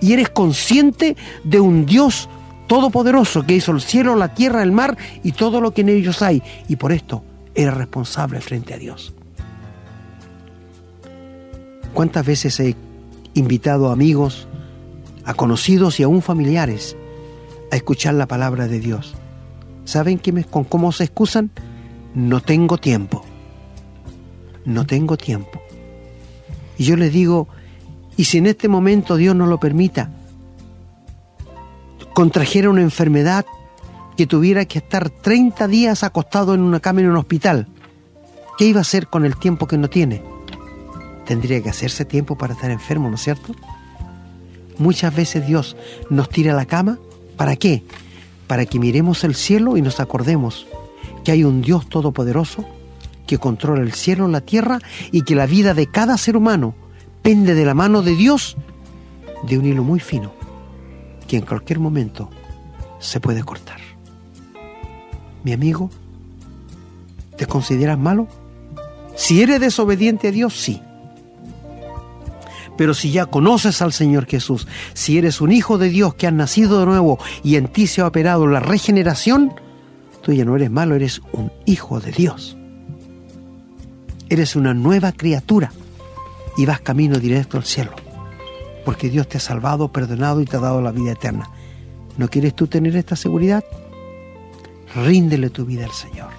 Y 0.01 0.13
eres 0.13 0.29
consciente 0.29 1.15
de 1.43 1.59
un 1.59 1.85
Dios 1.85 2.29
todopoderoso 2.67 3.45
que 3.45 3.55
hizo 3.55 3.71
el 3.71 3.81
cielo, 3.81 4.15
la 4.15 4.33
tierra, 4.33 4.61
el 4.61 4.71
mar 4.71 4.97
y 5.23 5.31
todo 5.31 5.61
lo 5.61 5.71
que 5.71 5.81
en 5.81 5.89
ellos 5.89 6.21
hay. 6.21 6.43
Y 6.67 6.75
por 6.75 6.91
esto 6.91 7.23
eres 7.55 7.73
responsable 7.73 8.41
frente 8.41 8.73
a 8.73 8.77
Dios. 8.77 9.13
¿Cuántas 11.93 12.25
veces 12.25 12.59
he 12.59 12.75
invitado 13.33 13.89
a 13.89 13.93
amigos, 13.93 14.47
a 15.25 15.33
conocidos 15.33 15.99
y 15.99 16.03
aún 16.03 16.21
familiares 16.21 16.95
a 17.71 17.75
escuchar 17.75 18.15
la 18.15 18.27
palabra 18.27 18.67
de 18.67 18.79
Dios? 18.79 19.15
¿Saben 19.89 20.19
que 20.19 20.43
con 20.43 20.65
cómo 20.65 20.91
se 20.91 21.05
excusan? 21.05 21.49
No 22.13 22.41
tengo 22.41 22.77
tiempo. 22.77 23.25
No 24.63 24.85
tengo 24.85 25.17
tiempo. 25.17 25.59
Y 26.77 26.83
yo 26.83 26.95
les 26.95 27.11
digo, 27.11 27.47
¿y 28.15 28.25
si 28.25 28.37
en 28.37 28.45
este 28.45 28.67
momento 28.67 29.15
Dios 29.15 29.35
no 29.35 29.47
lo 29.47 29.59
permita? 29.59 30.11
contrajera 32.13 32.69
una 32.69 32.81
enfermedad 32.81 33.47
que 34.15 34.27
tuviera 34.27 34.65
que 34.65 34.77
estar 34.77 35.09
30 35.09 35.67
días 35.67 36.03
acostado 36.03 36.53
en 36.53 36.61
una 36.61 36.79
cama 36.79 37.01
en 37.01 37.09
un 37.09 37.17
hospital, 37.17 37.65
¿qué 38.59 38.65
iba 38.65 38.79
a 38.79 38.81
hacer 38.81 39.07
con 39.07 39.25
el 39.25 39.37
tiempo 39.37 39.65
que 39.65 39.79
no 39.79 39.89
tiene? 39.89 40.21
Tendría 41.25 41.63
que 41.63 41.69
hacerse 41.69 42.05
tiempo 42.05 42.37
para 42.37 42.53
estar 42.53 42.69
enfermo, 42.69 43.09
¿no 43.09 43.15
es 43.15 43.23
cierto? 43.23 43.55
Muchas 44.77 45.15
veces 45.15 45.47
Dios 45.47 45.75
nos 46.11 46.29
tira 46.29 46.53
a 46.53 46.55
la 46.55 46.65
cama, 46.65 46.99
¿para 47.37 47.55
qué? 47.55 47.83
Para 48.49 48.65
que 48.65 48.79
miremos 48.79 49.23
el 49.23 49.35
cielo 49.35 49.77
y 49.77 49.83
nos 49.83 49.99
acordemos 49.99 50.65
que 51.23 51.31
hay 51.31 51.43
un 51.43 51.61
Dios 51.61 51.87
todopoderoso 51.87 52.65
que 53.27 53.37
controla 53.37 53.83
el 53.83 53.93
cielo, 53.93 54.27
la 54.27 54.41
tierra 54.41 54.79
y 55.11 55.21
que 55.21 55.35
la 55.35 55.45
vida 55.45 55.75
de 55.75 55.85
cada 55.85 56.17
ser 56.17 56.35
humano 56.35 56.73
pende 57.21 57.53
de 57.53 57.63
la 57.63 57.75
mano 57.75 58.01
de 58.01 58.15
Dios 58.15 58.57
de 59.43 59.59
un 59.59 59.65
hilo 59.65 59.83
muy 59.83 59.99
fino 59.99 60.33
que 61.27 61.37
en 61.37 61.45
cualquier 61.45 61.79
momento 61.79 62.31
se 62.97 63.19
puede 63.19 63.43
cortar. 63.43 63.81
Mi 65.43 65.53
amigo, 65.53 65.91
¿te 67.37 67.45
consideras 67.45 67.99
malo? 67.99 68.27
Si 69.15 69.43
eres 69.43 69.59
desobediente 69.59 70.29
a 70.29 70.31
Dios, 70.31 70.59
sí. 70.59 70.81
Pero 72.79 72.93
si 72.93 73.11
ya 73.11 73.25
conoces 73.25 73.81
al 73.81 73.91
Señor 73.91 74.25
Jesús, 74.25 74.65
si 74.93 75.17
eres 75.17 75.41
un 75.41 75.51
hijo 75.51 75.77
de 75.77 75.89
Dios 75.89 76.15
que 76.15 76.27
has 76.27 76.33
nacido 76.33 76.79
de 76.79 76.85
nuevo 76.85 77.19
y 77.43 77.57
en 77.57 77.67
ti 77.67 77.87
se 77.87 77.99
ha 77.99 78.07
operado 78.07 78.47
la 78.47 78.61
regeneración, 78.61 79.53
tú 80.21 80.31
ya 80.31 80.45
no 80.45 80.55
eres 80.55 80.71
malo, 80.71 80.95
eres 80.95 81.21
un 81.33 81.51
hijo 81.65 81.99
de 81.99 82.13
Dios. 82.13 82.55
Eres 84.29 84.55
una 84.55 84.73
nueva 84.73 85.11
criatura 85.11 85.73
y 86.55 86.65
vas 86.65 86.79
camino 86.79 87.19
directo 87.19 87.57
al 87.57 87.65
cielo 87.65 87.91
porque 88.85 89.09
Dios 89.09 89.27
te 89.27 89.39
ha 89.39 89.41
salvado, 89.41 89.91
perdonado 89.91 90.39
y 90.39 90.45
te 90.45 90.55
ha 90.55 90.61
dado 90.61 90.81
la 90.81 90.93
vida 90.93 91.11
eterna. 91.11 91.49
¿No 92.15 92.29
quieres 92.29 92.55
tú 92.55 92.67
tener 92.67 92.95
esta 92.95 93.17
seguridad? 93.17 93.61
Ríndele 94.95 95.49
tu 95.49 95.65
vida 95.65 95.83
al 95.83 95.91
Señor. 95.91 96.29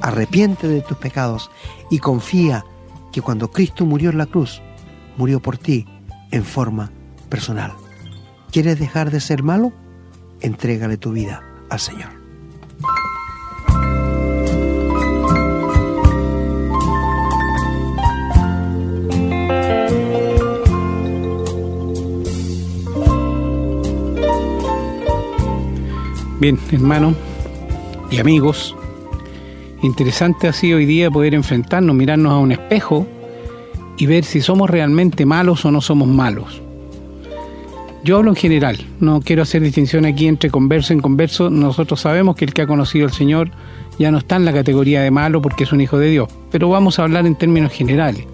Arrepiente 0.00 0.68
de 0.68 0.82
tus 0.82 0.98
pecados 0.98 1.50
y 1.90 1.98
confía 1.98 2.64
que 3.10 3.22
cuando 3.22 3.50
Cristo 3.50 3.84
murió 3.84 4.10
en 4.10 4.18
la 4.18 4.26
cruz, 4.26 4.62
murió 5.16 5.40
por 5.40 5.58
ti 5.58 5.86
en 6.30 6.44
forma 6.44 6.90
personal. 7.28 7.72
¿Quieres 8.50 8.78
dejar 8.78 9.10
de 9.10 9.20
ser 9.20 9.42
malo? 9.42 9.72
Entrégale 10.40 10.96
tu 10.96 11.12
vida 11.12 11.42
al 11.68 11.78
Señor. 11.78 12.20
Bien, 26.40 26.58
hermanos 26.72 27.14
y 28.10 28.18
amigos, 28.18 28.74
interesante 29.82 30.48
así 30.48 30.72
hoy 30.72 30.86
día 30.86 31.10
poder 31.10 31.34
enfrentarnos, 31.34 31.94
mirarnos 31.94 32.32
a 32.32 32.38
un 32.38 32.52
espejo 32.52 33.06
y 34.00 34.06
ver 34.06 34.24
si 34.24 34.40
somos 34.40 34.70
realmente 34.70 35.26
malos 35.26 35.66
o 35.66 35.70
no 35.70 35.82
somos 35.82 36.08
malos. 36.08 36.62
Yo 38.02 38.16
hablo 38.16 38.30
en 38.30 38.36
general, 38.36 38.78
no 38.98 39.20
quiero 39.20 39.42
hacer 39.42 39.60
distinción 39.60 40.06
aquí 40.06 40.26
entre 40.26 40.50
converso 40.50 40.94
en 40.94 41.00
converso. 41.00 41.50
Nosotros 41.50 42.00
sabemos 42.00 42.34
que 42.34 42.46
el 42.46 42.54
que 42.54 42.62
ha 42.62 42.66
conocido 42.66 43.04
al 43.04 43.12
Señor 43.12 43.50
ya 43.98 44.10
no 44.10 44.16
está 44.16 44.36
en 44.36 44.46
la 44.46 44.54
categoría 44.54 45.02
de 45.02 45.10
malo 45.10 45.42
porque 45.42 45.64
es 45.64 45.72
un 45.72 45.82
hijo 45.82 45.98
de 45.98 46.08
Dios, 46.08 46.30
pero 46.50 46.70
vamos 46.70 46.98
a 46.98 47.02
hablar 47.02 47.26
en 47.26 47.36
términos 47.36 47.72
generales. 47.72 48.24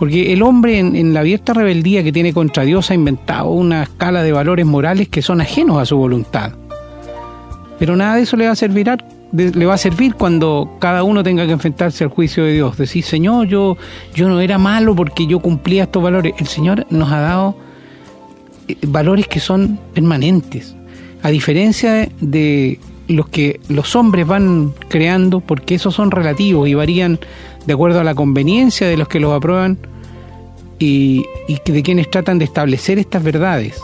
Porque 0.00 0.32
el 0.32 0.42
hombre 0.42 0.80
en, 0.80 1.14
la 1.14 1.20
abierta 1.20 1.54
rebeldía 1.54 2.02
que 2.02 2.10
tiene 2.10 2.32
contra 2.32 2.64
Dios 2.64 2.90
ha 2.90 2.94
inventado 2.94 3.50
una 3.50 3.84
escala 3.84 4.24
de 4.24 4.32
valores 4.32 4.66
morales 4.66 5.08
que 5.08 5.22
son 5.22 5.40
ajenos 5.40 5.78
a 5.78 5.86
su 5.86 5.96
voluntad. 5.96 6.54
Pero 7.78 7.94
nada 7.94 8.16
de 8.16 8.22
eso 8.22 8.36
le 8.36 8.46
va 8.46 8.52
a 8.52 8.56
servir 8.56 8.90
le 9.32 9.66
va 9.66 9.74
a 9.74 9.78
servir 9.78 10.14
cuando 10.14 10.76
cada 10.80 11.04
uno 11.04 11.22
tenga 11.22 11.46
que 11.46 11.52
enfrentarse 11.52 12.04
al 12.04 12.10
juicio 12.10 12.44
de 12.44 12.52
Dios. 12.52 12.76
Decir, 12.76 13.04
Señor, 13.04 13.46
yo, 13.46 13.76
yo 14.14 14.28
no 14.28 14.40
era 14.40 14.58
malo 14.58 14.94
porque 14.96 15.26
yo 15.26 15.38
cumplía 15.38 15.84
estos 15.84 16.02
valores. 16.02 16.34
El 16.38 16.48
Señor 16.48 16.86
nos 16.90 17.12
ha 17.12 17.20
dado 17.20 17.56
eh, 18.68 18.76
valores 18.86 19.28
que 19.28 19.40
son 19.40 19.78
permanentes. 19.94 20.74
A 21.22 21.30
diferencia 21.30 22.08
de 22.20 22.80
los 23.06 23.28
que 23.28 23.60
los 23.68 23.94
hombres 23.94 24.26
van 24.26 24.72
creando, 24.88 25.40
porque 25.40 25.74
esos 25.74 25.94
son 25.94 26.10
relativos 26.10 26.68
y 26.68 26.74
varían 26.74 27.18
de 27.66 27.72
acuerdo 27.72 28.00
a 28.00 28.04
la 28.04 28.14
conveniencia 28.14 28.88
de 28.88 28.96
los 28.96 29.08
que 29.08 29.20
los 29.20 29.32
aprueban 29.32 29.78
y, 30.78 31.24
y 31.46 31.60
de 31.70 31.82
quienes 31.82 32.10
tratan 32.10 32.38
de 32.38 32.46
establecer 32.46 32.98
estas 32.98 33.22
verdades. 33.22 33.80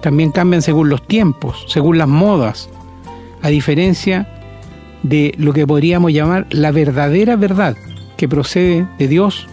También 0.00 0.32
cambian 0.32 0.62
según 0.62 0.88
los 0.88 1.06
tiempos, 1.06 1.64
según 1.68 1.98
las 1.98 2.08
modas, 2.08 2.68
a 3.42 3.48
diferencia 3.48 4.28
de 5.02 5.34
lo 5.36 5.52
que 5.52 5.66
podríamos 5.66 6.12
llamar 6.12 6.46
la 6.50 6.70
verdadera 6.70 7.36
verdad 7.36 7.76
que 8.16 8.28
procede 8.28 8.86
de 8.98 9.08
Dios, 9.08 9.48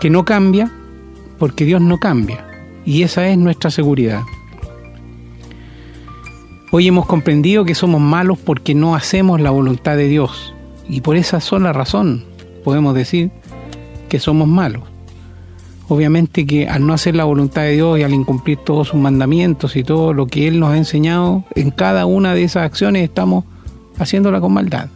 que 0.00 0.08
no 0.08 0.24
cambia 0.24 0.70
porque 1.38 1.64
Dios 1.64 1.80
no 1.80 1.98
cambia. 1.98 2.46
Y 2.84 3.02
esa 3.02 3.28
es 3.28 3.36
nuestra 3.38 3.70
seguridad. 3.70 4.22
Hoy 6.70 6.88
hemos 6.88 7.06
comprendido 7.06 7.64
que 7.64 7.74
somos 7.74 8.00
malos 8.00 8.38
porque 8.38 8.74
no 8.74 8.94
hacemos 8.94 9.40
la 9.40 9.50
voluntad 9.50 9.96
de 9.96 10.08
Dios. 10.08 10.54
Y 10.88 11.00
por 11.00 11.16
esa 11.16 11.40
sola 11.40 11.72
razón 11.72 12.24
podemos 12.64 12.94
decir 12.94 13.30
que 14.08 14.18
somos 14.18 14.48
malos. 14.48 14.91
Obviamente 15.88 16.46
que 16.46 16.68
al 16.68 16.86
no 16.86 16.92
hacer 16.92 17.16
la 17.16 17.24
voluntad 17.24 17.62
de 17.62 17.72
Dios 17.72 17.98
y 17.98 18.02
al 18.02 18.14
incumplir 18.14 18.58
todos 18.58 18.88
sus 18.88 19.00
mandamientos 19.00 19.76
y 19.76 19.82
todo 19.82 20.12
lo 20.12 20.26
que 20.26 20.46
Él 20.48 20.60
nos 20.60 20.70
ha 20.70 20.76
enseñado, 20.76 21.44
en 21.54 21.70
cada 21.70 22.06
una 22.06 22.34
de 22.34 22.44
esas 22.44 22.64
acciones 22.64 23.02
estamos 23.02 23.44
haciéndola 23.98 24.40
con 24.40 24.52
maldad. 24.52 24.88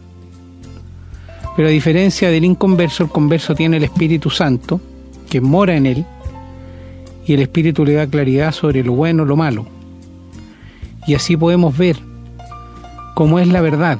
Pero 1.55 1.67
a 1.67 1.71
diferencia 1.71 2.29
del 2.29 2.45
inconverso, 2.45 3.03
el 3.03 3.09
converso 3.09 3.55
tiene 3.55 3.77
el 3.77 3.83
Espíritu 3.83 4.29
Santo, 4.29 4.79
que 5.29 5.41
mora 5.41 5.75
en 5.75 5.85
él, 5.87 6.05
y 7.25 7.33
el 7.33 7.41
Espíritu 7.41 7.83
le 7.83 7.93
da 7.93 8.07
claridad 8.07 8.53
sobre 8.53 8.83
lo 8.83 8.93
bueno, 8.93 9.25
lo 9.25 9.35
malo. 9.35 9.65
Y 11.05 11.15
así 11.15 11.35
podemos 11.35 11.77
ver 11.77 11.97
cómo 13.15 13.39
es 13.39 13.47
la 13.47 13.61
verdad, 13.61 13.99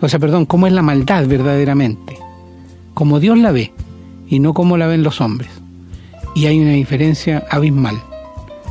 o 0.00 0.08
sea, 0.08 0.18
perdón, 0.18 0.46
cómo 0.46 0.66
es 0.66 0.72
la 0.72 0.82
maldad 0.82 1.26
verdaderamente, 1.26 2.16
como 2.92 3.20
Dios 3.20 3.38
la 3.38 3.52
ve 3.52 3.72
y 4.28 4.40
no 4.40 4.52
como 4.54 4.76
la 4.76 4.86
ven 4.86 5.02
los 5.02 5.20
hombres 5.20 5.59
y 6.34 6.46
hay 6.46 6.60
una 6.60 6.72
diferencia 6.72 7.44
abismal, 7.50 8.00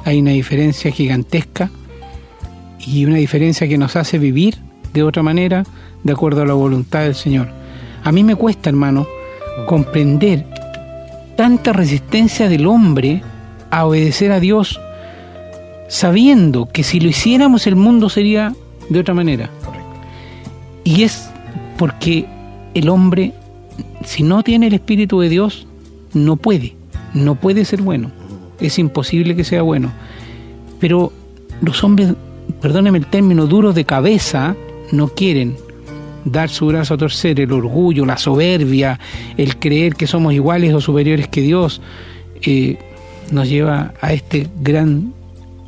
hay 0.05 0.20
una 0.20 0.32
diferencia 0.32 0.91
gigantesca 0.91 1.70
y 2.80 3.05
una 3.05 3.18
diferencia 3.18 3.68
que 3.68 3.78
nos 3.78 3.95
hace 3.95 4.18
vivir 4.18 4.57
de 4.93 5.03
otra 5.03 5.24
manera 5.24 5.64
de 6.03 6.14
acuerdo 6.14 6.41
a 6.41 6.45
la 6.45 6.53
voluntad 6.53 7.01
del 7.01 7.16
Señor. 7.16 7.49
A 8.03 8.12
mí 8.12 8.24
me 8.24 8.36
cuesta, 8.36 8.70
hermano, 8.70 9.07
comprender 9.68 10.45
tanta 11.36 11.74
resistencia 11.74 12.49
del 12.49 12.66
hombre 12.66 13.22
a 13.72 13.86
obedecer 13.86 14.32
a 14.32 14.39
Dios 14.39 14.80
sabiendo 15.89 16.70
que 16.70 16.84
si 16.84 16.99
lo 16.99 17.10
hiciéramos 17.10 17.68
el 17.68 17.76
mundo 17.76 18.10
sería 18.10 18.53
de 18.89 18.99
otra 18.99 19.14
manera. 19.14 19.49
Y 20.84 21.03
es 21.03 21.30
porque 21.78 22.26
el 22.74 22.89
hombre 22.89 23.34
si 24.05 24.24
no 24.24 24.43
tiene 24.43 24.68
el 24.68 24.74
Espíritu 24.74 25.20
de 25.20 25.30
Dios, 25.30 25.68
no 26.14 26.36
puede, 26.36 26.76
no 27.14 27.36
puede 27.36 27.66
ser 27.66 27.82
bueno. 27.82 28.12
Es 28.60 28.80
imposible 28.80 29.36
que 29.36 29.43
sea 29.43 29.62
bueno. 29.62 29.91
Pero 30.80 31.12
los 31.62 31.84
hombres, 31.84 32.14
perdónenme 32.62 32.97
el 32.97 33.05
término, 33.05 33.47
duros 33.47 33.76
de 33.76 33.86
cabeza, 33.86 34.55
no 34.91 35.10
quieren 35.10 35.55
dar 36.26 36.49
su 36.49 36.68
brazo 36.68 36.93
a 36.93 36.97
torcer, 36.97 37.39
el 37.39 37.51
orgullo, 37.51 38.05
la 38.05 38.18
soberbia, 38.18 38.99
el 39.38 39.57
creer 39.57 39.95
que 39.95 40.07
somos 40.07 40.34
iguales 40.34 40.74
o 40.74 40.82
superiores 40.82 41.28
que 41.28 41.41
Dios, 41.41 41.82
eh, 42.41 42.78
nos 43.32 43.49
lleva 43.49 43.93
a 44.01 44.14
este 44.14 44.47
gran, 44.62 45.14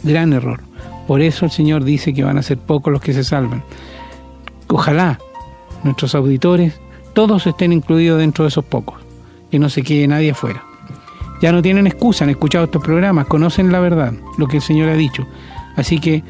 gran 0.03 0.33
error. 0.33 0.61
Por 1.07 1.21
eso 1.21 1.45
el 1.45 1.51
Señor 1.51 1.83
dice 1.83 2.13
que 2.13 2.23
van 2.23 2.37
a 2.37 2.43
ser 2.43 2.57
pocos 2.57 2.91
los 2.91 3.01
que 3.01 3.13
se 3.13 3.23
salvan. 3.23 3.63
Ojalá 4.67 5.19
nuestros 5.83 6.15
auditores, 6.15 6.79
todos 7.13 7.47
estén 7.47 7.73
incluidos 7.73 8.19
dentro 8.19 8.43
de 8.43 8.49
esos 8.49 8.63
pocos, 8.63 8.99
que 9.49 9.59
no 9.59 9.69
se 9.69 9.83
quede 9.83 10.07
nadie 10.07 10.31
afuera. 10.31 10.63
Ya 11.41 11.51
no 11.51 11.61
tienen 11.61 11.87
excusa, 11.87 12.23
han 12.23 12.29
escuchado 12.29 12.65
estos 12.65 12.83
programas, 12.83 13.25
conocen 13.25 13.71
la 13.71 13.79
verdad, 13.79 14.13
lo 14.37 14.47
que 14.47 14.57
el 14.57 14.61
Señor 14.61 14.89
ha 14.89 14.95
dicho. 14.95 15.25
Así 15.75 15.99
que, 15.99 16.23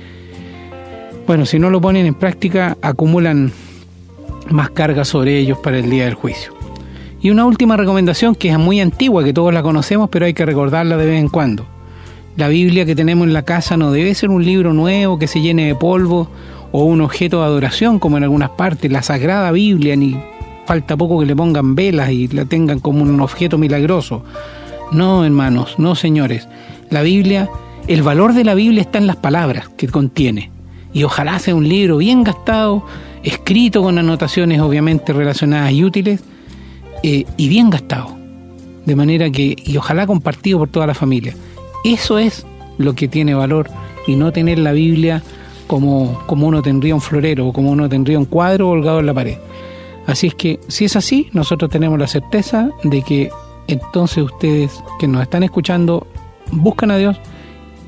bueno, 1.28 1.46
si 1.46 1.60
no 1.60 1.70
lo 1.70 1.82
ponen 1.82 2.06
en 2.06 2.14
práctica, 2.14 2.78
acumulan 2.82 3.52
más 4.50 4.70
carga 4.70 5.04
sobre 5.04 5.38
ellos 5.38 5.58
para 5.58 5.80
el 5.80 5.90
día 5.90 6.06
del 6.06 6.14
juicio. 6.14 6.54
Y 7.22 7.30
una 7.30 7.46
última 7.46 7.78
recomendación 7.78 8.36
que 8.36 8.50
es 8.50 8.58
muy 8.58 8.80
antigua, 8.80 9.24
que 9.24 9.34
todos 9.34 9.54
la 9.54 9.62
conocemos, 9.62 10.10
pero 10.10 10.26
hay 10.26 10.34
que 10.34 10.46
recordarla 10.46 10.98
de 10.98 11.06
vez 11.06 11.20
en 11.20 11.30
cuando. 11.30 11.66
La 12.38 12.48
Biblia 12.48 12.86
que 12.86 12.96
tenemos 12.96 13.28
en 13.28 13.34
la 13.34 13.44
casa 13.44 13.78
no 13.78 13.92
debe 13.92 14.16
ser 14.16 14.30
un 14.30 14.44
libro 14.44 14.74
nuevo 14.74 15.20
que 15.20 15.28
se 15.28 15.42
llene 15.42 15.68
de 15.68 15.76
polvo 15.76 16.30
o 16.72 16.86
un 16.86 17.02
objeto 17.02 17.40
de 17.40 17.46
adoración 17.46 18.00
como 18.00 18.18
en 18.18 18.24
algunas 18.24 18.52
partes. 18.52 18.92
La 18.92 19.04
Sagrada 19.04 19.52
Biblia, 19.52 19.96
ni 19.96 20.18
falta 20.66 20.96
poco 20.96 21.20
que 21.20 21.26
le 21.26 21.36
pongan 21.36 21.76
velas 21.76 22.12
y 22.12 22.30
la 22.30 22.46
tengan 22.46 22.80
como 22.80 23.04
un 23.04 23.20
objeto 23.20 23.58
milagroso. 23.58 24.24
No, 24.92 25.24
hermanos, 25.24 25.76
no, 25.78 25.96
señores. 25.96 26.48
La 26.90 27.02
Biblia, 27.02 27.50
el 27.88 28.04
valor 28.04 28.34
de 28.34 28.44
la 28.44 28.54
Biblia 28.54 28.82
está 28.82 28.98
en 28.98 29.08
las 29.08 29.16
palabras 29.16 29.70
que 29.70 29.88
contiene. 29.88 30.52
Y 30.94 31.04
ojalá 31.04 31.40
sea 31.40 31.56
un 31.56 31.68
libro 31.68 31.98
bien 31.98 32.24
gastado, 32.24 32.86
escrito 33.24 33.82
con 33.82 33.98
anotaciones 33.98 34.60
obviamente 34.60 35.14
relacionadas 35.14 35.72
y 35.72 35.84
útiles, 35.86 36.22
eh, 37.04 37.26
y 37.38 37.48
bien 37.48 37.70
gastado. 37.70 38.18
De 38.86 38.96
manera 38.96 39.30
que, 39.30 39.56
y 39.64 39.78
ojalá 39.78 40.06
compartido 40.06 40.60
por 40.60 40.70
toda 40.70 40.88
la 40.88 40.94
familia. 40.94 41.36
Eso 41.86 42.20
es 42.20 42.46
lo 42.78 42.94
que 42.94 43.08
tiene 43.08 43.34
valor 43.34 43.70
y 44.08 44.16
no 44.16 44.34
tener 44.34 44.60
la 44.60 44.74
Biblia 44.74 45.24
como, 45.68 46.22
como 46.26 46.48
uno 46.48 46.62
tendría 46.62 46.96
un 46.96 47.02
florero 47.02 47.48
o 47.48 47.54
como 47.54 47.72
uno 47.72 47.88
tendría 47.88 48.20
un 48.20 48.26
cuadro 48.26 48.68
colgado 48.68 49.00
en 49.00 49.06
la 49.06 49.14
pared. 49.14 49.38
Así 50.08 50.28
es 50.28 50.36
que 50.36 50.60
si 50.68 50.86
es 50.86 50.96
así, 50.96 51.30
nosotros 51.32 51.72
tenemos 51.72 51.98
la 51.98 52.08
certeza 52.08 52.72
de 52.84 53.02
que 53.04 53.30
entonces 53.68 54.24
ustedes 54.24 54.84
que 55.00 55.08
nos 55.08 55.22
están 55.22 55.44
escuchando 55.44 56.08
buscan 56.52 56.92
a 56.92 56.98
Dios 56.98 57.18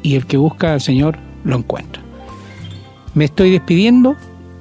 y 0.01 0.15
el 0.15 0.25
que 0.25 0.37
busca 0.37 0.73
al 0.73 0.81
Señor 0.81 1.17
lo 1.43 1.57
encuentra. 1.57 2.01
Me 3.13 3.25
estoy 3.25 3.51
despidiendo, 3.51 4.15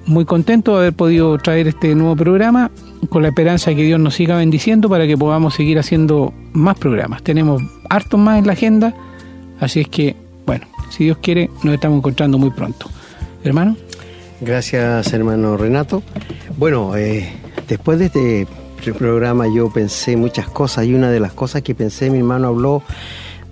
muy 0.06 0.24
contento 0.24 0.72
de 0.72 0.78
haber 0.78 0.92
podido 0.92 1.38
traer 1.38 1.68
este 1.68 1.94
nuevo 1.94 2.16
programa 2.16 2.70
con 3.08 3.22
la 3.22 3.28
esperanza 3.28 3.70
de 3.70 3.76
que 3.76 3.82
Dios 3.82 4.00
nos 4.00 4.14
siga 4.14 4.36
bendiciendo 4.36 4.88
para 4.88 5.06
que 5.06 5.16
podamos 5.16 5.54
seguir 5.54 5.78
haciendo 5.78 6.32
más 6.52 6.78
programas. 6.78 7.22
Tenemos 7.22 7.62
hartos 7.88 8.18
más 8.20 8.38
en 8.38 8.46
la 8.46 8.52
agenda, 8.52 8.94
así 9.60 9.80
es 9.80 9.88
que, 9.88 10.16
bueno, 10.46 10.66
si 10.90 11.04
Dios 11.04 11.18
quiere, 11.18 11.50
nos 11.62 11.74
estamos 11.74 11.98
encontrando 11.98 12.38
muy 12.38 12.50
pronto. 12.50 12.86
Hermano. 13.44 13.76
Gracias, 14.40 15.12
hermano 15.12 15.56
Renato. 15.56 16.02
Bueno, 16.58 16.96
eh, 16.96 17.32
después 17.68 17.98
de 17.98 18.06
este 18.06 18.46
programa 18.90 19.46
yo 19.46 19.72
pensé 19.72 20.16
muchas 20.16 20.48
cosas 20.48 20.86
y 20.86 20.94
una 20.94 21.10
de 21.10 21.20
las 21.20 21.32
cosas 21.32 21.62
que 21.62 21.74
pensé, 21.74 22.10
mi 22.10 22.18
hermano 22.18 22.48
habló 22.48 22.82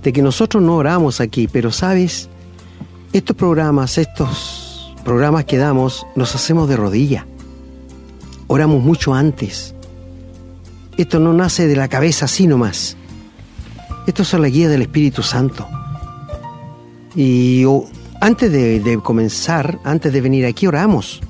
de 0.03 0.12
que 0.12 0.22
nosotros 0.22 0.62
no 0.62 0.76
oramos 0.76 1.20
aquí, 1.20 1.47
pero 1.47 1.70
sabes, 1.70 2.28
estos 3.12 3.37
programas, 3.37 3.99
estos 3.99 4.93
programas 5.05 5.45
que 5.45 5.59
damos, 5.59 6.07
nos 6.16 6.35
hacemos 6.35 6.68
de 6.68 6.76
rodilla 6.76 7.26
oramos 8.51 8.83
mucho 8.83 9.14
antes. 9.14 9.76
Esto 10.97 11.20
no 11.20 11.33
nace 11.33 11.68
de 11.68 11.76
la 11.76 11.87
cabeza 11.87 12.24
así 12.24 12.49
nomás. 12.49 12.97
Esto 14.09 14.24
es 14.24 14.33
la 14.33 14.49
guía 14.49 14.68
del 14.68 14.83
Espíritu 14.83 15.22
Santo. 15.22 15.68
Y 17.14 17.62
antes 18.20 18.51
de, 18.51 18.81
de 18.81 18.99
comenzar, 18.99 19.78
antes 19.85 20.12
de 20.12 20.20
venir 20.20 20.47
aquí, 20.47 20.66
oramos 20.66 21.20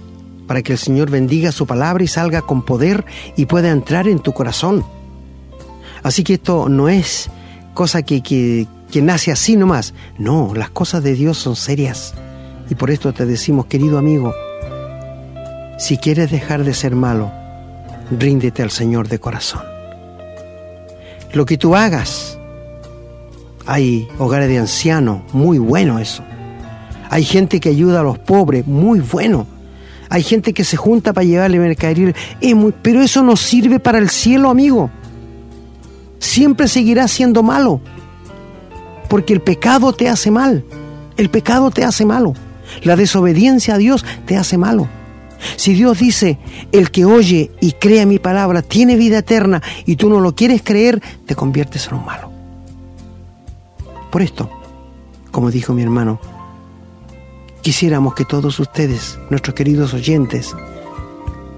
para 0.51 0.63
que 0.63 0.73
el 0.73 0.79
Señor 0.79 1.13
bendiga 1.13 1.53
su 1.53 1.65
palabra 1.65 2.03
y 2.03 2.09
salga 2.09 2.43
con 2.43 2.63
poder 2.63 3.05
y 3.37 3.47
pueda 3.47 3.71
entrar 3.71 4.09
en 4.09 4.19
tu 4.19 4.33
corazón. 4.33 4.85
Así 6.03 6.25
que 6.25 6.35
esto 6.35 6.69
no 6.69 6.89
es 6.89 7.31
cosa 7.73 8.03
que, 8.03 8.21
que, 8.21 8.67
nace 9.01 9.31
así 9.31 9.55
nomás. 9.55 9.95
No, 10.19 10.53
las 10.53 10.71
cosas 10.71 11.05
de 11.05 11.15
Dios 11.15 11.39
son 11.39 11.55
serias. 11.55 12.15
Y 12.69 12.75
por 12.75 12.91
esto 12.91 13.13
te 13.13 13.27
decimos, 13.27 13.67
querido 13.67 13.97
amigo, 13.97 14.35
si 15.79 15.99
quieres 15.99 16.33
dejar 16.33 16.65
de 16.65 16.75
ser 16.75 16.97
malo, 16.97 17.31
ríndete 18.11 18.65
al 18.65 18.73
Señor 18.73 19.07
de 19.07 19.21
corazón. 19.21 19.63
Lo 21.33 21.47
que 21.47 21.59
tú 21.59 21.77
hagas, 21.77 22.41
hay 23.67 24.09
hogares 24.19 24.49
de 24.49 24.59
ancianos, 24.59 25.23
muy 25.33 25.59
bueno 25.59 26.01
eso. 26.01 26.25
Hay 27.09 27.23
gente 27.23 27.61
que 27.61 27.69
ayuda 27.69 28.01
a 28.01 28.03
los 28.03 28.19
pobres, 28.19 28.67
muy 28.67 28.99
bueno. 28.99 29.60
Hay 30.11 30.25
gente 30.25 30.53
que 30.53 30.65
se 30.65 30.77
junta 30.77 31.13
para 31.13 31.25
llevarle 31.25 31.61
mercadería, 31.61 32.13
pero 32.83 33.01
eso 33.01 33.23
no 33.23 33.37
sirve 33.37 33.79
para 33.79 33.99
el 33.99 34.11
cielo, 34.11 34.51
amigo. 34.51 34.91
Siempre 36.19 36.67
seguirá 36.67 37.07
siendo 37.07 37.45
malo, 37.45 37.81
porque 39.09 39.33
el 39.33 39.41
pecado 39.41 39.93
te 39.93 40.09
hace 40.09 40.33
mal. 40.33 40.65
El 41.17 41.31
pecado 41.31 41.71
te 41.71 41.85
hace 41.85 42.05
malo. 42.05 42.35
La 42.83 42.97
desobediencia 42.97 43.75
a 43.75 43.79
Dios 43.79 44.05
te 44.27 44.37
hace 44.37 44.59
malo. 44.59 44.89
Si 45.57 45.75
Dios 45.75 46.01
dice, 46.01 46.39
el 46.73 46.91
que 46.91 47.05
oye 47.05 47.53
y 47.61 47.73
cree 47.73 48.05
mi 48.05 48.19
palabra 48.19 48.63
tiene 48.63 48.97
vida 48.97 49.19
eterna 49.19 49.63
y 49.87 49.95
tú 49.95 50.11
no 50.11 50.21
lo 50.21 50.35
quieres 50.35 50.63
creer, 50.63 51.01
te 51.25 51.37
conviertes 51.37 51.87
en 51.87 51.95
un 51.95 52.05
malo. 52.05 52.31
Por 54.11 54.23
esto, 54.23 54.51
como 55.31 55.53
dijo 55.53 55.73
mi 55.73 55.83
hermano, 55.83 56.21
quisiéramos 57.63 58.15
que 58.15 58.25
todos 58.25 58.59
ustedes, 58.59 59.19
nuestros 59.31 59.55
queridos 59.55 59.95
oyentes, 59.95 60.55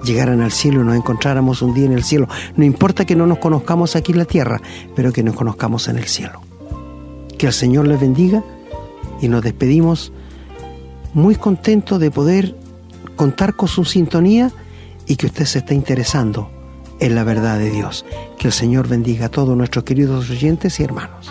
llegaran 0.04 0.40
al 0.40 0.52
cielo 0.52 0.82
y 0.82 0.84
nos 0.84 0.96
encontráramos 0.96 1.62
un 1.62 1.74
día 1.74 1.86
en 1.86 1.92
el 1.92 2.04
cielo. 2.04 2.28
No 2.56 2.64
importa 2.64 3.04
que 3.04 3.16
no 3.16 3.26
nos 3.26 3.38
conozcamos 3.38 3.96
aquí 3.96 4.12
en 4.12 4.18
la 4.18 4.24
tierra, 4.24 4.60
pero 4.94 5.12
que 5.12 5.22
nos 5.22 5.34
conozcamos 5.34 5.88
en 5.88 5.98
el 5.98 6.06
cielo. 6.06 6.40
Que 7.38 7.46
el 7.46 7.52
Señor 7.52 7.86
les 7.86 8.00
bendiga 8.00 8.42
y 9.20 9.28
nos 9.28 9.42
despedimos 9.42 10.12
muy 11.14 11.36
contentos 11.36 12.00
de 12.00 12.10
poder 12.10 12.56
contar 13.16 13.54
con 13.54 13.68
su 13.68 13.84
sintonía 13.84 14.50
y 15.06 15.16
que 15.16 15.26
usted 15.26 15.44
se 15.44 15.58
esté 15.58 15.74
interesando 15.74 16.50
en 17.00 17.14
la 17.14 17.24
verdad 17.24 17.58
de 17.58 17.70
Dios. 17.70 18.04
Que 18.38 18.48
el 18.48 18.52
Señor 18.52 18.88
bendiga 18.88 19.26
a 19.26 19.30
todos 19.30 19.56
nuestros 19.56 19.84
queridos 19.84 20.30
oyentes 20.30 20.78
y 20.80 20.84
hermanos. 20.84 21.30